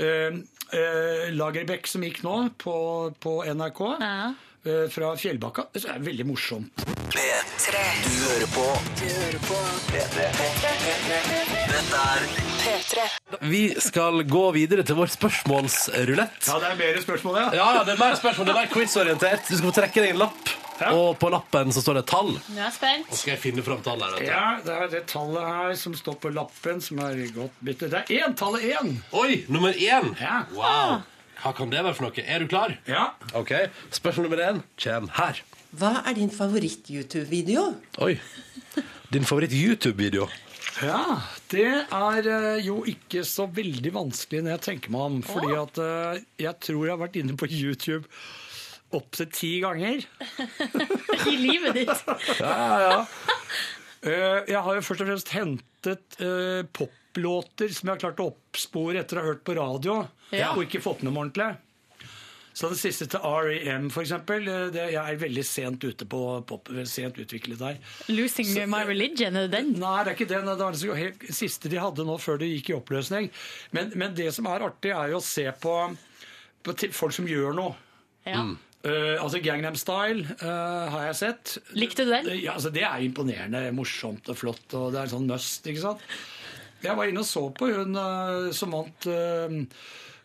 Eh, 0.00 0.40
eh, 0.72 1.28
Lagerbäck 1.36 1.86
som 1.90 2.02
gikk 2.06 2.22
nå 2.24 2.36
på, 2.62 2.76
på 3.20 3.36
NRK, 3.52 3.82
eh, 4.00 4.32
fra 4.64 5.12
Fjellbakka. 5.20 5.66
Det 5.74 5.84
er 5.84 6.00
veldig 6.04 6.26
morsomt. 6.28 6.84
P3. 7.14 7.80
Du 8.04 8.12
hører 8.24 8.48
på. 8.54 8.64
Du 8.98 9.04
hører 9.06 9.42
på. 9.44 9.58
P3. 9.90 10.24
Dette 11.70 12.00
er 12.00 12.24
P3. 12.64 13.06
Vi 13.50 13.62
skal 13.82 14.24
gå 14.30 14.42
videre 14.56 14.84
til 14.86 14.96
vår 14.98 15.12
spørsmålsrulett. 15.12 16.48
Ja, 16.48 16.58
det 16.62 16.70
er 16.72 16.76
mer 16.80 17.00
spørsmål, 17.04 17.38
ja. 17.42 17.46
Ja, 17.60 17.68
ja, 17.78 17.84
det 17.86 17.94
er 17.96 18.00
mer 18.00 18.18
spørsmål, 18.18 18.48
det 18.48 18.54
er 18.54 18.60
mer 18.62 18.72
quizorientert. 18.72 19.46
Du 19.48 19.56
skal 19.56 19.68
få 19.68 19.74
trekke 19.82 20.04
deg 20.04 20.14
en 20.14 20.22
lapp, 20.24 20.52
og 20.90 21.08
på 21.20 21.30
lappen 21.34 21.72
så 21.74 21.84
står 21.84 22.00
det 22.00 22.04
et 22.06 22.12
tall. 22.14 22.32
Nå 22.34 22.58
er 22.58 22.64
jeg 22.64 22.76
spent. 22.80 23.10
Og 23.10 23.20
skal 23.20 23.34
jeg 23.36 23.42
finne 23.44 23.64
fram 23.66 23.82
tallet 23.84 24.18
her. 24.18 24.28
Ja, 24.30 24.44
det 24.64 24.76
er 24.76 24.92
det 24.96 25.02
tallet 25.12 25.48
her 25.52 25.74
som 25.84 25.96
står 25.98 26.18
på 26.24 26.32
lappen, 26.34 26.80
som 26.84 27.02
er 27.04 27.20
godt 27.36 27.58
byttet. 27.60 27.92
Det 27.94 28.04
er 28.04 28.24
én, 28.24 28.38
tallet 28.38 28.70
én. 28.74 28.94
Oi, 29.12 29.42
nummer 29.52 29.76
én! 29.76 30.14
Ja. 30.22 30.44
Wow. 30.56 31.02
Hva 31.44 31.50
kan 31.52 31.68
det 31.68 31.82
være 31.84 31.92
for 31.92 32.06
noe? 32.06 32.22
Er 32.24 32.40
du 32.40 32.48
klar? 32.48 32.72
Ja. 32.88 33.02
Ok, 33.36 33.50
Spørsmål 33.92 34.30
nummer 34.30 34.40
én 34.46 34.62
kommer 34.80 35.12
her. 35.18 35.42
Hva 35.76 35.90
er 36.08 36.16
din 36.16 36.30
favoritt-YouTube-video? 36.32 37.66
Oi. 38.06 38.14
Din 39.12 39.26
favoritt-YouTube-video? 39.28 40.24
Ja, 40.80 41.02
det 41.52 41.66
er 41.84 42.28
eh, 42.32 42.64
jo 42.64 42.78
ikke 42.88 43.20
så 43.28 43.44
veldig 43.52 43.92
vanskelig 43.92 44.40
når 44.40 44.54
jeg 44.54 44.62
tenker 44.70 44.94
meg 44.94 45.04
om. 45.10 45.20
Fordi 45.26 45.52
at 45.60 45.82
eh, 45.84 46.24
jeg 46.46 46.56
tror 46.64 46.86
jeg 46.86 46.94
har 46.94 47.02
vært 47.04 47.20
inne 47.20 47.36
på 47.36 47.50
YouTube 47.52 48.08
opptil 48.96 49.28
ti 49.34 49.52
ganger. 49.60 50.08
I 51.32 51.36
livet 51.44 51.76
ditt. 51.76 52.04
Ja, 52.40 52.56
ja, 52.56 52.80
ja. 52.88 52.98
Eh, 54.00 54.40
Jeg 54.54 54.64
har 54.64 54.80
jo 54.80 54.88
først 54.88 55.04
og 55.04 55.12
fremst 55.12 55.34
hentet 55.36 56.18
poplåter 56.72 57.68
som 57.76 57.90
jeg 57.90 57.98
har 57.98 58.02
klart 58.06 58.24
å 58.24 58.30
oppspore 58.32 59.04
etter 59.04 59.20
å 59.20 59.22
ha 59.26 59.32
hørt 59.34 59.44
på 59.44 59.60
radio, 59.60 60.02
Ja. 60.38 60.52
og 60.54 60.64
ikke 60.66 60.82
fått 60.84 61.02
med 61.02 61.12
dem 61.12 61.20
ordentlig. 61.22 61.52
Så 62.54 62.68
det 62.70 62.78
siste 62.78 63.08
til 63.10 63.24
R.E.M. 63.26 63.88
for 63.90 64.04
eksempel, 64.04 64.44
eh, 64.46 64.76
jeg 64.92 65.00
er 65.00 65.16
veldig 65.18 65.42
sent 65.46 65.82
ute 65.82 66.06
på 66.06 66.20
pop, 66.46 66.68
sent 66.86 67.16
utviklet 67.18 67.58
der. 67.58 67.80
'Losing 68.06 68.52
my 68.70 68.84
religion', 68.86 69.34
er 69.34 69.48
det 69.48 69.56
den? 69.56 69.72
Nei, 69.82 69.96
det 70.04 70.12
er 70.12 70.14
ikke 70.14 70.30
den. 70.30 70.46
Det 70.46 70.86
var 70.88 71.00
helt 71.00 71.24
siste 71.34 71.68
de 71.68 71.82
hadde 71.82 72.06
nå 72.06 72.14
før 72.22 72.38
det 72.38 72.52
gikk 72.52 72.70
i 72.70 72.76
oppløsning. 72.78 73.30
Men, 73.72 73.90
men 73.98 74.14
det 74.14 74.30
som 74.36 74.46
er 74.46 74.62
artig, 74.68 74.94
er 74.94 75.10
jo 75.10 75.18
å 75.18 75.24
se 75.24 75.48
på, 75.50 75.74
på 76.62 76.76
folk 76.94 77.16
som 77.18 77.26
gjør 77.26 77.58
noe. 77.58 77.74
Ja. 78.24 78.44
Eh, 78.84 79.16
altså 79.16 79.40
Gangnam 79.40 79.76
Style 79.80 80.26
uh, 80.42 80.92
har 80.92 81.06
jeg 81.08 81.16
sett. 81.22 81.56
Likte 81.72 82.04
du 82.04 82.10
den? 82.12 82.28
Eh, 82.28 82.42
Ja, 82.44 82.54
altså 82.54 82.70
Det 82.70 82.84
er 82.84 83.02
imponerende, 83.02 83.64
morsomt 83.72 84.28
og 84.28 84.36
flott, 84.36 84.66
og 84.76 84.92
det 84.92 85.02
er 85.02 85.12
sånn 85.14 85.26
must, 85.26 85.66
ikke 85.66 85.84
sant? 85.88 86.06
Jeg 86.84 86.96
var 86.98 87.08
inne 87.08 87.22
og 87.22 87.28
så 87.28 87.46
på 87.56 87.70
hun 87.72 87.96
eh, 87.96 88.50
som 88.52 88.74
vant 88.76 89.06
eh, 89.08 89.54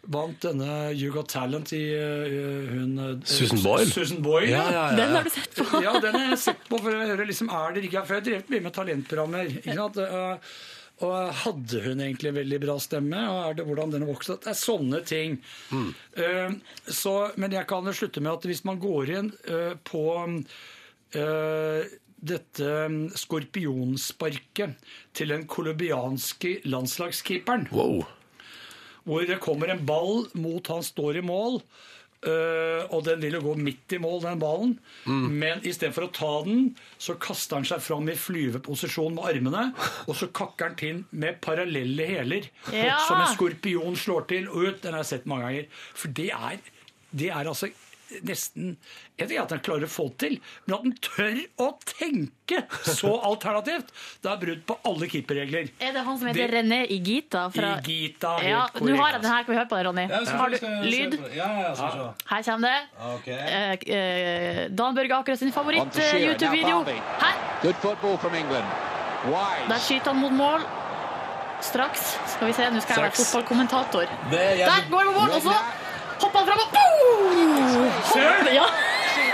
Vant 0.08 0.40
denne 0.42 0.94
You 0.96 1.12
Got 1.14 1.28
Talent 1.30 1.74
i 1.76 1.82
uh, 1.94 2.72
hun 2.72 2.94
eh, 3.04 3.12
Susan 3.28 3.60
Boyle? 3.64 3.86
Susan 3.92 4.22
Boyle, 4.24 4.50
Ja, 4.50 4.64
ja, 4.72 4.84
ja. 4.92 4.98
Den 4.98 5.16
har 5.18 5.24
du 5.28 5.30
sett 5.36 5.56
på? 5.60 5.82
ja, 5.86 5.94
den 6.00 6.16
har 6.16 6.28
jeg 6.32 6.40
sett 6.48 6.68
på 6.70 6.80
for 6.82 6.96
å 6.96 7.06
høre 7.12 7.26
liksom, 7.28 7.52
er 7.52 7.76
det 7.76 7.84
ikke, 7.90 8.06
for 8.08 8.16
jeg 8.18 8.22
har 8.24 8.28
drevet 8.30 8.54
mye 8.56 8.66
med 8.70 8.76
talentprogrammer. 8.80 9.52
Ikke 9.60 9.76
sant? 9.78 10.00
Eh, 10.06 10.58
Og 11.00 11.30
hadde 11.46 11.80
hun 11.86 12.02
egentlig 12.04 12.28
en 12.32 12.36
veldig 12.42 12.58
bra 12.66 12.74
stemme? 12.84 13.20
Og 13.32 13.38
er 13.46 13.54
det 13.60 13.66
hvordan 13.70 13.94
den 13.94 14.04
har 14.04 14.10
vokst? 14.12 14.34
Det 14.44 14.50
er 14.52 14.58
sånne 14.60 15.00
ting. 15.08 15.38
Eh, 15.72 16.52
så, 16.92 17.14
men 17.40 17.56
jeg 17.56 17.68
kan 17.70 17.88
slutte 17.96 18.20
med 18.24 18.34
at 18.34 18.48
hvis 18.50 18.66
man 18.68 18.82
går 18.84 19.14
inn 19.16 19.30
uh, 19.48 19.76
på 19.88 20.04
uh, 20.28 21.82
dette 22.20 22.72
mm, 22.92 22.98
skorpionsparket 23.16 24.76
til 25.16 25.32
den 25.32 25.46
colombianske 25.48 26.58
landslagskeeperen 26.68 27.70
Wow. 27.72 28.04
Hvor 29.10 29.26
det 29.26 29.40
kommer 29.42 29.74
en 29.74 29.82
ball 29.90 30.28
mot 30.38 30.70
han 30.70 30.86
står 30.86 31.20
i 31.24 31.26
mål, 31.26 31.64
Uh, 32.20 32.84
og 32.92 33.06
den 33.06 33.22
vil 33.24 33.38
jo 33.38 33.40
gå 33.46 33.52
midt 33.64 33.94
i 33.96 33.98
mål, 34.04 34.18
den 34.26 34.42
ballen. 34.42 34.74
Men 35.08 35.62
istedenfor 35.64 36.10
å 36.10 36.12
ta 36.12 36.32
den, 36.44 36.66
så 37.00 37.14
kaster 37.16 37.56
han 37.56 37.68
seg 37.70 37.80
fram 37.80 38.10
i 38.12 38.16
flyveposisjon 38.20 39.16
med 39.16 39.30
armene, 39.30 39.62
og 40.04 40.18
så 40.20 40.28
kakker 40.36 40.68
han 40.68 40.76
til 40.82 41.00
med 41.16 41.38
parallelle 41.40 42.10
hæler, 42.10 42.50
Ja. 42.76 42.98
som 43.08 43.22
en 43.24 43.32
skorpion 43.32 43.96
slår 43.96 44.28
til 44.34 44.50
og 44.52 44.66
ut. 44.68 44.82
Den 44.84 44.98
har 44.98 45.06
jeg 45.06 45.12
sett 45.14 45.30
mange 45.32 45.48
ganger. 45.48 45.70
For 45.96 46.12
det 46.20 46.28
er, 46.36 46.60
det 47.16 47.30
er 47.32 47.48
altså 47.54 47.72
nesten 48.26 48.76
Jeg 49.18 49.28
vet 49.28 49.34
ikke 49.36 49.44
at 49.44 49.54
han 49.56 49.62
klarer 49.66 49.86
å 49.86 49.92
få 49.92 50.06
det 50.10 50.18
til, 50.24 50.36
men 50.66 50.76
at 50.76 50.86
han 50.86 50.94
tør 51.06 51.40
å 51.66 51.68
tenke 51.92 52.62
så 52.88 53.12
alternativt, 53.30 53.92
det 54.24 54.32
er 54.32 54.42
brudd 54.44 54.64
på 54.70 54.78
alle 54.90 55.10
keeperregler. 55.12 55.70
Er 55.80 55.94
det 55.98 56.04
han 56.08 56.20
som 56.20 56.30
heter 56.30 56.42
Det- 56.42 56.50
René 56.56 56.80
Igita? 56.96 57.46
Fra... 57.54 57.76
Igita, 57.84 58.34
ja, 58.46 58.66
Nå 58.80 58.96
har 58.98 59.18
jeg 59.18 59.22
den 59.22 59.32
her. 59.32 59.44
Kan 59.44 59.54
vi 59.54 59.60
høre 59.60 59.70
på 59.70 59.80
den, 59.80 59.88
Ronny? 59.90 60.06
Ja, 60.10 60.24
Har 60.40 60.50
du 60.50 60.58
lyd? 60.90 61.18
på? 61.20 61.32
Ja, 61.36 61.50
ja. 61.70 62.08
Her 62.32 62.44
kommer 62.50 62.76
det. 62.76 62.82
Okay. 63.16 63.40
Eh, 63.40 63.74
eh, 64.00 64.62
Dan 64.70 64.96
Børge 64.98 65.20
Akerø 65.20 65.38
sin 65.40 65.54
favoritt-YouTube-video. 65.56 66.84
Her! 67.24 67.74
Football 67.82 68.18
from 68.18 68.34
Der 69.70 69.80
skyter 69.84 70.14
han 70.14 70.22
mot 70.22 70.32
mål. 70.34 70.64
Straks. 71.62 72.16
Skal 72.36 72.48
vi 72.48 72.54
se, 72.56 72.70
nå 72.72 72.80
skal 72.84 72.96
jeg 72.96 73.10
være 73.10 73.18
fotballkommentator. 73.20 74.08
Er 74.32 74.64
Der 74.64 74.90
går 74.90 75.04
han 75.04 75.14
på 75.14 75.20
mål, 75.20 75.36
og 75.36 75.89
så 76.20 76.28
hopper 76.28 76.40
han 76.40 76.48
fram 76.48 76.64
og 76.64 76.70
boom! 76.78 77.92
Søren! 78.14 78.50
Ja. 78.56 78.68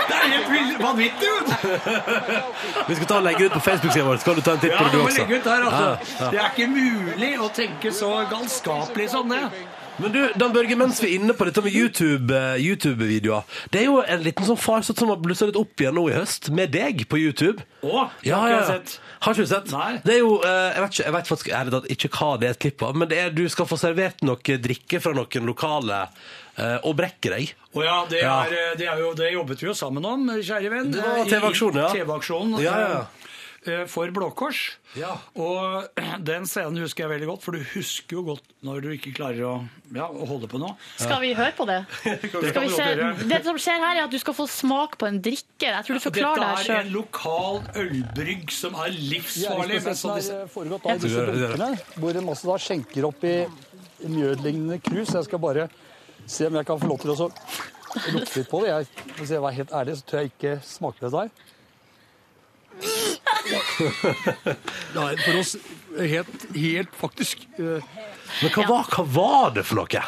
Det 0.06 0.14
er 0.14 0.28
helt 0.30 0.82
vanvittig! 0.82 1.30
vet 1.36 1.62
du. 1.62 2.84
Vi 2.88 2.94
skal 2.98 3.08
ta 3.10 3.16
og 3.20 3.24
legge 3.26 3.48
ut 3.48 3.56
på 3.56 3.62
Facebook-sida 3.64 4.04
vår. 4.06 4.20
kan 4.24 4.36
du 4.38 4.42
ta 4.46 4.52
en 4.54 4.60
titt 4.62 4.70
Ja, 4.74 4.78
på 4.78 4.84
det, 4.84 4.92
du 4.92 5.00
også? 5.02 5.24
legge 5.24 5.40
ut 5.40 5.48
der, 5.48 5.64
altså. 5.70 5.86
Ja, 5.86 6.20
ja. 6.20 6.30
Det 6.34 6.42
er 6.44 6.52
ikke 6.52 6.68
mulig 6.70 7.32
å 7.42 7.48
tenke 7.56 7.92
så 7.94 8.12
galskapelig 8.30 9.08
som 9.10 9.34
det. 9.34 9.42
Men 9.96 10.12
du, 10.12 10.18
Dan 10.36 10.52
Børge, 10.52 10.76
mens 10.76 10.98
vi 11.00 11.08
er 11.08 11.14
inne 11.22 11.32
på 11.32 11.46
dette 11.48 11.62
med 11.64 11.72
YouTube-videoer 11.72 12.58
YouTube-videoer 12.60 13.46
Det 13.72 13.80
er 13.80 13.86
jo 13.86 14.02
en 14.04 14.20
liten 14.26 14.44
sånn 14.44 14.58
farsott 14.60 15.00
som 15.00 15.08
har 15.08 15.16
blussa 15.24 15.48
litt 15.48 15.56
opp 15.56 15.80
igjen 15.80 15.96
nå 15.96 16.02
i 16.10 16.16
høst, 16.18 16.50
med 16.52 16.74
deg 16.74 17.06
på 17.08 17.16
YouTube. 17.16 17.64
Å, 17.80 18.04
Ja, 18.26 18.42
har 18.42 18.50
ja, 18.52 18.58
ikke 18.58 18.60
ja. 18.60 18.66
sett. 18.74 18.98
Har 19.24 19.32
ikke 19.32 19.46
du 19.48 19.52
sett? 19.54 19.72
Nei. 19.72 19.92
Det 20.04 20.18
er 20.18 20.20
jo, 20.20 20.34
eh, 20.44 20.68
jeg 20.76 20.82
vet, 20.84 20.92
ikke, 20.92 21.04
jeg 21.08 21.14
vet 21.16 21.30
faktisk 21.32 21.48
ærlig 21.56 21.72
talt 21.78 21.88
ikke 21.96 22.10
hva 22.18 22.28
det 22.42 22.50
er 22.50 22.58
et 22.58 22.60
klipp 22.66 22.84
av, 22.90 22.98
men 23.00 23.08
det 23.08 23.22
er, 23.24 23.32
du 23.32 23.46
skal 23.48 23.70
få 23.72 23.78
servert 23.80 24.20
noe 24.28 24.58
drikke 24.68 25.00
fra 25.00 25.14
noen 25.16 25.48
lokale 25.48 26.02
eh, 26.04 26.34
og 26.82 26.94
brekke 26.96 27.28
deg. 27.34 27.50
Å 27.76 27.82
ja, 27.84 27.96
det, 28.08 28.22
er, 28.24 28.52
eh, 28.56 28.72
det, 28.80 28.86
er 28.88 29.02
jo, 29.04 29.12
det 29.18 29.32
jobbet 29.34 29.60
vi 29.60 29.68
jo 29.68 29.76
sammen 29.76 30.04
om, 30.08 30.22
kjære 30.40 30.70
venn. 30.72 30.90
Det 30.94 31.02
var 31.04 31.18
eh, 31.20 31.28
TV-aksjonen, 31.28 31.82
ja. 31.84 31.92
TV-aksjonen 31.92 32.62
Ja, 32.64 32.76
ja, 32.80 32.88
ja. 32.94 33.32
eh, 33.68 33.82
for 33.92 34.08
Blå 34.16 34.30
Kors. 34.32 34.62
Ja. 34.96 35.10
Og 35.36 35.90
den 36.30 36.46
scenen 36.48 36.80
husker 36.80 37.04
jeg 37.04 37.12
veldig 37.12 37.28
godt, 37.34 37.44
for 37.44 37.58
du 37.58 37.66
husker 37.74 38.16
jo 38.16 38.22
godt 38.30 38.48
når 38.64 38.80
du 38.86 38.88
ikke 38.94 39.12
klarer 39.18 39.42
å, 39.44 39.52
ja, 39.92 40.08
å 40.08 40.24
holde 40.30 40.48
på 40.48 40.56
noe. 40.62 40.72
Skal 40.96 41.20
vi 41.26 41.34
høre 41.36 41.52
på 41.58 41.68
det? 41.68 41.82
Det 42.16 42.32
Skal 42.54 42.64
vi 42.64 42.72
se? 42.72 42.88
Det 43.28 43.42
som 43.44 43.60
skjer 43.60 43.84
her, 43.84 44.00
er 44.00 44.04
at 44.06 44.16
du 44.16 44.18
skal 44.24 44.38
få 44.40 44.48
smak 44.48 44.96
på 44.96 45.10
en 45.12 45.20
drikke. 45.20 45.68
Jeg 45.68 45.84
tror 45.90 46.00
du 46.00 46.04
forklarer 46.08 46.40
det 46.40 46.48
her 46.54 46.62
Dette 46.64 46.80
er 46.80 46.86
en 46.88 46.94
lokal 46.96 47.60
ølbrygg 47.84 48.48
som 48.56 48.80
er 48.80 48.96
livsfarlig. 48.96 49.82
Ja, 49.84 49.92
som 49.92 50.16
disse- 50.16 50.40
har 50.40 50.48
foregått 50.56 50.88
da 50.88 50.96
i 50.96 51.04
disse 51.04 51.28
dunkene, 51.28 51.74
hvor 52.00 52.16
en 52.16 52.30
masse 52.32 52.48
da 52.48 52.56
skjenker 52.64 53.12
opp 53.12 53.28
i 53.28 53.40
i 54.04 54.10
mjødlignende 54.12 54.76
krus. 54.84 55.08
Jeg 55.16 55.24
skal 55.24 55.40
bare 55.40 55.62
se 56.26 56.48
om 56.48 56.56
jeg 56.58 56.66
kan 56.68 56.80
få 56.82 56.88
lov 56.90 57.02
til 57.02 57.12
å 57.14 57.18
så 57.18 57.28
lukte 58.12 58.40
litt 58.40 58.50
på 58.50 58.62
det. 58.64 58.72
Jeg, 58.72 59.10
hvis 59.18 59.34
jeg 59.36 59.44
var 59.44 59.56
helt 59.56 59.74
ærlig, 59.80 59.98
så 59.98 60.04
tør 60.10 60.24
jeg 60.24 60.32
ikke 60.34 60.54
smake 60.66 61.04
det 61.04 61.12
der. 61.14 61.28
Nei, 64.96 65.10
Det 65.16 65.22
for 65.22 65.38
oss 65.40 65.52
helt, 65.96 66.42
helt 66.52 66.92
faktisk 66.98 67.46
eh, 67.56 67.80
Men 68.42 68.50
hva, 68.52 68.64
var, 68.68 68.82
hva 68.92 69.04
var 69.14 69.54
det 69.56 69.64
for 69.64 69.80
noe? 69.80 70.02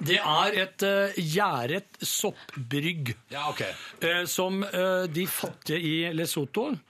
Det 0.00 0.16
er 0.16 0.56
et 0.62 0.80
uh, 0.86 1.12
gjæret 1.20 1.98
soppbrygg 2.00 3.12
Ja, 3.28 3.50
okay. 3.50 3.76
uh, 4.00 4.24
som 4.24 4.64
uh, 4.64 5.04
de 5.12 5.28
fattige 5.28 5.76
i 5.76 6.08
Lesotho 6.16 6.72
eh, 6.72 6.80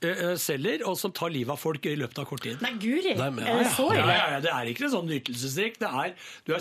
selger, 0.00 0.84
og 0.86 0.96
som 0.98 1.12
tar 1.12 1.32
livet 1.34 1.50
av 1.50 1.58
folk 1.60 1.86
i 1.86 1.96
løpet 1.98 2.18
av 2.22 2.26
kort 2.30 2.42
tid. 2.42 2.62
Nei, 2.62 2.72
guri. 2.78 3.16
Nei, 3.18 3.30
men- 3.30 3.46
ja, 3.46 3.58
det 3.58 3.72
Ja, 3.78 4.06
ja, 4.06 4.30
ja, 4.30 4.40
det 4.40 4.50
er 4.50 4.64
ikke 4.66 4.84
en 4.84 4.94
sånn 4.96 5.08
nytelsesdrikk. 5.08 5.78
Det 5.78 5.88
er, 5.88 6.14
du 6.46 6.54
er, 6.54 6.60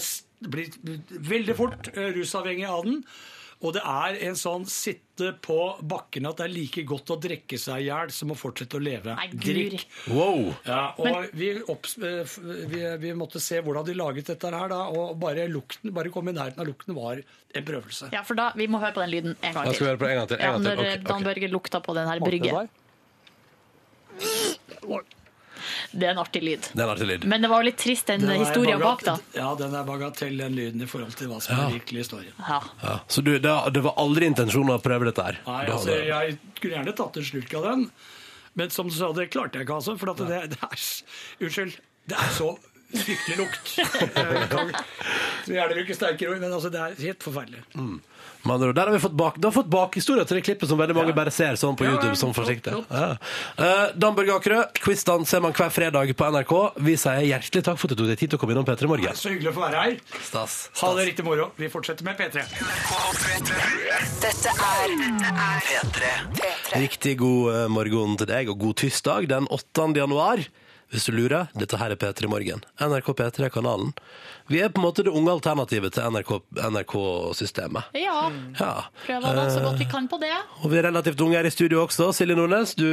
blitt 0.49 0.77
blir 0.83 1.01
veldig 1.09 1.55
fort 1.55 1.89
eh, 1.95 2.13
rusavhengig 2.13 2.67
av 2.67 2.85
den. 2.85 3.03
Og 3.65 3.73
det 3.73 3.81
er 3.81 4.17
en 4.27 4.35
sånn 4.38 4.67
sitte 4.69 5.31
på 5.41 5.81
bakken 5.81 6.27
at 6.29 6.38
det 6.38 6.45
er 6.45 6.51
like 6.53 6.83
godt 6.85 7.09
å 7.09 7.17
drikke 7.17 7.57
seg 7.57 7.81
i 7.81 7.88
hjel 7.88 8.11
som 8.13 8.29
å 8.29 8.38
fortsette 8.38 8.77
å 8.77 8.81
leve. 8.83 9.15
Nei. 9.17 9.31
Drikk. 9.33 9.88
Wow. 10.13 10.53
Ja, 10.67 10.93
og 11.01 11.33
vi, 11.33 11.55
opps, 11.65 11.97
eh, 11.97 12.35
vi, 12.69 12.83
vi 13.01 13.13
måtte 13.17 13.41
se 13.41 13.57
hvordan 13.65 13.88
de 13.88 13.97
laget 13.97 14.29
dette 14.29 14.53
her, 14.53 14.69
da, 14.69 14.83
og 14.93 15.17
bare 15.17 15.47
lukten, 15.49 15.89
bare 15.95 16.13
kom 16.13 16.29
i 16.29 16.35
nærheten 16.38 16.61
av 16.61 16.69
lukten 16.69 16.93
var 16.93 17.23
en 17.23 17.65
prøvelse. 17.65 18.11
Ja, 18.13 18.21
for 18.21 18.38
da, 18.38 18.51
Vi 18.53 18.67
må 18.69 18.77
høre 18.77 18.93
på 18.93 19.01
den 19.01 19.15
lyden 19.15 19.33
en 19.41 19.53
gang 19.53 19.65
Da 19.65 19.73
skal 19.73 19.73
vi 19.73 19.77
til. 19.79 19.88
høre 19.89 20.01
på 20.03 20.11
en 20.11 20.19
gang 20.21 20.27
til. 20.27 20.38
En 20.38 20.51
gang 20.53 20.61
til. 20.61 20.69
når 20.69 20.83
okay. 20.83 21.07
Dan. 21.09 21.25
Børge 21.31 21.49
lukta 21.49 21.81
på 21.81 21.97
den 21.97 22.07
her 22.13 22.21
smakte 22.21 22.69
det 25.91 26.05
er 26.05 26.11
en 26.13 26.20
artig 26.22 26.41
lyd. 26.45 26.68
Det 26.74 26.80
er 26.80 26.84
en 26.86 26.91
artig 26.93 27.07
lyd. 27.09 27.24
Men 27.28 27.41
det 27.43 27.49
var 27.49 27.63
jo 27.63 27.68
litt 27.70 27.80
trist, 27.82 28.05
den 28.11 28.22
Den 28.28 28.39
historien 28.43 28.80
bak, 28.80 29.01
da. 29.07 29.15
Ja, 29.36 29.49
den 29.57 29.74
er 29.76 29.84
bagatell, 29.88 30.36
den 30.38 30.53
lyden, 30.55 30.84
i 30.84 30.89
forhold 30.89 31.15
til 31.18 31.28
hva 31.32 31.39
som 31.41 31.55
Ja. 31.57 31.65
er 31.68 31.74
virkelig 31.80 32.03
historien. 32.05 32.34
Ja. 32.47 32.59
Ja. 32.84 32.99
Så 33.09 33.24
du, 33.26 33.34
det, 33.39 33.55
det 33.74 33.84
var 33.84 33.97
aldri 33.97 34.30
intensjonen 34.30 34.76
å 34.76 34.80
prøve 34.84 35.09
dette 35.09 35.26
her? 35.26 35.39
Nei, 35.47 35.65
altså, 35.74 35.97
jeg 35.97 36.38
kunne 36.61 36.74
gjerne 36.78 36.95
tatt 36.99 37.18
en 37.18 37.28
slurk 37.32 37.53
av 37.57 37.63
den, 37.72 37.88
men 38.57 38.70
som 38.74 38.88
du 38.89 38.95
sa, 38.95 39.11
det 39.13 39.30
klarte 39.34 39.57
jeg 39.59 39.65
ikke, 39.68 39.80
altså. 39.82 39.97
For 39.97 40.13
at 40.13 40.18
det, 40.30 40.41
det 40.53 40.61
er 40.61 41.45
Unnskyld. 41.45 41.80
Det 42.07 42.15
er 42.18 42.32
så 42.38 42.51
fryktelig 42.93 43.38
lukt. 43.41 43.74
Jeg 43.78 44.47
kan- 44.53 44.72
Så 45.43 45.51
gjerne 45.57 45.76
bruke 45.76 45.95
sterkere 45.97 46.32
ord, 46.36 46.39
men 46.45 46.53
altså, 46.53 46.70
det 46.72 46.80
er 46.86 46.95
helt 47.09 47.26
forferdelig. 47.26 47.63
Med 48.43 48.53
andre 48.53 48.67
ord, 48.69 48.75
Der 48.75 48.85
har 48.85 48.93
vi 48.93 48.99
fått 48.99 49.15
bak, 49.17 49.38
du 49.38 49.47
har 49.47 49.51
fått 49.55 49.69
bakhistoria 49.71 50.25
til 50.27 50.38
det 50.38 50.43
klippet 50.45 50.69
som 50.69 50.79
veldig 50.79 50.95
mange 50.95 51.13
bare 51.15 51.31
ser 51.31 51.57
sånn 51.59 51.75
på 51.75 51.85
YouTube. 51.88 52.13
ja, 52.13 52.19
sånn 52.19 52.35
forsiktig. 52.38 52.73
Ja. 52.89 53.17
Uh, 53.59 53.88
Dan 53.95 54.15
Børge 54.15 54.35
Akerø, 54.38 54.61
quizdan 54.83 55.25
ser 55.25 55.41
man 55.43 55.55
hver 55.57 55.71
fredag 55.73 56.13
på 56.17 56.29
NRK. 56.31 56.53
Vi 56.88 56.95
sier 56.99 57.25
hjertelig 57.27 57.63
takk 57.67 57.79
for 57.81 57.89
at 57.89 57.95
du 57.97 58.03
tok 58.03 58.11
deg 58.13 58.21
tid 58.21 58.31
til 58.31 58.39
å 58.39 58.41
komme 58.41 58.55
innom 58.55 58.67
P3 58.67 58.88
Morgen. 58.91 59.17
Så 59.17 59.33
hyggelig 59.33 59.51
å 59.51 59.57
få 59.57 59.65
være 59.65 59.83
her. 59.83 59.97
Stas. 60.29 60.57
Ha 60.81 60.93
det 60.99 61.07
riktig 61.11 61.25
moro. 61.27 61.49
Vi 61.57 61.71
fortsetter 61.73 62.07
med 62.07 62.17
P3. 62.19 62.45
Dette 64.21 64.53
er 64.53 64.95
P3. 65.67 66.13
Riktig 66.77 67.17
god 67.19 67.51
eh, 67.55 67.67
morgen 67.71 68.15
til 68.19 68.29
deg, 68.29 68.49
og 68.53 68.61
god 68.61 68.79
tirsdag 68.83 69.27
den 69.33 69.49
8. 69.51 69.91
januar. 69.97 70.45
Hvis 70.91 71.03
du 71.09 71.11
lurer, 71.11 71.49
dette 71.59 71.75
her 71.81 71.91
er 71.91 71.99
P3 71.99 72.29
Morgen. 72.31 72.61
NRK 72.79 73.09
P3 73.19 73.43
er 73.47 73.51
kanalen. 73.51 73.89
Vi 74.47 74.61
er 74.63 74.69
på 74.71 74.79
en 74.79 74.85
måte 74.85 75.03
det 75.03 75.11
unge 75.11 75.33
alternativet 75.33 75.91
til 75.97 76.05
NRK-systemet. 76.07 77.89
Ja. 77.99 78.29
ja. 78.59 78.69
Prøver 79.03 79.35
da 79.35 79.47
så 79.51 79.63
godt 79.65 79.81
vi 79.81 79.88
kan 79.91 80.07
på 80.07 80.19
det. 80.21 80.31
Og 80.63 80.71
vi 80.71 80.79
er 80.79 80.88
relativt 80.88 81.19
unge 81.25 81.35
her 81.35 81.49
i 81.49 81.51
studio 81.51 81.81
også. 81.83 82.13
Silje 82.15 82.38
Nordnes, 82.39 82.71
du 82.79 82.88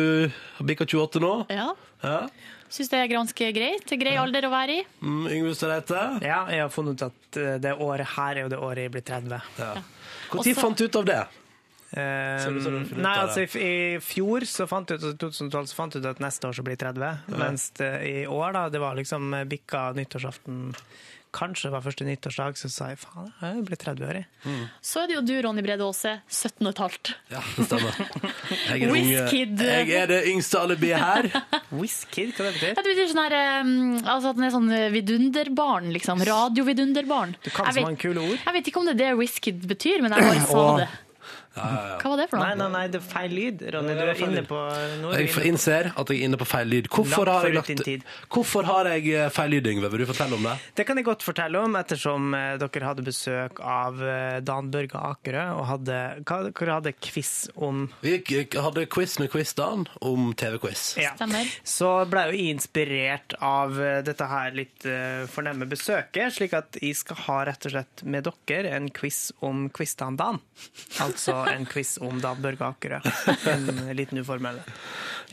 har 0.59 0.66
bikka 0.66 0.88
28 0.90 1.22
nå. 1.22 1.32
Ja. 1.55 1.68
Ja. 2.03 2.18
Syns 2.74 2.90
det 2.90 2.99
er 3.05 3.12
ganske 3.12 3.53
greit. 3.55 3.95
Grei 4.01 4.16
alder 4.18 4.49
å 4.49 4.51
være 4.51 4.80
i. 4.80 4.82
Mm, 5.05 5.24
Yngve 5.36 5.55
Stereite. 5.55 6.01
Ja, 6.26 6.40
jeg 6.51 6.64
har 6.64 6.72
funnet 6.74 6.99
ut 6.99 7.07
at 7.07 7.38
eh, 7.38 7.55
det 7.62 7.76
året 7.78 8.11
her 8.16 8.34
er 8.34 8.47
jo 8.49 8.51
det 8.51 8.59
året 8.59 8.88
jeg 8.88 8.95
blir 8.97 9.07
30. 9.07 9.38
Ja. 9.61 9.72
Når 10.32 10.42
Også- 10.42 10.59
fant 10.59 10.80
du 10.82 10.88
ut 10.88 10.99
av 10.99 11.07
det? 11.07 11.20
Eh, 11.95 12.47
ut 12.51 12.97
nei, 12.99 13.14
altså 13.22 13.45
i, 13.45 13.49
i 13.62 13.72
fjor 14.03 14.42
så 14.51 14.66
fant 14.66 14.90
ut, 14.90 14.99
altså, 14.99 15.14
2012 15.20 15.70
så 15.70 15.76
fant 15.78 15.95
ut 15.95 16.09
at 16.11 16.22
neste 16.22 16.49
år 16.51 16.57
så 16.59 16.64
blir 16.66 16.74
jeg 16.74 16.82
30. 16.88 17.34
Mens 17.38 17.68
det, 17.78 17.90
i 18.09 18.14
år, 18.26 18.55
da, 18.57 18.68
det 18.74 18.82
var 18.82 18.99
liksom 18.99 19.30
eh, 19.38 19.45
bikka 19.47 19.92
nyttårsaften 19.99 20.72
Kanskje 21.34 21.66
det 21.66 21.72
var 21.74 21.82
første 21.82 22.05
nyttårsdag, 22.07 22.59
så 22.59 22.68
sa 22.70 22.88
jeg 22.92 23.01
faen, 23.03 23.30
jeg 23.40 23.57
er 23.59 23.64
blitt 23.66 23.82
30 23.82 24.07
år, 24.07 24.18
Mm. 24.45 24.66
Så 24.84 25.01
er 25.01 25.09
det 25.09 25.14
jo 25.16 25.22
du, 25.24 25.32
Ronny 25.42 25.62
Brede 25.64 25.82
Aase, 25.82 26.11
17 26.28 26.68
15. 26.68 27.14
Ja, 27.32 27.40
det 27.57 27.64
stemmer. 27.64 27.97
Jeg 28.68 28.82
er, 28.84 28.90
unge, 28.92 29.22
jeg 29.64 29.88
er 29.97 30.11
det 30.11 30.18
yngste 30.28 30.61
alibiet 30.61 31.01
her. 31.01 31.28
Whiskid, 31.80 32.34
hva 32.36 32.45
det 32.51 32.53
betyr? 32.59 32.74
Ja, 32.76 32.82
det 32.84 32.92
betyr 32.92 33.09
sånn 33.11 33.22
her, 33.24 33.36
um, 33.64 33.72
altså 34.05 34.30
at 34.34 34.38
den 34.38 34.47
er 34.47 34.53
sånn 34.55 34.68
vidunderbarn, 34.95 35.88
liksom. 35.97 36.22
Radiovidunderbarn. 36.28 37.34
Du 37.40 37.49
kan 37.51 37.70
så 37.70 37.78
vet- 37.80 37.88
mange 37.88 38.03
kule 38.05 38.20
ord. 38.20 38.36
Jeg 38.45 38.57
vet 38.59 38.70
ikke 38.70 38.82
om 38.82 38.90
det 38.90 38.95
er 38.95 39.01
det 39.01 39.11
Whiskid 39.18 39.64
betyr, 39.72 40.05
men 40.05 40.14
jeg 40.14 40.28
bare 40.28 40.47
sa 40.53 40.66
det. 40.84 40.88
Hva 41.55 42.11
var 42.11 42.18
det 42.18 42.26
for 42.30 42.40
noe? 42.40 42.48
Nei, 42.50 42.55
nei, 42.59 42.68
nei, 42.72 42.82
det 42.90 42.98
er 42.98 43.05
feil 43.07 43.34
lyd. 43.34 43.62
Ronny, 43.74 43.94
du 43.94 44.02
er 44.02 44.22
inne 44.26 44.42
på 44.48 44.59
nå 45.00 45.12
er 45.14 45.22
Jeg 45.22 45.50
innser 45.50 45.90
at 45.92 46.11
jeg 46.11 46.18
er 46.18 46.28
inne 46.28 46.38
på 46.40 46.48
feil 46.48 46.70
lyd. 46.70 46.88
Hvorfor 46.90 47.30
har 47.30 47.46
jeg, 47.46 47.55
lagt, 47.55 48.09
hvorfor 48.34 48.66
har 48.66 48.90
jeg 48.90 49.12
eh, 49.14 49.28
feil 49.34 49.55
lyd, 49.55 49.68
Yngve? 49.70 49.90
Vil 49.92 50.02
du 50.02 50.09
fortelle 50.09 50.38
om 50.38 50.48
det? 50.48 50.55
Det 50.74 50.86
kan 50.88 50.98
jeg 50.98 51.07
godt 51.07 51.26
fortelle 51.26 51.62
om, 51.62 51.78
ettersom 51.78 52.34
eh, 52.34 52.48
dere 52.62 52.88
hadde 52.90 53.07
besøk 53.07 53.61
av 53.62 54.02
eh, 54.02 54.40
Dan 54.42 54.72
Børge 54.74 54.98
Akerø 54.98 55.44
og 55.61 55.68
hadde, 55.70 56.00
hva, 56.26 56.40
dere 56.48 56.78
hadde 56.80 56.94
quiz 56.98 57.32
om 57.55 57.86
Vi 58.02 58.18
hadde 58.59 58.86
quiz 58.90 59.16
med 59.22 59.30
Quiz-Dan 59.30 59.86
om 60.02 60.32
TV-quiz. 60.34 60.84
Ja. 60.98 61.14
Så 61.62 61.92
ble 62.11 62.26
jo 62.28 62.34
jeg 62.34 62.57
inspirert 62.57 63.36
av 63.44 63.76
dette 64.07 64.26
her 64.28 64.55
litt 64.57 64.86
fornemme 65.30 65.68
besøket, 65.70 66.34
slik 66.34 66.55
at 66.57 66.78
jeg 66.82 66.96
skal 66.98 67.20
ha 67.28 67.38
rett 67.48 67.68
og 67.68 67.74
slett 67.76 68.05
med 68.09 68.26
dere 68.26 68.74
en 68.74 68.90
quiz 68.94 69.28
om 69.44 69.68
Quiz 69.74 69.94
Dan 70.00 70.18
Dan. 70.18 70.40
Altså 71.05 71.43
en 71.53 71.66
quiz 71.68 71.97
om 72.03 72.20
Dan 72.22 72.40
Børge 72.45 72.68
Akerø. 72.68 73.01
En 73.51 73.92
liten 73.97 74.20
uformell. 74.22 74.61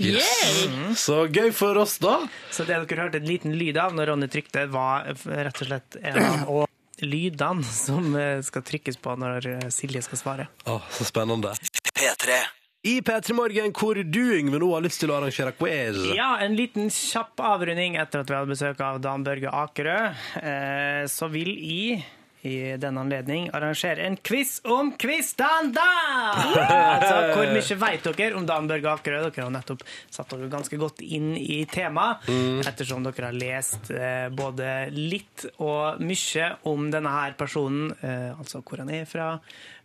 Yes. 0.01 0.67
Så 0.99 1.25
gøy 1.27 1.51
for 1.55 1.77
oss, 1.81 1.97
da. 2.01 2.17
Så 2.51 2.65
det 2.67 2.79
dere 2.87 3.05
hørte 3.05 3.21
en 3.21 3.27
liten 3.29 3.55
lyd 3.57 3.79
av 3.81 3.95
når 3.95 4.13
Ronny 4.13 4.29
trykte, 4.31 4.65
var 4.71 5.11
rett 5.11 5.61
og 5.61 5.67
slett 5.67 5.99
en 6.01 6.21
av 6.23 6.65
lydene 7.01 7.65
som 7.65 8.15
eh, 8.15 8.39
skal 8.45 8.65
trykkes 8.65 8.97
på 9.01 9.17
når 9.19 9.47
eh, 9.55 9.67
Silje 9.73 10.03
skal 10.05 10.21
svare. 10.21 10.49
Å, 10.69 10.79
så 10.93 11.07
spennende. 11.07 11.53
P3. 11.97 12.39
I 12.83 12.95
P3 13.05 13.35
Morgen, 13.37 13.73
hvor 13.77 13.93
du, 13.93 14.23
Yngve, 14.39 14.57
nå 14.61 14.71
har 14.73 14.81
lyst 14.81 15.03
til 15.03 15.11
å 15.13 15.19
arrangere 15.19 15.53
quiz. 15.53 15.99
Ja, 16.17 16.31
en 16.41 16.55
liten 16.57 16.89
kjapp 16.89 17.37
avrunding 17.45 17.99
etter 18.01 18.23
at 18.23 18.31
vi 18.31 18.37
hadde 18.39 18.49
besøk 18.49 18.81
av 18.81 18.97
Dan 19.03 19.25
Børge 19.27 19.51
Akerø. 19.53 19.99
Eh, 20.41 21.03
så 21.11 21.29
vil 21.29 21.53
jeg 21.53 22.01
i 22.47 22.77
den 22.81 22.97
anledning 22.97 23.49
arrangere 23.53 24.05
en 24.07 24.15
quiz 24.17 24.59
om 24.65 24.93
Quiz-Dan 24.97 25.71
altså, 25.77 27.17
hvor 27.35 27.51
mye 27.53 27.77
vet 27.83 28.07
dere 28.17 28.37
om 28.39 28.45
Dan 28.49 28.67
Børge 28.69 28.89
Akerø? 28.95 29.19
Dere 29.29 29.45
har 29.45 29.53
nettopp 29.53 29.83
satt 30.11 30.31
dere 30.33 30.49
ganske 30.51 30.79
godt 30.81 31.01
inn 31.05 31.33
i 31.37 31.61
temaet, 31.69 32.25
Mm. 32.31 32.61
ettersom 32.67 33.03
dere 33.05 33.27
har 33.29 33.35
lest 33.37 33.91
eh, 33.91 34.29
både 34.33 34.89
litt 34.93 35.45
og 35.59 35.99
mye 36.01 36.47
om 36.69 36.89
denne 36.93 37.11
her 37.13 37.33
personen, 37.39 37.91
eh, 38.01 38.31
altså 38.37 38.61
hvor 38.63 38.81
han 38.83 38.89
er 38.93 39.05
fra, 39.09 39.33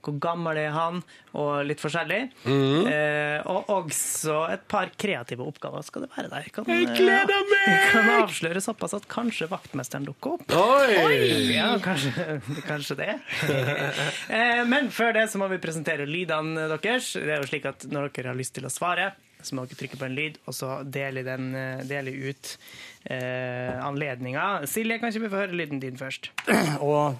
hvor 0.07 0.17
gammel 0.23 0.59
er 0.63 0.71
han, 0.75 1.03
og 1.37 1.67
litt 1.69 1.83
forskjellig. 1.83 2.21
Mm. 2.47 2.87
Eh, 2.89 3.49
og 3.51 3.69
også 3.75 4.39
et 4.55 4.65
par 4.71 4.89
kreative 4.97 5.45
oppgaver 5.45 5.85
skal 5.87 6.07
det 6.07 6.11
være 6.15 6.31
der. 6.33 6.49
Kan, 6.55 6.71
Jeg 6.71 6.89
gleder 6.97 7.43
meg! 7.51 7.67
Ja, 7.69 7.83
kan 7.97 8.11
avsløre 8.23 8.63
såpass 8.65 8.97
at 8.97 9.09
kanskje 9.13 9.51
vaktmesteren 9.51 10.07
dukker 10.09 10.39
opp. 10.39 10.57
Oi! 10.57 11.53
Ja, 11.57 11.73
kanskje, 11.83 12.39
kanskje 12.71 12.99
det. 13.03 13.13
Eh, 14.37 14.63
Men 14.69 14.89
før 14.95 15.13
det 15.17 15.27
så 15.31 15.39
må 15.41 15.47
vi 15.51 15.59
presentere 15.63 16.07
lydene 16.09 16.67
deres. 16.77 17.13
Det 17.17 17.31
er 17.37 17.41
jo 17.43 17.49
slik 17.49 17.67
at 17.69 17.85
Når 17.91 18.11
dere 18.17 18.33
har 18.33 18.39
lyst 18.39 18.55
til 18.57 18.67
å 18.67 18.73
svare, 18.73 19.11
så 19.47 19.57
må 19.59 19.65
dere 19.67 19.79
trykke 19.81 20.01
på 20.01 20.09
en 20.09 20.17
lyd, 20.19 20.41
og 20.47 20.55
så 20.57 20.81
dele, 20.85 21.23
den, 21.27 21.53
eh, 21.55 21.85
dele 21.89 22.13
ut 22.29 22.57
eh, 23.07 23.73
anledninga. 23.87 24.67
Silje, 24.67 24.99
kan 24.99 25.13
ikke 25.13 25.25
vi 25.27 25.31
få 25.33 25.43
høre 25.45 25.57
lyden 25.57 25.81
din 25.83 25.97
først? 26.01 26.31
Og 26.83 27.15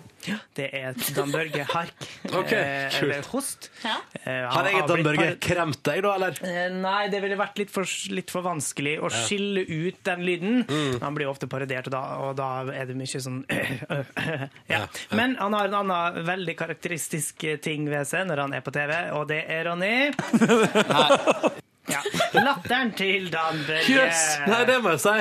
det 0.59 0.65
er 0.75 0.97
Dan 1.15 1.31
Børge 1.31 1.63
Hark. 1.71 1.93
Ok, 2.35 2.51
eh. 2.57 2.91
Eller 2.99 3.23
host. 3.31 3.69
Eh, 3.85 4.43
Har 4.51 4.67
jeg 4.67 4.81
et 4.81 4.89
Dan 4.91 5.05
Børge 5.07 5.29
kremt 5.45 5.79
deg, 5.87 6.01
da, 6.03 6.15
eller? 6.19 6.41
Eh, 6.43 6.67
Nei, 6.75 7.05
det 7.13 7.21
ville 7.23 7.39
vært 7.39 7.61
litt 7.63 7.71
for, 7.71 7.87
litt 8.11 8.33
for 8.35 8.43
vanskelig 8.47 8.97
å 8.99 9.07
Ja. 9.13 9.23
skille 9.29 9.63
ut 9.63 10.01
den 10.09 10.25
lyden. 10.27 10.57
Mm. 10.67 10.99
Han 11.05 11.15
blir 11.15 11.31
ofte 11.31 11.47
parodiert, 11.47 11.87
og 11.87 11.95
da, 11.95 12.03
og 12.27 12.35
da 12.41 12.49
er 12.75 12.91
det 12.91 12.97
mye 12.99 13.23
sånn 13.23 13.45
ja. 14.73 14.83
Men 15.15 15.37
han 15.39 15.55
har 15.55 15.71
en 15.71 15.79
annen 15.85 16.21
veldig 16.27 16.57
karakteristisk 16.59 17.47
ting 17.63 17.87
ved 17.91 18.09
seg 18.11 18.27
når 18.27 18.43
han 18.47 18.59
er 18.59 18.67
på 18.67 18.75
TV, 18.75 18.93
og 19.15 19.29
det 19.31 19.45
er 19.47 19.69
Ronny. 19.71 19.95
Ja. 21.91 22.01
Latteren 22.35 22.93
til 22.99 23.29
Dan 23.31 23.61
Børge. 23.67 23.95
Yes! 23.95 24.23
Nei, 24.49 24.61
det 24.69 24.77
må 24.83 24.95
jeg 24.97 25.03
si. 25.05 25.17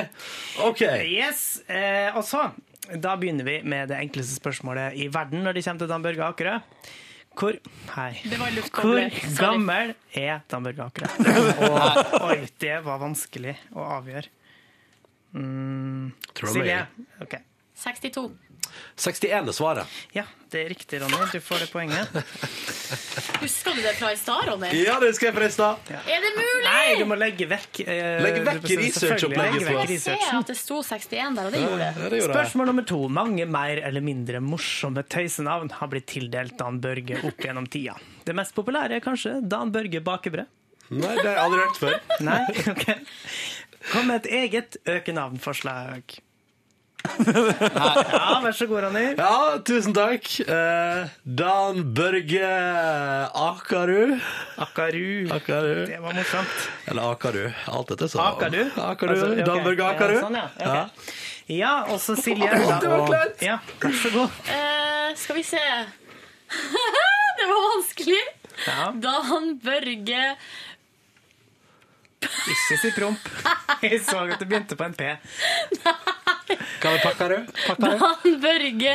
OK. 0.66 0.82
Yes, 1.06 1.42
eh, 1.70 2.10
og 2.16 2.24
så 2.26 2.48
Da 3.02 3.16
begynner 3.18 3.46
vi 3.46 3.56
med 3.66 3.90
det 3.90 3.98
enkleste 4.02 4.36
spørsmålet 4.38 4.94
i 4.98 5.08
verden 5.12 5.42
når 5.46 5.56
det 5.58 5.64
kommer 5.66 5.84
til 5.84 5.90
Dan 5.90 6.06
Børge 6.06 6.26
Akerø. 6.26 6.56
Hvor 7.36 7.58
Hvor 8.80 9.36
gammel 9.38 9.94
er 10.14 10.40
Dan 10.50 10.64
Børge 10.64 10.86
Akerø? 10.86 11.10
Og, 11.70 12.30
oi, 12.30 12.38
det 12.62 12.78
var 12.86 13.02
vanskelig 13.02 13.56
å 13.76 13.84
avgjøre. 13.98 14.30
Mm, 15.36 16.12
Silje? 16.32 16.86
Okay. 17.20 17.42
Ok. 17.42 17.52
62. 17.76 18.30
61 18.96 19.48
er 19.50 19.54
svaret. 19.56 19.96
Ja, 20.16 20.24
det 20.52 20.60
er 20.64 20.68
riktig, 20.72 21.00
Ronny. 21.02 21.18
Du 21.32 21.40
får 21.44 21.64
det 21.64 21.68
poenget. 21.72 22.08
Husker 23.42 23.74
du 23.76 23.80
det 23.84 23.92
fra 23.98 24.12
i 24.14 24.16
stad, 24.18 24.46
Ronny? 24.48 24.70
Ja, 24.78 24.96
det 25.02 25.10
skal 25.16 25.28
jeg 25.30 25.36
fra 25.36 25.48
i 25.48 25.52
stad. 25.54 25.90
Er 26.06 26.22
det 26.24 26.30
mulig? 26.36 26.62
Nei, 26.66 26.84
du 27.00 27.04
må 27.10 27.18
legge 27.18 27.48
vekk 27.50 27.80
eh, 27.84 28.20
Legge 28.24 28.42
vekk 28.46 28.68
researchopplegget 28.70 29.66
legge 29.66 29.76
vekk 29.80 29.92
for- 29.92 30.04
Se 30.06 30.16
at 30.40 30.52
det 30.52 30.56
sto 30.60 30.80
61 30.86 31.36
der, 31.38 31.48
og 31.50 31.56
det 31.56 31.62
gjorde 31.64 31.90
det. 32.14 32.22
Spørsmål 32.28 32.70
nummer 32.72 32.86
to. 32.88 33.00
Mange 33.12 33.46
mer 33.50 33.82
eller 33.88 34.04
mindre 34.04 34.40
morsomme 34.44 35.04
tøysenavn 35.04 35.72
har 35.80 35.90
blitt 35.92 36.06
tildelt 36.14 36.56
Dan 36.60 36.80
Børge 36.84 37.20
opp 37.26 37.42
gjennom 37.44 37.66
tida. 37.70 37.96
Det 38.26 38.34
mest 38.36 38.54
populære 38.56 39.00
er 39.00 39.04
kanskje 39.04 39.38
Dan 39.46 39.72
Børge 39.74 40.00
Bakebrød. 40.06 40.46
Nei, 40.94 41.14
det 41.18 41.26
har 41.26 41.32
jeg 41.34 41.42
aldri 41.42 41.62
hørt 41.64 41.80
før. 41.82 41.96
Nei, 42.22 42.42
ok. 42.72 42.84
Kom 43.90 44.06
med 44.10 44.22
et 44.24 44.32
eget 44.40 44.76
økenavnforslag. 44.86 46.16
Ja, 47.06 48.40
vær 48.42 48.54
så 48.56 48.66
god, 48.70 48.80
Ronny. 48.86 49.04
Ja, 49.18 49.58
tusen 49.66 49.94
takk. 49.96 50.28
Eh, 50.42 51.06
Dan 51.24 51.82
Børge 51.96 52.50
Akaru. 53.32 54.16
Akaru. 54.56 55.28
Akaru. 55.36 55.86
Det 55.86 56.00
var 56.02 56.16
morsomt. 56.16 56.66
Eller 56.86 57.10
Akaru. 57.12 57.44
Alt 57.72 57.92
dette 57.94 58.08
så. 58.12 58.20
Akaru? 58.24 58.64
Akaru. 58.76 59.14
Altså, 59.14 59.30
okay. 59.32 59.46
Dan 59.46 59.64
Børge 59.66 59.88
Akaru. 59.90 60.16
Ja, 60.18 60.24
sånn, 60.26 60.38
ja. 60.40 60.48
Okay. 60.58 61.14
Ja, 61.56 61.74
og 61.94 62.00
så 62.02 62.16
Silje. 62.18 62.50
Oh, 62.50 62.72
det 62.82 62.90
var 62.90 63.06
kleint. 63.06 63.42
Ja, 63.46 63.58
vær 63.82 63.94
så 64.02 64.10
god. 64.14 64.40
Eh, 64.50 65.10
skal 65.20 65.38
vi 65.38 65.44
se 65.46 65.62
Det 67.38 67.46
var 67.50 67.64
vanskelig. 67.74 68.22
Ja. 68.66 68.90
Dan 69.04 69.58
Børge 69.62 70.22
Ikke 72.24 72.76
si 72.80 72.90
promp. 72.96 73.26
Jeg 73.84 74.00
så 74.06 74.22
at 74.24 74.38
det 74.40 74.48
begynte 74.48 74.76
på 74.78 74.84
en 74.86 74.94
P. 74.96 75.10
Hva 75.84 76.90
med 76.94 77.02
Pakkarø? 77.02 77.38
Dan 77.76 78.40
Børge 78.40 78.94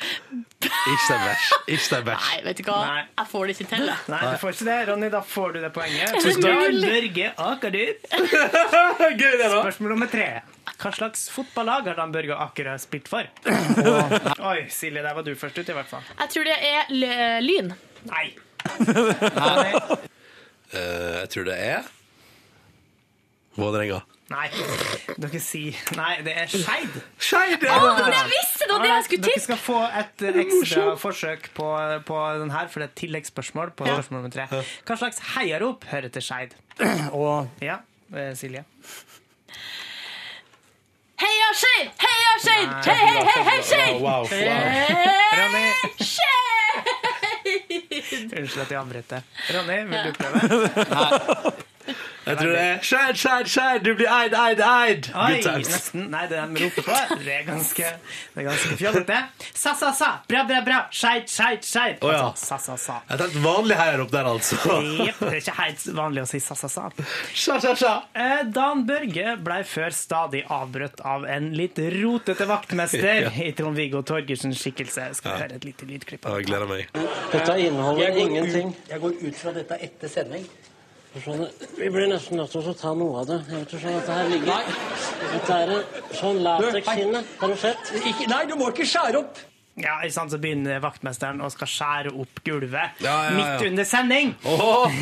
Ikke 0.00 1.06
den 1.08 1.24
vers. 1.24 1.46
Ikke 1.66 1.88
den 1.96 2.04
vers. 2.06 2.28
Nei, 2.30 2.38
vet 2.46 2.60
du 2.60 2.62
hva? 2.68 2.76
Jeg 3.18 3.26
får 3.32 3.42
det 3.50 3.54
ikke 3.56 3.66
til. 3.74 3.84
jeg. 3.90 3.98
Nei, 4.12 4.20
du 4.30 4.38
får 4.40 4.54
ikke 4.54 4.68
det, 4.68 4.76
Ronny. 4.90 5.08
Da 5.12 5.20
får 5.34 5.52
du 5.56 5.58
det 5.64 5.70
poenget. 5.76 6.14
Tusen 6.16 6.44
takk. 6.44 6.62
Dan 6.62 6.80
Børge 6.86 7.26
Akadyr. 7.48 7.92
Gøy 9.20 9.34
det, 9.34 9.48
da. 9.50 9.60
Spørsmål 9.60 9.94
nummer 9.96 10.10
tre. 10.12 10.28
Hva 10.80 10.92
slags 10.96 11.26
fotballag 11.34 11.90
har 11.90 11.98
Dan 11.98 12.14
Børge 12.14 12.36
Akerø 12.46 12.76
spilt 12.80 13.10
for? 13.12 13.26
Oi, 13.50 14.60
Silje, 14.72 15.02
der 15.04 15.12
var 15.18 15.26
du 15.26 15.34
først 15.36 15.58
ut, 15.60 15.68
i 15.68 15.76
hvert 15.76 15.90
fall. 15.90 16.06
Jeg 16.22 16.32
tror 16.36 16.48
det 16.48 16.56
er 16.70 16.94
l- 16.94 17.44
Lyn. 17.50 17.74
Nei. 18.12 18.26
Eh, 19.40 20.19
jeg 20.72 21.28
tror 21.34 21.44
det 21.50 21.56
er 21.58 21.88
Vålerenga. 23.58 24.00
Nei. 24.30 24.46
Dere 25.18 25.40
sier 25.42 25.74
Nei, 25.98 26.20
det 26.22 26.36
er 26.38 26.46
Skeid. 26.52 27.00
Skeid, 27.18 27.64
ja! 27.66 27.74
Oh, 27.82 27.98
det 27.98 28.20
visste 28.30 28.68
var 28.70 28.84
det 28.84 28.90
jeg 28.92 29.06
skulle 29.08 29.24
Dere 29.26 29.40
skal 29.42 29.58
få 29.58 29.78
et 29.98 30.22
ekstra 30.44 30.84
forsøk 31.02 31.48
på, 31.56 31.66
på 32.06 32.20
den 32.38 32.52
her, 32.54 32.68
for 32.70 32.78
det 32.78 32.86
er 32.86 32.92
et 32.92 33.00
tilleggsspørsmål 33.02 33.72
på 33.74 33.88
Ja. 33.90 33.96
spørsmål 33.98 34.22
nummer 34.22 34.30
tre. 34.36 34.46
Hva 34.86 34.98
slags 35.02 35.18
heiarop 35.34 35.82
hører 35.90 36.08
til 36.14 36.22
Skeid? 36.22 36.54
Ja, 37.68 37.80
eh, 38.14 38.30
Silje. 38.38 38.62
Heia 41.20 41.50
Skeid! 41.58 41.90
Heia 42.06 42.32
Skeid! 42.46 42.70
Hei, 42.86 42.94
hei, 42.94 43.26
hei, 43.26 43.42
hei, 43.50 43.58
Skeid! 43.66 43.98
Wow, 43.98 44.22
wow. 44.22 44.24
Skeid! 45.98 46.59
Unnskyld 48.12 48.62
at 48.64 48.70
jeg 48.70 48.80
avbryter. 48.80 49.20
Ronny, 49.54 49.80
vil 49.88 49.98
du 50.06 50.12
prøve? 50.18 51.52
Jeg 52.26 52.36
tror 52.36 52.50
det 52.52 52.60
er 52.60 52.80
Skjær, 52.84 53.14
skjær, 53.16 53.46
skjær, 53.48 53.78
Du 53.84 53.94
blir 53.96 54.08
eid, 54.12 54.34
eid, 54.36 54.60
eid! 54.60 55.06
Oi, 55.16 55.28
Good 55.38 55.42
times. 55.46 55.68
nesten. 55.72 56.02
Nei, 56.12 56.26
det 56.28 56.40
de 56.40 56.64
roper 56.64 56.84
på, 56.86 56.96
det 57.24 57.32
er 57.34 57.44
ganske, 57.46 57.92
det 58.34 58.42
er 58.42 58.46
ganske 58.50 58.76
fjollete. 58.80 59.18
Sa, 59.56 59.72
sa, 59.80 59.92
sa. 59.96 60.10
Bra, 60.28 60.42
bra, 60.48 60.60
bra. 60.66 60.80
Skeid, 60.92 61.28
skeid, 61.32 61.64
skeid. 61.64 61.96
Å, 62.04 62.12
ja. 62.12 62.20
Altså, 62.28 62.46
sa, 62.50 62.58
sa, 62.66 62.76
sa. 62.76 62.98
Et 63.08 63.24
helt 63.24 63.38
vanlig 63.44 63.78
heiarop 63.80 64.12
der, 64.12 64.28
altså. 64.34 64.58
Jepp, 65.06 65.22
det 65.24 65.30
er 65.32 65.38
ikke 65.40 65.56
helt 65.62 65.86
vanlig 65.96 66.24
å 66.26 66.28
si 66.30 66.40
sa, 66.44 66.54
sa, 66.60 66.68
sa. 66.68 66.88
Sa, 67.34 67.58
sa, 67.64 67.74
sa. 67.80 67.94
Eh, 68.14 68.42
Dan 68.52 68.84
Børge 68.88 69.36
ble 69.40 69.60
før 69.68 69.90
stadig 69.96 70.44
avbrutt 70.52 71.00
av 71.06 71.24
en 71.24 71.50
litt 71.56 71.80
rotete 71.96 72.46
vaktmester 72.50 73.22
Ja. 73.26 73.32
i 73.44 73.50
Trond-Viggo 73.56 74.04
Torgersens 74.06 74.60
skikkelse. 74.60 75.08
Skal 75.18 75.32
vi 75.32 75.36
Ja. 75.38 75.44
høre 75.46 75.56
et 75.60 75.64
lite 75.64 75.88
lydklipp? 75.88 76.28
Jeg 76.36 76.46
gleder 76.52 76.68
meg. 76.70 76.88
Dette 77.32 77.56
inneholder 77.64 78.06
Jeg 78.10 78.26
ingenting. 78.28 78.74
ut-. 78.76 78.90
Jeg 78.92 79.00
går 79.08 79.16
ut 79.24 79.40
fra 79.40 79.52
dette 79.56 79.80
etter 79.88 80.08
sending. 80.20 80.44
Skjønner. 81.10 81.50
Vi 81.74 81.88
blir 81.90 82.06
nesten 82.12 82.38
nødt 82.38 82.52
til 82.54 82.62
å 82.70 82.74
ta 82.78 82.94
noe 82.94 83.22
av 83.24 83.26
det. 83.26 83.40
Jeg 83.50 83.58
vet 83.64 83.72
ikke 83.74 83.82
sånn 83.82 83.98
at 83.98 84.06
det 84.06 84.16
her 84.20 84.28
ligger 84.30 84.72
Dette 85.34 85.56
er 85.60 85.72
en 85.74 86.18
sånn 86.20 86.42
latekshinne. 86.46 87.22
Har 87.40 87.48
du 87.54 87.56
sett? 87.58 87.94
nei, 88.30 88.42
du 88.46 88.54
må 88.60 88.68
ikke 88.70 88.86
skjære 88.86 89.24
opp! 89.24 89.46
Ja, 89.80 89.94
ikke 90.04 90.12
sant, 90.12 90.32
Så 90.34 90.38
begynner 90.42 90.80
vaktmesteren 90.82 91.38
å 91.40 91.48
skal 91.48 91.68
skjære 91.70 92.10
opp 92.20 92.40
gulvet 92.44 92.98
Ja, 93.00 93.12
ja, 93.14 93.28
ja. 93.30 93.36
midt 93.38 93.62
under 93.70 93.86
sending. 93.88 94.32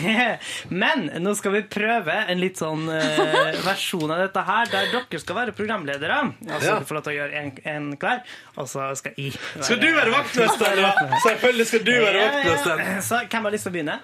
Men 0.83 1.07
nå 1.25 1.33
skal 1.39 1.55
vi 1.57 1.63
prøve 1.73 2.15
en 2.31 2.39
litt 2.41 2.61
sånn 2.61 2.85
uh, 2.87 3.57
versjon 3.67 4.13
av 4.15 4.21
dette 4.23 4.45
her, 4.49 4.69
der 4.73 4.91
dere 4.93 5.21
skal 5.23 5.39
være 5.41 5.57
programledere. 5.57 6.21
Altså, 6.47 6.69
Ja. 6.69 6.77
Du 6.79 6.87
får 6.89 6.99
lov 7.01 7.07
til 7.09 7.15
å 7.15 7.17
gjøre 7.19 7.41
en, 7.43 7.51
en 7.73 7.89
hver, 8.01 8.23
og 8.57 8.69
så 8.71 8.91
skal 9.01 9.17
jeg 9.19 9.35
være 9.41 9.67
Skal 9.71 9.83
du 9.83 9.89
være 9.97 10.15
vaktmester. 10.15 10.85
Selvfølgelig 11.27 11.67
skal 11.73 11.85
du 11.89 11.93
være 11.97 12.23
Ja, 12.23 12.29
ja. 12.29 12.31
vaktmester. 12.39 12.87
Så 13.09 13.21
hvem 13.27 13.49
har 13.51 13.57
lyst 13.59 13.69
til 13.69 13.73
å 13.73 13.77
begynne? 13.81 13.99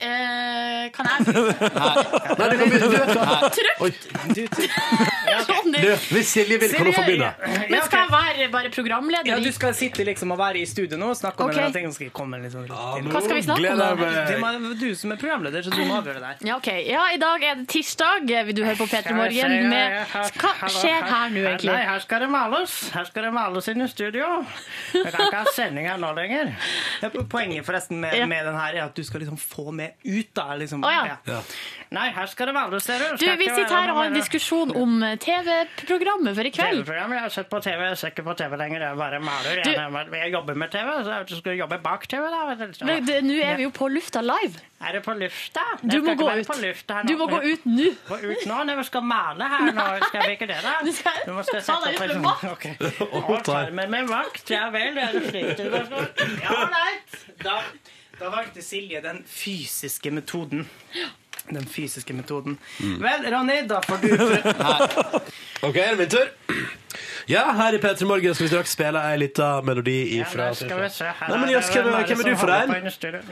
Eh, 0.00 0.90
kan 0.96 1.04
jeg 1.10 1.26
begynne? 1.26 1.54
Nei, 2.38 2.46
du 2.50 2.56
kan 2.56 2.70
begynne. 2.70 2.88
Du 2.88 2.96
hva. 3.20 3.50
Trykk! 3.56 4.48
Du, 5.72 6.14
hvis 6.14 6.28
Silje 6.34 6.58
vil, 6.60 6.72
kan 6.74 6.86
hun 6.86 6.94
få 6.94 7.04
begynne. 7.06 7.30
Men 7.70 7.82
skal 7.86 7.98
jeg 8.04 8.10
være 8.10 8.48
bare 8.52 8.70
programleder? 8.74 9.26
Ja, 9.26 9.36
i- 9.38 9.44
du 9.44 9.52
skal 9.52 9.74
sitte 9.74 10.04
liksom 10.04 10.32
og 10.32 10.38
være 10.38 10.58
i 10.60 10.64
studio 10.66 10.96
nå 10.98 11.10
og 11.10 11.16
snakke 11.16 11.40
om 11.44 11.50
Ok. 11.50 11.58
en 11.58 11.72
ting. 11.72 11.92
Skal 11.92 12.10
komme 12.10 12.40
litt 12.42 12.52
sånn. 12.52 12.66
Hva 12.68 13.22
skal 13.22 13.36
vi 13.36 13.42
snakke 13.42 13.70
om 13.72 13.78
da? 13.78 14.24
Det 14.26 14.38
må- 14.40 14.78
du 14.80 14.94
som 14.94 15.12
er 15.12 15.16
programleder, 15.16 15.62
så 15.62 15.70
du 15.70 15.84
må 15.84 16.00
avgjøre 16.02 16.14
det 16.20 16.22
der. 16.22 16.36
Ja, 16.48 16.56
ok. 16.56 16.68
Ja, 16.88 17.06
i 17.14 17.16
dag 17.18 17.42
er 17.42 17.54
det 17.60 17.68
tirsdag. 17.68 18.26
Vil 18.46 18.54
du 18.54 18.64
høre 18.64 18.76
på 18.76 18.86
P3 18.88 19.14
Morgen 19.14 19.68
med 19.70 20.06
Hva 20.10 20.68
skjer 20.68 21.02
her 21.02 21.28
nå, 21.30 21.44
egentlig? 21.46 21.72
Nei, 21.72 21.84
her 21.84 21.98
skal 22.00 22.20
det 22.20 22.30
males. 22.30 22.90
Her 22.90 23.04
skal 23.04 23.22
det 23.24 23.32
males 23.32 23.68
inn 23.68 23.82
i 23.82 23.86
studio. 23.88 24.44
Jeg 24.94 25.12
kan 25.12 25.26
ikke 25.26 25.36
ha 25.36 25.44
sending 25.54 25.86
her 25.86 25.96
nå 25.98 26.14
lenger. 26.16 26.54
Er 27.02 27.10
Poenget 27.30 27.64
forresten 27.66 27.98
med, 28.00 28.14
Ja. 28.14 28.26
med 28.26 28.44
den 28.46 28.54
her 28.54 28.74
er 28.74 28.84
at 28.84 28.94
du 28.94 29.02
skal 29.04 29.20
liksom 29.20 29.38
få 29.38 29.72
med 29.72 29.92
ut 30.04 30.32
da. 30.34 30.54
Liksom. 30.56 30.82
Å, 30.82 30.90
ja. 30.90 31.16
Ja. 31.26 31.40
Nei, 31.90 32.04
her 32.14 32.26
skal 32.30 32.46
det 32.46 32.52
være, 32.54 32.78
ser 32.80 33.00
du. 33.02 33.16
Du, 33.18 33.24
Vi 33.40 33.46
sitter 33.50 33.72
her 33.74 33.90
og 33.90 33.96
har 33.98 34.10
en 34.12 34.14
diskusjon 34.14 34.70
om 34.78 34.92
TV-programmet 35.18 36.36
for 36.36 36.46
i 36.46 36.52
kveld. 36.54 36.76
TV-programmet, 36.84 37.16
Jeg 37.16 37.22
har 37.24 37.32
sett 37.34 37.48
på 37.50 37.58
TV, 37.64 37.80
jeg 37.88 37.98
ser 37.98 38.12
ikke 38.12 38.22
på 38.28 38.34
TV 38.38 38.54
lenger. 38.60 38.84
Jeg 38.84 38.96
bare 39.00 39.18
maler. 39.20 39.62
Du- 39.64 39.70
Jeg, 39.70 40.06
jeg 40.20 40.32
jobber 40.32 40.54
med 40.54 40.70
TV, 40.70 40.92
så 41.04 41.16
jeg 41.18 41.38
skal 41.40 41.56
jobbe 41.58 41.78
bak 41.82 42.06
TV. 42.06 42.22
da. 42.30 42.44
Men 42.84 43.04
Nå 43.26 43.34
er 43.42 43.56
vi 43.56 43.62
jo 43.66 43.70
på 43.74 43.88
lufta 43.90 44.20
live. 44.22 44.54
Er 44.80 44.92
det 44.92 45.02
på 45.02 45.12
lufta? 45.18 45.60
Du 45.82 45.98
må 46.02 46.14
gå 46.14 46.30
ut. 46.30 46.46
Du 47.10 47.16
må 47.18 47.26
gå 47.28 47.40
ut 47.42 47.66
nå. 47.66 47.90
Gå 48.08 48.16
ut 48.22 48.46
nå 48.46 48.62
når 48.70 48.76
vi 48.76 48.84
skal 48.84 49.02
male 49.02 49.44
her 49.50 49.72
nå. 49.72 49.86
Skal 50.06 50.22
vi 50.28 50.36
ikke 50.38 50.46
det, 50.46 50.60
da? 50.62 50.78
Du 51.26 51.32
må 51.34 51.42
skal 51.42 51.60
sette 51.60 51.90
opp 51.90 52.00
en- 52.06 52.50
okay. 52.52 52.74
Og 53.34 53.42
tarmer 53.44 53.88
med 53.90 54.06
vakt. 54.08 54.46
Ja 54.50 54.70
vel, 54.70 54.96
er 54.96 55.12
det 55.18 55.32
til 55.58 55.70
det. 55.74 55.82
Ja, 56.42 56.54
ålreit. 56.54 57.18
Da, 57.42 57.58
da 58.20 58.30
valgte 58.30 58.62
Silje 58.62 59.02
den 59.02 59.24
fysiske 59.26 60.10
metoden. 60.14 60.68
Den 61.48 61.66
fysiske 61.66 62.12
metoden. 62.14 62.58
Mm. 62.80 62.98
Vel, 63.02 63.34
Ronny, 63.34 63.62
da 63.70 63.80
får 63.86 63.96
du 64.02 64.08
prøve. 64.18 65.20
OK, 65.62 65.76
er 65.76 65.94
det 65.94 65.98
min 65.98 66.08
tur? 66.12 66.28
Ja, 67.30 67.44
her 67.54 67.76
i 67.76 67.78
P3 67.78 68.06
Morgen 68.10 68.34
skal 68.34 68.44
vi 68.46 68.50
straks 68.50 68.72
spille 68.74 68.98
ei 69.06 69.18
lita 69.20 69.48
melodi 69.62 69.92
ifra 70.18 70.48
ja, 70.48 70.54
skal 70.58 70.80
vi 70.80 70.88
se. 70.90 71.04
Her 71.20 71.28
Nei, 71.30 71.36
men 71.44 71.50
Jøss, 71.52 71.68
hvem, 71.70 71.84
hvem 71.92 72.22
er 72.24 72.26
du 72.26 72.36
for 72.40 72.50
en? 72.50 72.70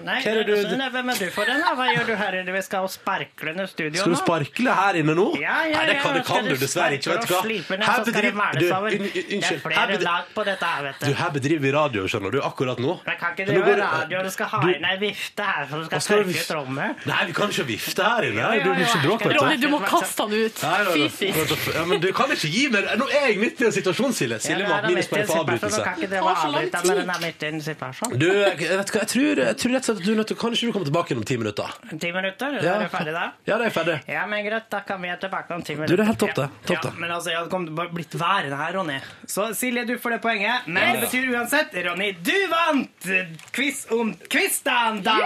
Nei, 0.07 0.19
er 0.23 0.43
du- 0.47 0.53
hvem 0.95 1.09
er 1.11 1.19
du 1.19 1.31
for 1.35 1.51
en? 1.51 1.63
Hva 1.79 1.87
gjør 1.91 2.05
du 2.07 2.13
her 2.21 2.37
inne? 2.41 2.53
Vi 2.55 2.63
skal 2.63 2.87
sparkle 2.93 3.55
inn 3.55 3.67
studioet 3.67 3.97
nå. 3.97 4.03
Skal 4.05 4.15
du 4.15 4.19
sparkle 4.21 4.75
her 4.81 4.99
inne 5.01 5.17
nå? 5.19 5.25
Ja, 5.41 5.57
ja, 5.67 5.81
Nei, 5.81 5.87
det 5.91 5.97
kan, 6.05 6.15
det 6.15 6.23
kan 6.29 6.45
du 6.47 6.55
dessverre 6.63 6.95
ikke. 7.01 7.11
Vet 7.17 7.27
du 7.27 7.35
hva? 7.35 7.43
ned, 7.49 7.83
Her 7.89 8.05
bedriver 8.05 8.61
du, 8.61 8.69
over. 8.77 8.89
un- 8.89 9.03
un- 9.03 9.43
Det 9.43 9.51
er 9.51 9.59
flere 9.67 9.99
lag 10.05 10.31
på 10.37 10.45
dette 10.47 10.65
her, 10.65 10.83
vet 10.87 11.01
du, 11.01 11.07
du. 11.07 11.13
her 11.23 11.31
bedriver 11.39 11.61
vi 11.67 11.73
radio, 11.79 12.07
skjønner 12.07 12.31
du, 12.31 12.41
akkurat 12.51 12.79
nå. 12.79 12.95
Jeg 13.07 13.19
kan 13.19 13.35
ikke 13.35 13.47
Men 13.53 13.63
drive 13.63 13.77
radio, 13.83 14.23
du 14.23 14.31
skal 14.31 14.47
ha 14.55 14.61
du- 14.63 14.69
inn 14.75 14.85
ei 14.85 14.97
vifte 15.03 15.43
her, 15.43 15.67
for 15.67 15.77
du 15.83 15.85
skal 15.91 15.99
du- 15.99 16.07
tørke 16.07 16.39
ut 16.39 16.55
rommet. 16.61 17.07
Nei, 17.07 17.25
vi 17.27 17.33
kan 17.33 17.49
ikke 17.51 17.67
vifte 17.67 18.03
her 18.05 18.23
inne. 18.31 18.39
Ja, 18.47 18.53
ja, 18.55 18.63
Du 18.63 18.71
ja, 18.71 18.79
ikke 18.79 18.95
her 18.95 19.09
bråke, 19.09 19.27
skal 19.27 19.39
Ronny, 19.43 19.57
du 19.59 19.69
må 19.75 19.81
kaste 19.83 20.23
han 20.23 20.33
ut. 20.33 20.55
Fysisk. 20.95 21.75
Ja, 21.75 21.85
men 21.85 22.01
du 22.01 22.13
kan 22.13 22.31
ikke 22.31 22.49
gi 22.55 22.69
meg 22.69 22.85
Nå 22.99 23.07
er 23.11 23.27
jeg 23.29 23.39
midt 23.39 23.61
i 23.61 23.65
en 23.67 23.73
situasjon, 23.89 24.13
Silje. 24.19 24.39
Silje 24.45 24.65
ja, 24.65 24.69
ha 24.75 24.89
minuspoeng 24.89 25.27
for 25.29 25.43
avbrytelse. 25.43 25.79
Du 25.81 25.85
kan 25.89 25.95
ikke 25.99 26.11
drive 26.13 26.25
Tar 26.29 26.39
så 26.39 26.47
og 26.49 26.53
lang 26.53 26.63
avbryte 26.69 26.83
når 26.89 27.01
den 27.03 27.11
er 27.15 27.21
midt 27.25 27.43
i 27.43 27.49
en 27.49 27.61
situasjon. 27.67 28.15
Du, 28.23 28.27
jeg 28.29 28.57
vet 28.59 28.93
hva, 28.95 29.01
jeg 29.03 29.11
tror, 29.15 29.43
jeg 29.45 29.57
tror 29.63 29.75
rett 29.75 29.89
og 29.89 29.89
slett 29.89 29.91
at 29.99 30.05
du 30.05 30.11
er 30.13 30.19
nødt 30.21 30.31
til 30.33 30.39
Kan 30.39 30.57
ikke 30.59 30.67
du 30.69 30.73
komme 30.77 30.89
tilbake 30.89 31.17
om 31.19 31.25
ti 31.29 31.37
minutter? 31.41 31.69
Ti 31.91 32.11
minutter, 32.15 32.59
Ja. 32.63 32.75
er 32.75 32.85
du 32.85 32.89
ferdig 32.93 33.15
da? 33.17 33.25
Ja, 33.49 33.59
det 33.59 33.67
er 33.71 33.75
ferdig. 33.79 33.97
Ja, 34.09 34.27
men 34.31 34.45
greit, 34.47 34.69
da 34.71 34.81
kan 34.87 35.01
vi 35.03 35.09
være 35.13 35.21
tilbake 35.25 35.55
om 35.59 35.63
ti 35.67 35.75
minutter. 35.75 35.97
Du, 35.97 35.97
det 35.97 36.05
er 36.05 36.11
helt 36.13 36.21
topp, 36.23 36.35
det. 36.39 36.49
Topp, 36.69 36.83
det. 36.83 36.93
Ja, 36.93 37.01
men 37.01 37.11
altså, 37.17 37.31
jeg 37.33 37.39
hadde 37.41 37.51
kommet 37.55 37.75
bare 37.79 37.93
blitt 37.95 38.15
værende 38.21 38.57
her, 38.61 38.73
Ronny. 38.79 38.99
Så 39.27 39.49
Silje, 39.59 39.85
du 39.89 39.95
får 39.99 40.17
det 40.17 40.21
poenget. 40.25 40.67
Men 40.69 40.95
det 40.95 41.07
betyr 41.09 41.29
uansett, 41.35 41.75
Ronny, 41.89 42.13
du 42.25 42.35
vant 42.53 43.09
quiz 43.57 43.85
om 43.95 44.13
kvisten, 44.31 45.03
da! 45.07 45.17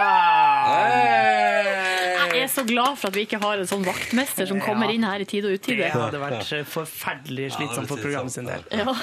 Jeg 2.33 2.43
er 2.43 2.47
så 2.51 2.63
glad 2.67 2.97
for 2.99 3.07
at 3.11 3.15
vi 3.17 3.25
ikke 3.27 3.39
har 3.43 3.61
en 3.61 3.67
sånn 3.69 3.83
vaktmester 3.85 4.47
som 4.49 4.59
kommer 4.63 4.91
inn 4.93 5.03
her 5.05 5.21
i 5.23 5.27
tide 5.29 5.49
og 5.51 5.57
utide. 5.59 5.83
Det 5.83 5.91
hadde 5.93 6.21
vært 6.21 6.53
forferdelig 6.73 7.51
slitsomt 7.57 7.89
for 7.91 8.01
programmet 8.01 8.33
sin 8.43 8.51
del. 8.51 8.63
Ja. 8.85 8.95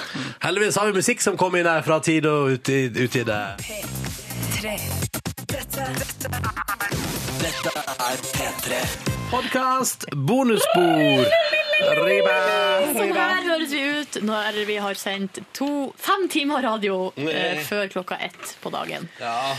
Heldigvis 0.47 0.77
har 0.81 0.89
vi 0.91 0.97
musikk 1.01 1.21
som 1.25 1.37
kommer 1.37 1.59
inn 1.63 1.69
her 1.69 1.81
fra 1.85 1.99
tid 1.99 2.25
og 2.29 2.53
uti- 2.57 2.89
utide. 3.03 3.39
P3. 3.61 4.75
Dette, 5.51 5.87
dette 5.97 6.29
er 6.31 6.99
Dette 7.41 7.71
er 7.81 8.21
P3. 8.35 8.81
Podkast 9.31 10.05
bonusspor. 10.27 11.25
Riba, 11.81 12.33
Sånn 12.93 13.13
her 13.15 13.45
høres 13.47 13.71
vi 13.73 13.79
ut 14.01 14.17
når 14.27 14.59
vi 14.67 14.75
har 14.83 14.93
sendt 14.99 15.39
to, 15.57 15.69
fem 15.97 16.27
timer 16.29 16.61
radio 16.61 16.97
eh, 17.17 17.61
før 17.65 17.87
klokka 17.89 18.19
ett 18.21 18.51
på 18.61 18.69
dagen. 18.75 19.07
Ja. 19.19 19.55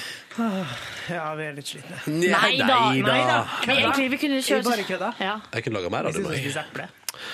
Ja, 1.11 1.25
vi 1.35 1.49
er 1.49 1.57
litt 1.57 1.67
slitne. 1.73 1.99
Nei 2.07 2.53
da. 2.61 2.79
Nei 2.95 3.03
da. 3.27 3.41
Vi, 3.67 3.75
egentlig, 3.75 4.07
vi 4.15 4.21
kunne 4.23 4.39
Vi 4.39 4.47
kjørt 4.47 4.69
bare 4.71 4.87
kødda. 4.87 5.11
ja. 5.25 5.35
Jeg 5.57 5.65
kunne 5.67 5.81
laga 5.81 5.91
mer 5.97 6.07
av 6.13 6.15
det. 6.15 6.23
Jeg 6.23 6.45
synes 6.47 6.61
jeg. 6.61 6.65
vi 6.71 6.83
eple. 6.85 6.89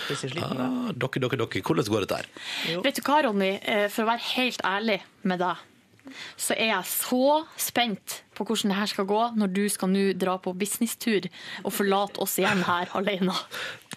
Hvis 0.09 0.25
jeg. 0.27 0.37
Ah, 0.43 0.93
Dere, 0.93 1.23
dere, 1.25 1.41
dere. 1.41 1.63
Hvordan 1.63 1.91
går 1.95 2.07
dette 2.07 2.21
her? 2.23 2.29
Vet 2.85 3.01
du 3.01 3.03
hva, 3.07 3.23
Ronny? 3.29 3.51
Eh, 3.63 3.89
For 3.93 4.05
å 4.05 4.11
være 4.13 4.25
helt 4.35 4.63
ærlig 4.67 5.01
med 5.29 5.41
deg, 5.45 5.65
så 6.41 6.55
er 6.57 6.71
jeg 6.71 6.89
så 6.89 7.19
spent 7.61 8.23
på 8.33 8.47
hvordan 8.49 8.71
det 8.73 8.79
her 8.79 8.89
skal 8.89 9.05
gå 9.11 9.19
når 9.37 9.51
du 9.53 9.65
skal 9.69 9.91
nå 9.93 10.05
dra 10.17 10.39
på 10.41 10.55
businesstur 10.57 11.27
og 11.61 11.75
forlate 11.75 12.23
oss 12.25 12.39
igjen 12.41 12.63
her 12.65 12.89
alene. 12.97 13.35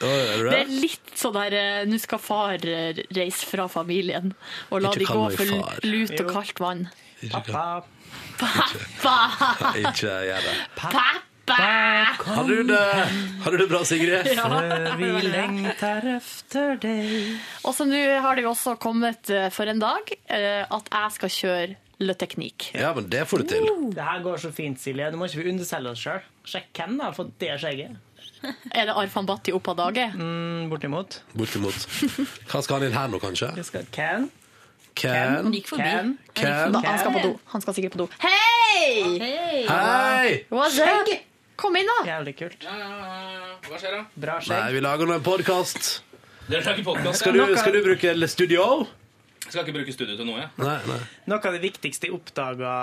Det 0.02 0.58
er 0.58 0.74
litt 0.74 1.14
sånn 1.16 1.38
der 1.38 1.56
eh, 1.56 1.86
Nå 1.88 2.00
skal 2.04 2.20
far 2.20 2.66
eh, 2.68 3.00
reise 3.16 3.48
fra 3.48 3.68
familien 3.72 4.34
og 4.74 4.82
la 4.84 4.92
de 4.98 5.08
gå 5.08 5.24
for 5.38 5.56
lut 5.88 6.16
og 6.26 6.34
kaldt 6.36 6.60
vann. 6.60 6.88
Pappa, 7.32 7.84
Pappa! 8.42 9.72
ikke 9.78 10.16
gjør 10.30 10.48
det. 10.50 10.56
Pappa! 10.76 11.06
Har 11.56 12.48
du 12.48 12.64
det, 12.64 12.80
har 13.44 13.52
du 13.52 13.58
det 13.58 13.68
bra, 13.72 13.84
Sigrid? 13.86 14.28
Ja. 14.36 14.96
vi 14.98 15.12
lengter 15.28 16.08
efter 16.18 16.78
deg. 16.82 17.40
Og 17.66 17.76
så 17.76 17.88
nå 17.90 18.02
har 18.24 18.38
det 18.38 18.46
jo 18.46 18.52
også 18.54 18.78
kommet 18.82 19.30
eh, 19.34 19.50
for 19.54 19.70
en 19.72 19.82
dag 19.82 20.14
eh, 20.32 20.64
at 20.66 20.92
jeg 20.92 21.16
skal 21.18 21.34
kjøre 21.38 21.80
Le 22.02 22.16
Technique. 22.18 22.72
Ja, 22.74 22.94
men 22.98 23.10
det 23.14 23.26
får 23.30 23.44
du 23.44 23.52
til. 23.52 23.68
Det 23.94 24.06
her 24.06 24.22
går 24.26 24.42
så 24.42 24.52
fint, 24.56 24.80
Silje. 24.82 25.12
Nå 25.14 25.20
må 25.22 25.30
ikke 25.30 25.44
vi 25.44 25.52
underselge 25.54 25.94
oss 25.94 26.02
sjøl. 26.02 26.24
Sjekk 26.50 26.72
hvem 26.80 26.98
har 27.04 27.14
fått 27.18 27.36
det 27.42 27.54
skjegget. 27.62 28.00
Er 28.78 28.88
det 28.90 28.96
Arfan 28.98 29.28
Bhatti 29.30 29.54
opp 29.54 29.70
av 29.74 29.78
dage? 29.84 30.08
Mm, 30.18 30.70
bortimot. 30.72 31.22
Bortimot. 31.38 31.88
Hva 32.50 32.62
skal 32.66 32.80
han 32.80 32.88
inn 32.90 32.98
her 32.98 33.12
nå, 33.14 33.22
kanskje? 33.22 33.52
Jeg 33.62 33.70
skal 33.70 33.90
Ken. 33.94 34.30
Ken. 34.98 35.38
Han 35.38 35.54
gikk 35.56 35.70
forbi. 35.72 35.88
Ken. 35.88 36.16
Can. 36.36 36.74
Da, 36.76 36.82
han 36.86 37.00
skal 37.00 37.16
på 37.16 37.26
do. 37.26 37.36
Han 37.54 37.64
skal 37.64 37.78
sikkert 37.78 37.98
på 37.98 38.04
do. 38.04 38.10
Hei! 38.22 39.68
Hei! 39.70 40.40
What's 40.52 40.82
up? 40.82 41.12
Kom 41.62 41.76
inn, 41.78 41.86
da. 41.90 41.96
Jævlig 42.08 42.34
kult. 42.40 42.64
Ja, 42.66 42.74
ja, 42.80 42.88
ja. 42.90 43.58
Hva 43.68 43.78
skjer 43.82 43.94
da? 43.94 44.00
Bra 44.24 44.38
Nei, 44.50 44.62
vi 44.74 44.82
lager 44.82 45.10
nå 45.10 45.14
en 45.20 45.26
podkast. 45.26 45.90
Dere 46.50 46.64
lager 46.66 46.86
podcast, 46.88 47.22
Skal, 47.22 47.38
du- 47.38 47.54
skal 47.60 47.76
du 47.78 47.82
bruke 47.86 48.14
studio? 48.32 48.64
Jeg 49.46 49.52
skal 49.54 49.64
ikke 49.68 49.76
bruke 49.78 49.94
studio 49.94 50.16
til 50.18 50.26
noe, 50.26 50.40
jeg. 50.42 50.50
Nei, 50.62 50.78
nei. 50.88 50.98
Noe 51.30 51.42
av 51.50 51.54
det 51.58 51.62
viktigste 51.64 52.08
jeg 52.10 52.16
oppdaga 52.18 52.74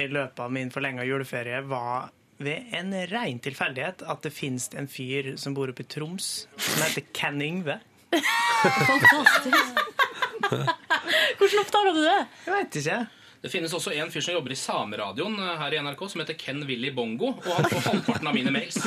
i 0.00 0.08
løpet 0.10 0.42
av 0.42 0.50
min 0.54 0.70
forlenga 0.74 1.06
juleferie, 1.06 1.60
var 1.70 2.10
ved 2.42 2.74
en 2.74 2.90
rein 3.12 3.38
tilfeldighet 3.38 4.02
at 4.10 4.22
det 4.26 4.32
fins 4.34 4.66
en 4.74 4.88
fyr 4.90 5.34
som 5.38 5.54
bor 5.54 5.70
oppe 5.70 5.86
i 5.86 5.90
Troms, 5.94 6.32
som 6.58 6.82
heter 6.82 7.06
Ken 7.14 7.38
Yngve. 7.42 7.78
Hvordan 11.38 11.60
oppdaga 11.62 11.92
du 11.94 12.00
det? 12.04 12.18
Jeg 12.46 12.54
veit 12.54 12.78
ikke. 12.80 12.98
Det 13.44 13.50
finnes 13.52 13.72
også 13.76 13.92
en 13.92 14.08
fyr 14.08 14.22
som 14.24 14.32
jobber 14.38 14.54
i 14.54 14.56
Sameradioen 14.56 15.34
eh, 15.36 15.50
her 15.60 15.74
i 15.76 15.80
NRK, 15.84 16.06
som 16.08 16.22
heter 16.22 16.36
Ken 16.40 16.62
Willy 16.64 16.88
Bongo. 16.96 17.34
Og 17.36 17.50
han 17.52 17.66
får 17.68 17.82
halvparten 17.90 18.30
av 18.30 18.38
mine 18.38 18.54
mails. 18.54 18.78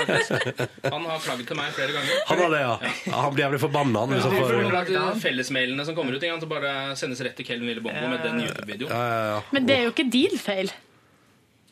Han 0.90 1.06
har 1.06 1.22
klaget 1.22 1.46
til 1.46 1.58
meg 1.58 1.70
flere 1.76 1.94
ganger. 1.94 2.18
Han 2.32 2.42
har 2.42 2.50
det, 2.50 2.60
ja. 2.64 2.74
ja 3.06 3.22
han 3.22 3.36
blir 3.36 3.44
jævlig 3.44 3.60
forbanna 3.62 4.02
han, 4.02 4.16
hvis 4.16 4.26
han 4.26 4.34
Ja, 4.34 4.42
får 4.42 4.90
for 4.96 5.22
Fellesmailene 5.22 5.86
som 5.86 5.94
kommer 5.94 6.16
ut, 6.16 6.22
en 6.24 6.34
gang, 6.34 6.42
så 6.42 6.50
bare 6.50 6.74
sendes 6.98 7.22
rett 7.22 7.38
til 7.38 7.46
Ken 7.46 7.62
Willy 7.62 7.82
Bongo 7.84 8.10
med 8.10 8.26
den 8.26 8.42
YouTube-videoen. 8.42 8.90
ja, 8.90 9.02
ja, 9.06 9.26
ja. 9.36 9.42
Men 9.54 9.70
det 9.70 9.76
er 9.78 9.86
jo 9.86 9.94
ikke 9.94 10.08
din 10.10 10.34
feil. 10.40 10.74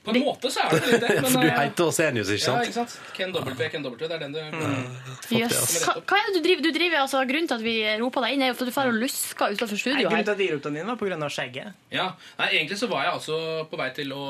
På 0.09 0.15
en 0.17 0.25
måte 0.27 0.51
så 0.53 0.65
er 0.65 0.75
det 0.75 0.93
litt 0.93 1.05
det. 1.05 1.11
men, 1.23 1.31
For 1.33 1.45
du 1.45 1.49
eh, 1.49 1.59
heter 1.59 1.85
Osenius, 1.93 2.33
ikke 2.35 2.41
Ja, 2.41 2.47
sant? 2.49 2.67
ikke 2.69 2.77
sant? 2.79 2.97
Ken 3.17 3.35
W, 3.37 3.69
Ken 3.75 3.87
W, 3.87 3.97
det 4.01 4.11
er 4.17 4.25
den 4.25 4.37
du 4.37 5.37
Jøss. 5.39 5.79
Hva, 5.85 5.97
hva 6.01 6.19
er 6.21 6.29
det 6.31 6.39
du 6.39 6.43
driver, 6.49 6.65
du 6.65 6.71
driver 6.79 7.03
altså, 7.05 7.23
Grunnen 7.29 7.51
til 7.51 7.59
at 7.59 7.65
vi 7.67 7.77
roper 8.03 8.27
deg 8.27 8.37
inn, 8.37 8.45
er 8.47 8.53
jo 8.53 8.59
for 8.59 8.67
at 8.67 8.73
du 8.73 8.77
får 8.79 8.93
og 8.93 9.01
lusker 9.05 9.55
utenfor 9.59 9.83
studio 9.85 9.99
her. 10.01 10.09
Grunnen 10.09 10.29
til 10.31 10.37
at 10.37 10.43
de 10.43 10.51
ropte 10.55 10.73
deg 10.73 10.83
inn, 10.83 10.93
var 10.93 11.01
pga. 11.03 11.31
skjegget. 11.39 11.79
Ja, 11.95 12.11
Nei, 12.41 12.51
Egentlig 12.59 12.79
så 12.81 12.89
var 12.91 13.07
jeg 13.07 13.17
altså 13.19 13.41
på 13.71 13.81
vei 13.81 13.91
til 13.97 14.13
å 14.17 14.25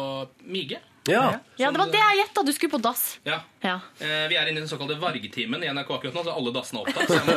mige. 0.45 0.81
Ja. 1.09 1.25
Ja, 1.59 1.71
det 1.75 1.79
var 1.81 1.91
det 1.93 1.99
jeg 2.03 2.19
gjetta. 2.23 2.43
Du 2.47 2.53
skulle 2.55 2.71
på 2.77 2.81
dass. 2.85 3.05
Ja. 3.27 3.41
Ja. 3.65 3.79
Eh, 3.99 4.27
vi 4.31 4.37
er 4.39 4.47
inne 4.51 4.61
i 4.61 4.63
den 4.63 4.69
såkalte 4.71 4.95
vargetimen 5.01 5.63
i 5.65 5.71
NRK 5.73 5.91
akkurat 5.97 6.15
nå, 6.15 6.23
så 6.29 6.35
alle 6.37 6.53
dassene 6.55 6.79
er 6.79 6.87
opptatt. 6.87 7.09
Så 7.09 7.15
jeg 7.17 7.25
må 7.27 7.33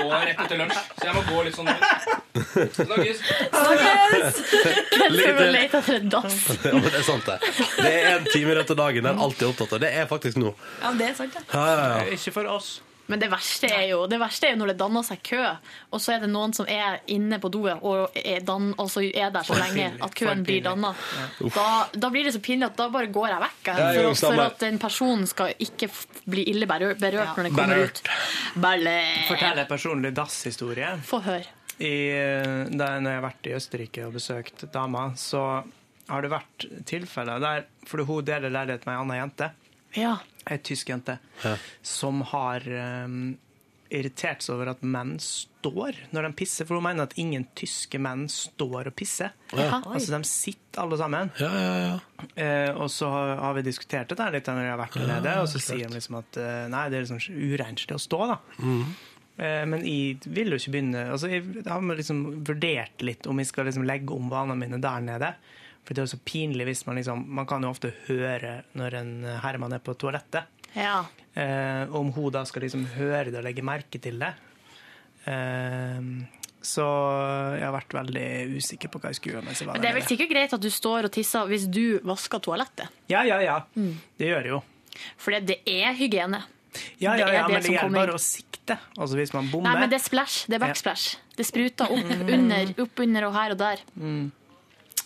gå, 0.00 0.08
rett 0.30 0.42
etter 0.46 0.56
lunsj. 0.58 0.80
Så 0.98 1.06
jeg 1.06 1.14
må 1.18 1.22
gå 1.28 1.44
litt 1.46 1.56
sånn 1.60 1.70
Snakkes! 2.74 3.20
Hvem 4.90 5.14
Lykke 5.14 5.32
til. 5.36 5.52
leter 5.54 5.78
etter 5.80 5.96
en 6.00 6.08
dass? 6.12 6.36
Ja, 6.66 6.74
men 6.76 6.86
det 6.88 7.00
er 7.00 7.06
sant, 7.06 7.26
det. 7.26 7.38
Det 7.80 7.92
er 7.94 8.12
en 8.18 8.28
time 8.30 8.52
i 8.54 8.58
løpet 8.60 8.74
av 8.74 8.80
dagen 8.84 9.06
der 9.08 9.22
alltid 9.26 9.46
er 9.46 9.52
opptatt 9.54 9.74
av. 9.76 9.82
Det 9.84 9.90
er 10.02 10.06
faktisk 10.10 10.40
nå. 10.40 10.54
Ja, 10.82 10.92
det 10.98 11.10
er 11.10 11.18
sant, 11.18 11.34
det. 11.36 11.44
Ja, 11.52 11.64
ja, 11.70 11.88
ja. 12.00 12.06
Ikke 12.16 12.32
for 12.34 12.50
oss. 12.56 12.78
Men 13.10 13.22
det 13.22 13.30
verste 13.32 13.70
er 13.74 13.86
jo, 13.90 14.04
det 14.10 14.20
verste 14.22 14.48
er 14.48 14.54
jo 14.54 14.60
når 14.62 14.72
det 14.72 14.76
danner 14.80 15.06
seg 15.06 15.22
kø, 15.26 15.42
og 15.90 16.02
så 16.02 16.14
er 16.14 16.24
det 16.24 16.30
noen 16.30 16.54
som 16.56 16.68
er 16.70 17.00
inne 17.10 17.40
på 17.42 17.50
doet 17.52 17.82
og 17.82 18.16
og 18.80 18.88
så 18.90 19.02
er 19.06 19.32
der 19.34 19.46
så 19.46 19.56
lenge 19.58 19.90
at 20.02 20.14
køen 20.16 20.44
blir 20.46 20.62
danna. 20.64 20.92
Da, 21.40 21.66
da 21.92 22.10
blir 22.12 22.26
det 22.28 22.34
så 22.36 22.42
pinlig 22.44 22.68
at 22.70 22.78
da 22.78 22.88
bare 22.92 23.10
går 23.12 23.28
jeg 23.32 23.42
vekk. 23.44 23.70
For, 23.70 24.20
for 24.22 24.42
at 24.44 24.60
den 24.62 24.78
personen 24.82 25.26
skal 25.30 25.54
ikke 25.58 25.90
bli 26.30 26.46
ille 26.52 26.68
berørt, 26.70 27.00
berørt 27.02 27.36
når 27.38 27.48
den 27.48 27.56
kommer 27.56 27.84
ut. 27.86 28.02
Fortell 29.28 29.62
en 29.64 29.70
personlig 29.70 30.12
dasshistorie. 30.16 30.94
Få 31.06 31.22
høre. 31.26 31.56
I, 31.80 31.94
da, 32.76 32.92
når 33.00 33.08
jeg 33.08 33.18
har 33.18 33.24
vært 33.24 33.46
i 33.48 33.54
Østerrike 33.56 34.04
og 34.04 34.16
besøkt 34.18 34.66
dama, 34.72 35.10
så 35.16 35.62
har 36.10 36.24
det 36.24 36.32
vært 36.32 36.66
tilfeller 36.88 37.40
der 37.40 37.66
For 37.88 38.02
hun 38.04 38.26
deler 38.26 38.52
leilighet 38.52 38.84
med 38.88 38.96
ei 38.96 39.00
anna 39.04 39.18
jente, 39.20 39.50
Ja. 39.96 40.18
ei 40.50 40.58
tysk 40.58 40.88
jente, 40.92 41.18
Ja. 41.44 41.56
som 41.82 42.20
har 42.32 42.60
um, 43.04 43.36
irritert 43.90 44.42
seg 44.42 44.54
over 44.54 44.68
at 44.70 44.82
menn 44.86 45.16
står 45.18 45.96
når 46.14 46.28
de 46.28 46.32
pisser. 46.38 46.64
For 46.68 46.78
hun 46.78 46.84
mener 46.86 47.08
at 47.08 47.16
ingen 47.18 47.44
tyske 47.58 47.98
menn 47.98 48.28
står 48.30 48.86
og 48.92 48.94
pisser. 48.96 49.32
Ja. 49.52 49.80
Altså 49.82 50.14
De 50.14 50.20
sitter 50.30 50.84
alle 50.84 50.98
sammen. 51.00 51.32
Ja, 51.42 51.50
ja, 51.50 51.74
ja. 51.82 52.26
Eh, 52.38 52.70
og 52.78 52.88
så 52.94 53.10
har, 53.10 53.34
har 53.42 53.54
vi 53.58 53.62
diskutert 53.66 54.08
dette 54.08 54.22
der 54.22 54.36
litt 54.38 54.46
når 54.46 54.62
jeg 54.62 54.70
har 54.76 54.82
vært 54.84 54.98
der 55.00 55.10
nede, 55.10 55.36
og 55.42 55.48
så 55.50 55.58
sier 55.62 55.88
de 55.88 55.98
liksom 55.98 56.20
at 56.22 56.38
eh, 56.38 56.66
nei, 56.70 56.84
det 56.88 57.00
er 57.00 57.08
liksom 57.08 57.40
urenslig 57.50 57.96
å 57.98 58.02
stå, 58.06 58.20
da. 58.30 58.38
Eh, 59.40 59.64
Men 59.66 59.82
jeg 59.86 60.20
vil 60.36 60.50
jo 60.54 60.58
ikke 60.60 60.72
begynne 60.74 61.04
altså 61.14 61.30
Jeg 61.32 61.62
har 61.66 61.80
liksom 61.96 62.18
vurdert 62.44 63.02
litt 63.06 63.26
om 63.30 63.38
jeg 63.40 63.48
skal 63.50 63.66
liksom 63.70 63.86
legge 63.88 64.12
om 64.14 64.30
vanene 64.30 64.58
mine 64.60 64.80
der 64.82 65.00
nede. 65.06 65.34
For 65.84 65.94
det 65.96 66.02
er 66.02 66.06
jo 66.08 66.12
så 66.16 66.20
pinlig 66.24 66.66
hvis 66.68 66.84
man 66.86 66.96
liksom 67.00 67.22
Man 67.34 67.46
kan 67.50 67.62
jo 67.64 67.70
ofte 67.72 67.90
høre 68.06 68.60
når 68.78 68.94
en 69.00 69.12
herremann 69.42 69.72
er 69.74 69.82
på 69.82 69.94
toalettet. 69.98 70.44
Ja. 70.76 71.00
Eh, 71.34 71.88
om 71.96 72.12
hun 72.14 72.30
da 72.34 72.44
skal 72.46 72.62
liksom 72.66 72.84
høre 72.96 73.30
det 73.32 73.38
og 73.40 73.46
legge 73.48 73.64
merke 73.66 73.98
til 74.02 74.20
det. 74.22 74.34
Eh, 75.26 76.00
så 76.60 76.84
jeg 77.56 77.64
har 77.64 77.72
vært 77.72 77.94
veldig 77.96 78.26
usikker 78.60 78.90
på 78.92 79.00
hva 79.00 79.10
jeg 79.10 79.18
skulle 79.20 79.38
gjøre. 79.38 79.46
mens 79.48 79.60
jeg 79.62 79.68
var 79.70 79.78
Men 79.78 79.82
det 79.84 79.90
er 79.90 79.96
vel 79.96 80.08
sikkert 80.08 80.32
greit 80.34 80.52
at 80.56 80.60
du 80.60 80.68
står 80.72 81.08
og 81.08 81.12
tisser 81.14 81.48
hvis 81.48 81.64
du 81.72 81.84
vasker 82.04 82.42
toalettet. 82.44 82.90
Ja, 83.08 83.22
ja, 83.24 83.40
ja. 83.40 83.58
Det 83.74 84.28
gjør 84.28 84.42
det 84.44 84.52
jo. 84.52 84.60
For 85.16 85.32
det, 85.32 85.46
det 85.48 85.58
er 85.64 85.94
hygiene. 85.96 86.42
Ja, 87.00 87.14
Det 87.16 87.22
ja, 87.24 87.30
ja, 87.32 87.46
det 87.48 87.54
men 87.54 87.62
det 87.64 87.72
gjelder 87.72 87.96
bare 87.96 88.14
å 88.14 88.20
sikte. 88.22 88.76
Altså 89.00 89.16
hvis 89.18 89.32
man 89.34 89.48
bommer 89.50 89.72
Nei, 89.72 89.80
men 89.86 89.90
det 89.90 89.96
er 89.98 90.04
splash. 90.04 90.44
Det 90.46 90.58
er 90.58 90.62
backsplash. 90.62 91.16
Det 91.38 91.46
spruter 91.48 91.90
opp 91.90 92.12
Mm. 92.12 92.28
under, 92.36 92.74
opp 92.84 93.00
under 93.06 93.26
og 93.30 93.34
her 93.34 93.56
og 93.56 93.58
der. 93.64 93.82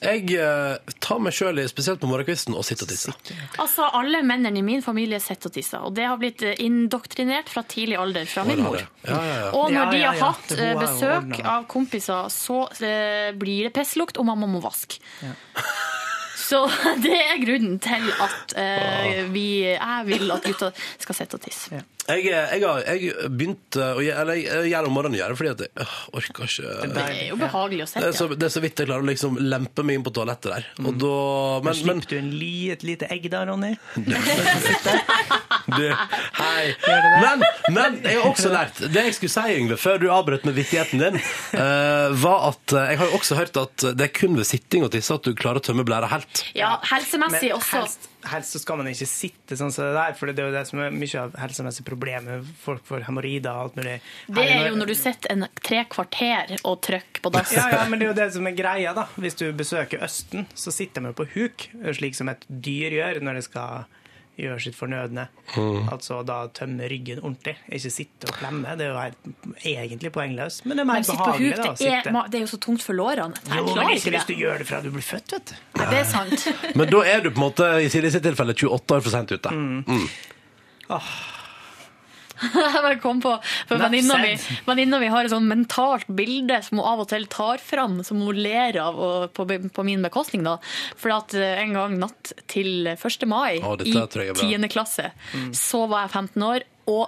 Jeg 0.05 0.37
eh, 0.37 0.93
tar 1.05 1.21
meg 1.25 1.35
sjøl 1.37 1.63
i, 1.63 1.65
spesielt 1.71 2.03
på 2.03 2.09
morgenkvisten, 2.11 2.57
og 2.57 2.67
sitter 2.67 2.87
og 2.87 2.93
tisser. 2.93 3.17
Altså, 3.63 3.89
Alle 3.97 4.21
mennene 4.27 4.61
i 4.61 4.65
min 4.67 4.85
familie 4.85 5.21
sitter 5.23 5.49
og 5.51 5.57
tisser, 5.57 5.87
og 5.87 5.97
det 5.97 6.05
har 6.09 6.21
blitt 6.21 6.45
eh, 6.45 6.59
indoktrinert 6.65 7.49
fra 7.53 7.65
tidlig 7.69 7.99
alder 8.01 8.29
fra 8.29 8.45
min 8.49 8.63
mor. 8.65 8.81
Ja, 9.07 9.17
ja, 9.17 9.35
ja. 9.47 9.49
Og 9.57 9.73
når 9.73 9.95
de 9.95 10.03
ja, 10.03 10.13
har 10.13 10.21
ja. 10.21 10.31
hatt 10.31 10.53
Det 10.53 10.61
eh, 10.61 10.75
hun 10.75 10.85
besøk 10.85 11.17
ordnet. 11.23 11.43
av 11.55 11.67
kompiser, 11.73 12.31
så 12.35 12.61
eh, 12.85 13.33
blir 13.41 13.71
det 13.71 13.75
pisslukt, 13.79 14.21
og 14.21 14.29
mamma 14.29 14.51
må 14.51 14.63
vaske. 14.65 15.01
Så 16.45 16.59
det 17.01 17.15
er 17.15 17.39
grunnen 17.41 17.79
til 17.81 18.09
at 18.21 18.53
eh, 18.61 19.23
vi, 19.33 19.47
jeg 19.71 20.07
vil 20.11 20.33
at 20.35 20.45
gutta 20.45 20.73
skal 21.01 21.17
sitte 21.17 21.39
og 21.39 21.45
tisse. 21.47 21.79
Jeg, 22.05 22.25
jeg 22.29 22.61
har 22.61 22.83
jeg 22.85 23.15
begynte 23.33 23.85
å 23.97 24.03
gjøre 24.05 24.21
Eller 24.27 24.37
jeg 24.37 24.69
gjør 24.75 24.89
om 24.91 24.93
morgenen 24.93 25.17
gjør 25.17 25.33
det 25.33 25.39
fordi 25.41 25.53
at 25.55 25.63
jeg 25.65 25.71
øh, 25.81 25.95
orker 26.21 26.45
ikke 26.51 26.75
Det 26.93 27.05
er 27.05 27.23
jo 27.31 27.39
behagelig 27.41 27.81
å 27.81 27.87
det 27.87 27.93
sitte. 27.95 28.09
er, 28.11 28.17
så, 28.19 28.27
det 28.35 28.45
er 28.49 28.53
så 28.53 28.63
vidt 28.65 28.83
jeg 28.83 28.89
klarer 28.91 29.07
å 29.07 29.09
liksom 29.09 29.39
lempe 29.41 29.85
meg 29.89 29.99
inn 29.99 30.05
på 30.05 30.13
toalettet 30.19 30.51
der. 30.53 30.67
Mm. 30.79 30.91
Og 30.91 30.99
da 31.01 31.15
Men 31.65 31.65
Men, 31.65 31.87
men 31.89 32.03
slipper 32.03 32.11
du 32.11 32.17
en 32.19 32.31
li, 32.43 32.53
et 32.75 32.85
lite 32.85 33.09
egg 33.15 33.25
da, 33.33 33.45
Ronny? 33.49 33.73
du, 35.79 35.87
hei. 36.41 36.75
Men, 37.25 37.45
men 37.75 37.99
jeg 38.05 38.19
har 38.21 38.29
også 38.29 38.51
lært 38.53 38.81
Det 38.93 39.05
jeg 39.09 39.17
skulle 39.19 39.33
si, 39.35 39.57
Yngve, 39.63 39.79
før 39.81 40.01
du 40.03 40.09
avbrøt 40.13 40.45
med 40.49 40.57
vittigheten 40.59 41.01
din, 41.03 41.17
eh, 41.57 42.09
var 42.25 42.51
at 42.51 42.75
eh, 42.77 42.91
jeg 42.93 43.01
har 43.01 43.11
jo 43.13 43.19
også 43.21 43.39
hørt 43.39 43.57
at 43.61 43.87
det 43.97 44.09
er 44.11 44.13
kun 44.17 44.37
ved 44.39 44.49
sitting 44.49 44.85
og 44.87 44.93
tisse 44.95 45.15
at 45.17 45.25
du 45.27 45.33
klarer 45.39 45.63
å 45.63 45.65
tømme 45.65 45.87
blæra 45.89 46.11
helt. 46.13 46.45
Ja, 46.57 46.77
helsemessig 46.91 47.49
Men 47.51 47.57
også. 47.59 47.81
helst, 47.81 48.09
helst 48.31 48.57
så 48.57 48.61
skal 48.63 48.81
man 48.81 48.89
ikke 48.91 49.09
sitte 49.09 49.59
sånn 49.59 49.73
som 49.75 49.87
det 49.89 49.95
der, 49.97 50.15
for 50.19 50.31
det 50.31 50.43
er 50.43 50.51
jo 50.51 50.55
det 50.55 50.65
som 50.69 50.83
er 50.85 50.95
mye 50.95 51.23
av 51.23 51.35
helsemessige 51.41 51.87
problemer. 51.89 52.45
Folk 52.65 52.85
får 52.89 53.07
hemoroider 53.09 53.51
og 53.53 53.69
alt 53.69 53.81
mulig. 53.81 53.97
Det 54.29 54.47
er 54.47 54.69
jo 54.69 54.79
når 54.81 54.93
du 54.93 54.97
sitter 54.99 55.35
en 55.35 55.49
tre 55.61 55.83
kvarter 55.91 56.57
og 56.63 56.79
trykker 56.85 57.25
på 57.25 57.35
dass. 57.35 57.55
Ja, 57.57 57.69
ja, 57.73 57.83
men 57.91 58.01
det 58.01 58.09
er 58.09 58.13
jo 58.13 58.21
det 58.23 58.31
som 58.37 58.49
er 58.51 58.57
greia, 58.57 58.95
da. 58.97 59.09
Hvis 59.21 59.39
du 59.41 59.47
besøker 59.57 60.05
Østen, 60.05 60.49
så 60.55 60.75
sitter 60.75 61.05
de 61.05 61.13
jo 61.13 61.19
på 61.21 61.29
huk, 61.37 61.69
slik 61.99 62.19
som 62.19 62.33
et 62.33 62.45
dyr 62.49 62.99
gjør 62.99 63.23
når 63.25 63.41
det 63.41 63.47
skal 63.49 63.87
gjøre 64.39 64.61
sitt 64.65 64.77
fornødne. 64.77 65.27
Mm. 65.55 65.89
Altså 65.93 66.21
da 66.27 66.41
tømme 66.57 66.89
ryggen 66.91 67.21
ordentlig, 67.23 67.57
ikke 67.73 67.93
sitte 67.93 68.31
og 68.31 68.39
klemme. 68.41 68.75
Det 68.79 68.87
er 68.87 68.93
jo 68.93 68.99
helt, 69.05 69.31
egentlig 69.65 70.13
poengløst, 70.15 70.65
men 70.67 70.79
det 70.79 70.85
er 70.85 70.91
mer 70.91 71.07
behagelig 71.07 71.53
huk, 71.53 71.57
da, 71.57 71.63
det 71.63 71.91
er, 71.91 72.03
sitte. 72.03 72.25
det 72.33 72.41
er 72.41 72.45
jo 72.47 72.51
så 72.51 72.61
tungt 72.67 72.85
for 72.87 72.99
lårene. 72.99 73.45
Jo, 73.51 73.65
men 73.77 73.95
ikke 73.95 74.05
ikke 74.05 74.17
hvis 74.17 74.29
du 74.29 74.35
det. 74.35 74.41
gjør 74.43 74.61
det 74.63 74.69
fra 74.69 74.83
du 74.85 74.91
blir 74.95 75.07
født, 75.07 75.37
vet 75.37 75.53
du. 75.53 75.57
Ja, 75.79 75.89
det 75.91 76.03
er 76.03 76.11
sant. 76.11 76.47
Men 76.75 76.91
da 76.91 77.03
er 77.15 77.25
du 77.25 77.31
på 77.31 77.39
en 77.39 77.47
måte 77.47 77.71
i 77.85 77.91
sitt 77.93 78.23
tilfelle 78.25 78.57
28 78.57 78.99
år 78.99 79.05
for 79.07 79.15
sent 79.15 79.35
ute. 79.35 79.55
Mm. 79.55 80.07
Jeg 82.75 82.83
bare 82.85 83.01
kom 83.03 83.23
på, 83.25 83.35
for 83.69 83.81
Venninna 83.81 84.19
mi, 84.23 84.35
venninna 84.67 85.01
mi 85.03 85.11
har 85.13 85.27
et 85.27 85.33
sånn 85.33 85.49
mentalt 85.51 86.09
bilde 86.09 86.61
som 86.67 86.81
hun 86.81 86.89
av 86.95 87.05
og 87.05 87.11
til 87.13 87.27
tar 87.33 87.63
fram, 87.63 87.99
som 88.07 88.23
hun 88.25 88.39
ler 88.39 88.79
av 88.83 88.99
og 89.01 89.27
på, 89.37 89.47
på 89.47 89.87
min 89.87 90.05
bekostning. 90.05 90.45
da. 90.47 90.59
For 91.01 91.15
at 91.15 91.35
eh, 91.39 91.59
en 91.65 91.75
gang 91.77 91.99
natt 92.03 92.35
til 92.51 92.89
1. 92.95 93.29
mai 93.31 93.61
Å, 93.61 93.77
i 93.81 93.95
tror 93.95 94.25
jeg 94.25 94.35
er 94.35 94.39
bra. 94.39 94.49
10. 94.49 94.71
klasse, 94.75 95.11
så 95.57 95.85
var 95.91 96.07
jeg 96.07 96.17
15 96.25 96.49
år 96.49 96.67
og 96.93 97.05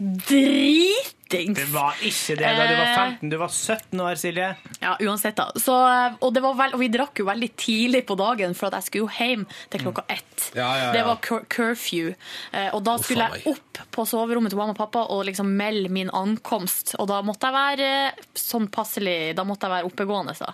dritings. 0.00 1.58
Det 1.58 1.66
var 1.70 1.98
ikke 2.00 2.36
det 2.40 2.52
da 2.56 2.64
du 2.66 2.74
var 2.74 2.86
Eh, 2.90 2.96
15. 2.96 3.30
Du 3.30 3.36
var 3.36 3.48
17 3.48 4.00
år, 4.00 4.14
Silje. 4.14 4.48
Ja, 4.80 4.96
uansett 5.00 5.36
da. 5.36 5.50
Så, 5.56 5.74
eh, 5.86 6.16
og, 6.20 6.32
det 6.34 6.42
var 6.42 6.54
vel, 6.56 6.74
og 6.74 6.80
vi 6.80 6.88
drakk 6.88 7.20
jo 7.20 7.26
veldig 7.28 7.50
tidlig 7.56 8.06
på 8.08 8.16
dagen, 8.18 8.54
for 8.54 8.70
at 8.70 8.80
jeg 8.80 8.88
skulle 8.88 9.04
jo 9.04 9.18
hjem 9.18 9.46
til 9.70 9.84
klokka 9.84 10.04
ett. 10.08 10.50
Ja, 10.54 10.66
ja, 10.66 10.84
ja. 10.84 10.92
Det 10.96 11.04
var 11.06 11.20
cur 11.22 11.44
curfew. 11.48 12.14
Eh, 12.52 12.70
og 12.74 12.82
da 12.84 12.96
skulle 12.98 13.28
jeg 13.28 13.52
opp 13.52 13.82
på 13.92 14.06
soverommet 14.08 14.50
til 14.50 14.60
mamma 14.60 14.74
og 14.74 14.80
pappa 14.80 15.04
og 15.12 15.26
liksom 15.28 15.52
melde 15.56 15.92
min 15.92 16.10
ankomst. 16.10 16.96
Og 16.98 17.10
da 17.12 17.20
måtte 17.22 17.50
jeg 17.50 17.58
være 17.58 17.90
eh, 18.08 18.24
sånn 18.34 18.70
passelig, 18.72 19.36
da 19.36 19.44
måtte 19.44 19.68
jeg 19.68 19.76
være 19.76 19.92
oppegående. 19.92 20.34
Så, 20.38 20.48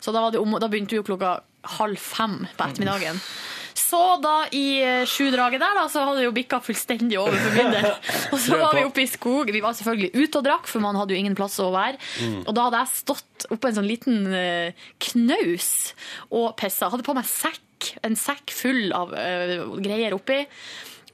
så 0.00 0.16
da, 0.16 0.24
var 0.24 0.32
det 0.32 0.40
da 0.40 0.72
begynte 0.72 0.96
vi 0.96 1.02
jo 1.02 1.06
klokka 1.06 1.38
halv 1.76 2.00
fem 2.00 2.46
på 2.56 2.64
ettermiddagen. 2.64 3.20
Så 3.86 4.00
da 4.22 4.34
i 4.56 4.64
eh, 4.82 5.04
sjudraget 5.08 5.62
der, 5.62 5.76
da, 5.78 5.84
så 5.90 6.02
hadde 6.06 6.22
det 6.22 6.26
jo 6.26 6.34
bikka 6.36 6.58
fullstendig 6.64 7.18
over 7.20 7.36
for 7.38 7.54
min 7.54 7.70
del. 7.74 7.88
Og 8.32 8.40
så 8.42 8.58
var 8.58 8.74
vi 8.76 8.86
oppe 8.86 9.04
i 9.04 9.10
skog. 9.10 9.52
Vi 9.54 9.62
var 9.62 9.76
selvfølgelig 9.78 10.24
ute 10.26 10.40
og 10.40 10.46
drakk, 10.48 10.70
for 10.70 10.82
man 10.82 10.98
hadde 10.98 11.14
jo 11.14 11.20
ingen 11.20 11.36
plass 11.38 11.58
å 11.62 11.68
være. 11.74 12.00
Mm. 12.24 12.40
Og 12.44 12.56
da 12.56 12.66
hadde 12.66 12.82
jeg 12.82 13.02
stått 13.02 13.46
oppå 13.54 13.70
en 13.70 13.78
sånn 13.78 13.88
liten 13.88 14.26
eh, 14.34 14.88
knaus 15.10 15.70
og 16.32 16.50
pissa. 16.58 16.90
Hadde 16.92 17.06
på 17.06 17.14
meg 17.16 17.28
sekk, 17.30 17.92
en 18.06 18.18
sekk 18.18 18.50
full 18.56 18.90
av 18.96 19.12
uh, 19.14 19.76
greier 19.84 20.16
oppi. 20.16 20.40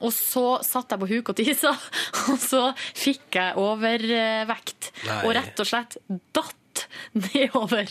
Og 0.03 0.11
så 0.14 0.47
satt 0.66 0.95
jeg 0.95 1.03
på 1.03 1.09
huk 1.11 1.31
og 1.31 1.39
tisa, 1.39 1.73
og 2.33 2.41
så 2.43 2.64
fikk 2.79 3.39
jeg 3.39 3.59
overvekt. 3.61 4.91
Nei. 5.07 5.20
Og 5.27 5.37
rett 5.39 5.62
og 5.62 5.68
slett 5.68 5.99
datt 6.35 6.59
nedover 7.12 7.91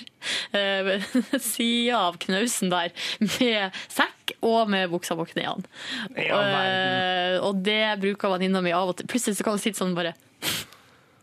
eh, 0.58 0.92
sida 1.52 2.02
av 2.08 2.20
knausen 2.22 2.74
der 2.74 2.92
med 3.24 3.80
sekk 3.92 4.36
og 4.42 4.72
med 4.72 4.90
buksa 4.92 5.18
på 5.20 5.28
knærne. 5.34 5.68
Ja, 6.18 6.42
eh, 6.42 7.38
og 7.44 7.62
det 7.66 7.98
bruker 8.02 8.36
venninna 8.36 8.64
mi 8.64 8.74
av 8.76 8.94
og 8.94 9.00
til. 9.00 9.10
Plutselig 9.12 9.40
så 9.40 9.48
kan 9.48 9.58
hun 9.58 9.64
sitte 9.64 9.82
sånn 9.82 9.98
bare 9.98 10.16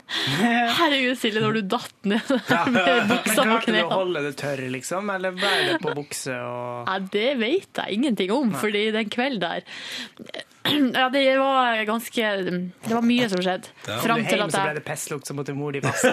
Herregud, 0.79 1.19
Silje, 1.21 1.41
når 1.45 1.59
du 1.59 1.63
datt 1.75 2.07
ned 2.09 2.31
med 2.73 3.11
buksa 3.11 3.43
på 3.43 3.45
klarte 3.45 3.75
du 3.75 3.81
å 3.83 3.91
holde 3.93 4.23
det 4.25 4.35
tørr, 4.41 4.63
liksom? 4.73 5.11
Eller 5.13 5.35
ble 5.37 5.55
det 5.67 5.81
på 5.85 5.93
bukse 5.97 6.37
og 6.41 6.89
Nei, 6.89 7.01
det 7.13 7.31
vet 7.43 7.83
jeg 7.83 7.99
ingenting 7.99 8.33
om, 8.33 8.55
fordi 8.57 8.89
den 8.95 9.13
kvelden 9.13 9.45
der 9.45 10.47
Ja, 10.99 11.09
det 11.09 11.23
var 11.39 11.85
ganske 11.89 12.25
Det 12.45 12.93
var 12.95 13.05
mye 13.05 13.29
som 13.31 13.41
skjedde. 13.43 13.71
Fram 14.03 14.25
til 14.27 14.43
at 14.45 14.53
så 14.53 14.63
ble 14.65 14.75
det 14.79 14.83
pestlukt, 14.87 15.27
som 15.29 15.39
måtte 15.39 15.55
mor 15.57 15.73
di 15.73 15.81
vaske. 15.85 16.13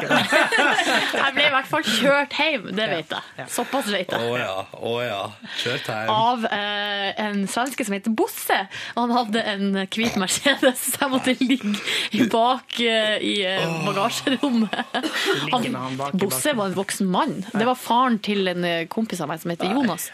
Jeg 1.16 1.34
ble 1.36 1.46
i 1.48 1.52
hvert 1.54 1.70
fall 1.70 1.84
kjørt 1.88 2.36
hjem, 2.40 2.70
det 2.78 2.86
vet 2.92 3.14
jeg. 3.16 3.48
Såpass 3.52 3.90
vet 3.92 4.14
Å 4.16 4.20
jeg. 4.22 4.40
ja, 4.44 4.56
Oh, 4.80 5.00
ja. 5.04 5.22
Kjørt 5.60 5.90
hjem. 5.90 6.12
Av 6.14 6.46
eh, 6.50 7.10
en 7.26 7.44
svenske 7.52 7.86
som 7.88 7.96
heter 7.98 8.14
Bosse. 8.16 8.58
Han 8.96 9.14
hadde 9.16 9.44
en 9.56 9.66
hvit 9.92 10.16
Mercedes, 10.22 10.86
så 10.94 11.06
jeg 11.06 11.14
måtte 11.16 11.36
ligge 11.42 12.28
bak 12.32 12.80
eh, 12.84 13.18
i 13.26 13.36
eh, 13.48 13.66
bagasjerommet. 13.88 15.10
han 15.52 16.00
Bosse 16.22 16.56
var 16.58 16.72
en 16.72 16.78
voksen 16.78 17.10
mann. 17.12 17.40
Det 17.52 17.66
var 17.68 17.80
faren 17.80 18.20
til 18.24 18.48
en 18.52 18.64
eh, 18.68 18.86
kompis 18.92 19.22
av 19.26 19.32
meg 19.32 19.42
som 19.44 19.54
heter 19.56 19.74
Jonas. 19.76 20.10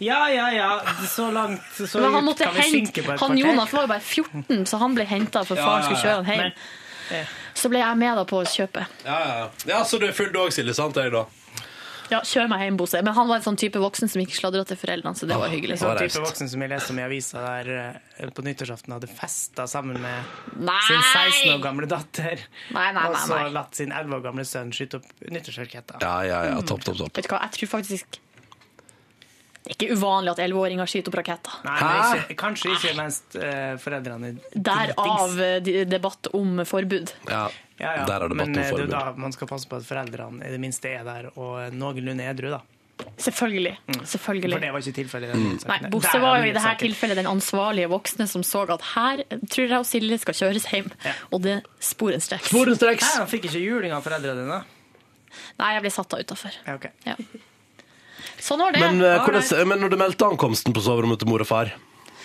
Ja, 0.00 0.20
ja, 0.32 0.46
ja. 0.54 0.68
Så 1.08 1.28
langt 1.34 1.62
så 1.76 2.00
Men 2.00 2.14
han 2.14 2.24
ut 2.24 2.30
måtte 2.30 2.44
kan 2.48 2.54
vi 2.56 2.60
hente, 2.64 2.76
synke 2.92 3.04
på 3.04 3.12
et 3.12 3.20
han 3.20 3.34
kvarter. 3.36 3.42
Jonas 3.44 3.72
var 3.76 3.82
jo 3.84 3.90
bare 3.92 4.00
14, 4.00 4.66
så 4.66 4.78
han 4.80 4.94
ble 4.96 5.04
henta 5.04 5.44
for 5.44 5.60
Ja, 5.60 5.66
faren 5.66 5.82
ja, 5.82 5.88
skulle 5.88 6.04
kjøre 6.04 6.24
han 6.24 6.30
hjem. 6.32 6.46
Men- 7.10 7.26
Så 7.58 7.68
ble 7.68 7.80
jeg 7.82 7.96
med 7.98 8.16
da 8.16 8.24
på 8.24 8.40
kjøpet. 8.46 8.86
Ja, 9.04 9.18
ja. 9.26 9.48
ja, 9.66 9.82
så 9.84 9.98
du 9.98 10.06
er 10.06 10.12
full 10.16 10.30
dog, 10.32 10.52
Silje. 10.54 10.72
Sant 10.78 10.96
jeg, 10.96 11.10
da? 11.12 11.24
Ja, 12.10 12.20
kjør 12.26 12.48
meg 12.50 12.62
hjem, 12.64 12.76
Bosse. 12.80 13.00
Men 13.06 13.14
han 13.14 13.28
var 13.28 13.38
en 13.38 13.42
sånn 13.44 13.58
type 13.58 13.78
voksen 13.78 14.08
som 14.10 14.22
ikke 14.22 14.34
sladra 14.34 14.64
til 14.66 14.78
foreldrene, 14.80 15.14
så 15.18 15.28
det 15.30 15.36
var 15.38 15.50
hyggelig. 15.52 15.76
Sånn 15.78 15.98
type 15.98 16.22
voksen 16.24 16.48
som 16.50 16.62
jeg 16.64 16.70
leste 16.72 16.90
om 16.94 16.98
i 16.98 17.04
avisa 17.06 17.42
der 17.44 17.70
eh, 18.18 18.30
på 18.34 18.42
nyttårsaften 18.46 18.94
hadde 18.96 19.10
festa 19.10 19.66
sammen 19.70 20.00
med 20.02 20.32
Nei! 20.58 20.80
sin 20.88 21.02
16 21.02 21.54
år 21.54 21.62
gamle 21.62 21.86
datter. 21.90 22.42
Nei, 22.74 22.88
nei, 22.96 23.04
og 23.06 23.14
nei, 23.14 23.26
så 23.28 23.38
latt 23.54 23.78
sin 23.78 23.92
11 23.94 24.16
år 24.18 24.24
gamle 24.26 24.46
sønn 24.48 24.72
skyte 24.74 24.98
opp 24.98 25.06
nyttårsraketter. 25.30 26.02
Ja, 26.02 26.16
ja, 26.26 26.40
ja. 26.50 26.58
Topp, 26.66 26.82
topp, 26.88 26.98
topp. 27.04 27.14
Vet 27.20 27.28
du 27.28 27.34
hva, 27.34 27.44
jeg 27.46 27.58
tror 27.60 27.72
faktisk 27.78 28.18
Det 29.70 29.76
er 29.86 29.92
ikke 29.92 29.96
uvanlig 30.00 30.32
at 30.34 30.40
11-åringer 30.42 30.90
skyter 30.90 31.12
opp 31.12 31.18
raketter. 31.20 31.58
Nei, 31.64 31.76
men 31.80 32.22
ikke, 32.24 32.36
kanskje 32.40 32.72
ikke 32.74 32.94
mens 32.98 33.20
eh, 33.38 33.76
foreldrene 33.78 34.32
Derav 34.54 35.38
eh, 35.46 35.84
debatt 35.86 36.30
om 36.34 36.64
forbud. 36.66 37.14
Ja, 37.30 37.46
Ja, 37.80 37.94
ja. 37.96 38.04
der 38.04 38.26
er 38.26 38.28
debatt 38.28 38.50
om 38.50 38.58
forbud. 38.58 38.60
er 38.60 38.74
forbud. 38.74 38.90
da 38.92 39.04
man 39.16 39.32
skal 39.32 39.48
passe 39.48 39.70
på 39.70 39.78
at 39.78 39.86
foreldrene 39.88 40.44
i 40.48 40.50
det 40.52 40.60
minste 40.60 40.90
er 40.90 41.06
der 41.06 41.30
og 41.36 41.54
er 41.62 41.70
noenlunde 41.72 42.26
edru, 42.28 42.50
da. 42.52 42.60
Selvfølgelig. 43.16 43.76
Selvfølgelig. 44.04 44.52
For 44.52 44.64
det 44.66 44.72
var 44.74 44.82
ikke 44.84 44.96
tilfellet 44.98 45.30
i 45.30 45.32
denne 45.32 45.68
Nei. 45.70 45.90
Bosse 45.92 46.10
er 46.18 46.20
var 46.20 46.42
jo 46.42 46.50
i 46.50 46.52
dette 46.52 46.72
tilfellet 46.82 47.16
den 47.16 47.28
ansvarlige 47.30 47.88
voksne 47.88 48.26
som 48.28 48.42
så 48.44 48.66
at 48.74 48.84
her 48.94 49.22
tror 49.48 49.64
jeg 49.64 49.78
og 49.78 49.86
Silje 49.88 50.18
skal 50.20 50.36
kjøres 50.36 50.66
hjem. 50.68 50.90
Og 51.32 51.40
det 51.46 51.60
sporenstreks. 51.80 52.52
Nei, 52.52 52.98
han 53.16 53.30
fikk 53.30 53.48
ikke 53.48 53.62
juling 53.62 53.94
av 53.96 54.04
foreldrene 54.04 54.44
dine. 54.44 54.60
Nei, 55.62 55.70
jeg 55.78 55.86
ble 55.86 55.94
satt 55.94 56.12
av 56.16 56.26
utafor. 56.26 56.60
Ja, 56.66 56.76
ok. 56.76 56.90
Ja. 57.06 57.16
Sånn 58.40 58.62
var 58.62 58.74
det. 58.76 58.82
Men, 58.84 59.02
eh, 59.04 59.20
hvordan, 59.24 59.68
men 59.70 59.84
når 59.84 59.94
du 59.94 60.00
meldte 60.00 60.28
ankomsten 60.28 60.76
på 60.76 60.84
soverommet 60.84 61.22
til 61.22 61.30
mor 61.32 61.44
og 61.44 61.50
far 61.50 61.72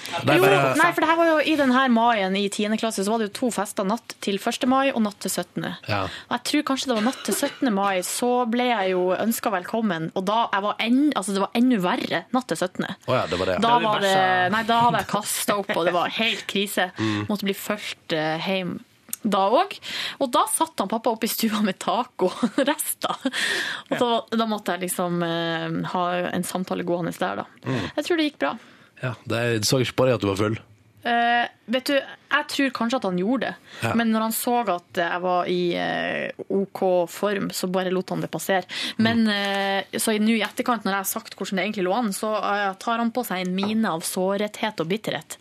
det 0.06 0.36
er 0.36 0.38
Jo, 0.38 0.44
bare, 0.44 0.74
nei, 0.78 0.90
for 0.94 1.04
det 1.04 1.10
her 1.10 1.18
var 1.20 1.30
jo 1.30 1.38
I 1.42 1.56
denne 1.60 1.84
maien 1.94 2.38
i 2.38 2.46
10. 2.48 2.78
klasse 2.82 3.06
så 3.06 3.14
var 3.14 3.22
det 3.22 3.30
jo 3.30 3.34
to 3.40 3.50
fester. 3.56 3.88
Natt 3.88 4.16
til 4.24 4.38
1. 4.38 4.68
mai 4.70 4.92
og 4.92 5.02
natt 5.06 5.18
til 5.24 5.32
17. 5.34 5.66
ja. 5.90 6.02
Og 6.06 6.36
jeg 6.38 6.44
tror 6.50 6.66
kanskje 6.70 6.92
det 6.92 6.98
var 7.00 7.06
natt 7.08 7.22
til 7.26 7.36
17. 7.36 7.74
mai, 7.74 8.00
så 8.06 8.32
ble 8.50 8.70
jeg 8.70 8.94
jo 8.94 9.04
ønska 9.18 9.52
velkommen. 9.54 10.10
Og 10.16 10.26
da 10.30 10.46
jeg 10.54 10.66
var 10.68 10.82
enn, 10.86 11.04
altså 11.16 11.36
det 11.36 11.44
var 11.44 11.58
enda 11.58 11.82
verre 11.86 12.24
natt 12.36 12.50
til 12.52 12.62
17. 12.62 12.86
Å 12.86 13.18
ja, 13.18 13.24
det 13.32 13.42
var 13.42 13.52
det. 13.52 13.60
Da, 13.66 13.76
var 13.84 14.04
det, 14.06 14.18
nei, 14.56 14.64
da 14.70 14.82
hadde 14.88 15.04
jeg 15.04 15.12
kasta 15.16 15.60
opp, 15.62 15.72
og 15.76 15.88
det 15.90 15.96
var 15.96 16.14
helt 16.20 16.46
krise. 16.52 16.92
Mm. 17.00 17.26
Måtte 17.32 17.50
bli 17.50 17.58
fulgt 17.58 18.16
eh, 18.16 18.50
hjem 18.50 18.78
da 19.26 19.46
òg. 19.50 19.76
Og 20.22 20.32
da 20.34 20.46
satt 20.52 20.80
han 20.82 20.92
pappa 20.92 21.14
oppe 21.16 21.28
i 21.28 21.32
stua 21.32 21.62
med 21.66 21.80
tacorester. 21.82 23.26
Og 23.90 23.98
da, 23.98 24.12
da 24.44 24.48
måtte 24.50 24.76
jeg 24.76 24.88
liksom 24.88 25.26
eh, 25.26 25.82
ha 25.94 26.06
en 26.30 26.48
samtale 26.48 26.86
gående 26.88 27.14
der, 27.18 27.44
da. 27.44 27.50
Mm. 27.66 27.84
Jeg 27.98 28.08
tror 28.08 28.22
det 28.22 28.30
gikk 28.30 28.40
bra. 28.46 28.56
Ja, 29.02 29.14
det, 29.30 29.42
så 29.68 29.82
ikke 29.84 30.00
bare 30.04 30.16
at 30.18 30.24
du 30.24 30.30
var 30.32 30.40
full. 30.40 30.58
Eh, 31.06 31.48
vet 31.70 31.86
du, 31.86 31.94
jeg 31.96 32.46
tror 32.50 32.72
kanskje 32.74 32.98
at 32.98 33.04
han 33.06 33.20
gjorde 33.20 33.46
det. 33.46 33.74
Ja. 33.84 33.92
Men 34.00 34.10
når 34.10 34.24
han 34.26 34.34
så 34.34 34.56
at 34.74 34.98
jeg 34.98 35.22
var 35.22 35.50
i 35.52 35.60
uh, 35.78 36.46
OK 36.58 36.82
form, 37.14 37.52
så 37.54 37.70
bare 37.70 37.94
lot 37.94 38.10
han 38.10 38.24
det 38.26 38.32
passere. 38.34 38.66
Men 38.98 39.22
uh, 39.30 40.00
så 40.02 40.16
nå 40.18 40.34
i 40.34 40.42
etterkant, 40.46 40.88
når 40.88 40.96
jeg 40.96 41.04
har 41.04 41.10
sagt 41.12 41.38
hvordan 41.38 41.62
det 41.62 41.68
egentlig 41.68 41.86
lå 41.86 41.94
an, 41.94 42.10
så 42.16 42.34
tar 42.82 43.04
han 43.04 43.14
på 43.14 43.26
seg 43.28 43.46
en 43.46 43.54
mine 43.54 43.94
av 43.94 44.02
sårethet 44.06 44.82
og 44.82 44.90
bitterhet. 44.90 45.38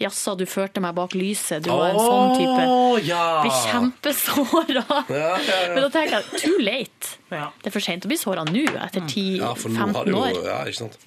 Jaså, 0.00 0.36
du 0.40 0.46
førte 0.48 0.80
meg 0.80 0.96
bak 0.96 1.16
lyset, 1.18 1.60
du 1.66 1.70
var 1.70 1.92
en 1.92 2.00
sånn 2.00 2.34
type. 2.40 2.66
Ja. 3.12 3.22
Blir 3.44 3.60
kjempesåra. 3.68 4.86
Ja, 5.12 5.30
ja. 5.44 5.62
Men 5.74 5.80
da 5.84 5.88
tenker 5.92 6.18
jeg, 6.18 6.42
too 6.46 6.58
late. 6.64 7.16
Det 7.28 7.68
er 7.68 7.74
for 7.74 7.84
seint 7.84 8.08
å 8.08 8.12
bli 8.12 8.20
såra 8.20 8.48
nå, 8.48 8.66
etter 8.88 9.04
10-15 9.04 9.40
Ja, 9.42 9.54
for 9.58 9.72
nå 9.72 9.88
har 9.92 10.06
det 10.08 10.16
jo 10.16 10.22
år. 10.24 10.44
Ja, 10.46 10.60
ikke 10.68 10.84
sant. 10.86 11.00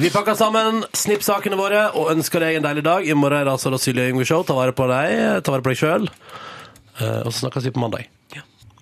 Vi 0.00 0.10
pakker 0.14 0.36
sammen 0.38 0.84
snippsakene 0.96 1.58
våre 1.58 1.88
og 1.98 2.12
ønsker 2.14 2.44
deg 2.44 2.60
en 2.60 2.68
deilig 2.68 2.84
dag. 2.86 3.06
I 3.08 3.16
morgen 3.18 3.40
er 3.40 3.48
det 3.48 3.56
altså 3.56 3.72
da 3.74 3.80
Silje 3.82 4.06
Yngve 4.12 4.26
Show. 4.28 4.44
Ta 4.46 4.54
vare 4.58 4.76
på 4.76 4.86
deg, 4.90 5.42
ta 5.42 5.54
vare 5.54 5.66
på 5.66 5.72
deg 5.72 5.80
sjøl. 5.82 6.08
Og 7.00 7.32
så 7.32 7.36
snakkes 7.42 7.66
vi 7.66 7.74
på 7.74 7.82
mandag. 7.82 8.06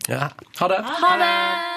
Ja. 0.09 0.31
Ha 0.61 0.69
det. 0.73 0.85
Ha 0.85 1.17
det! 1.21 1.68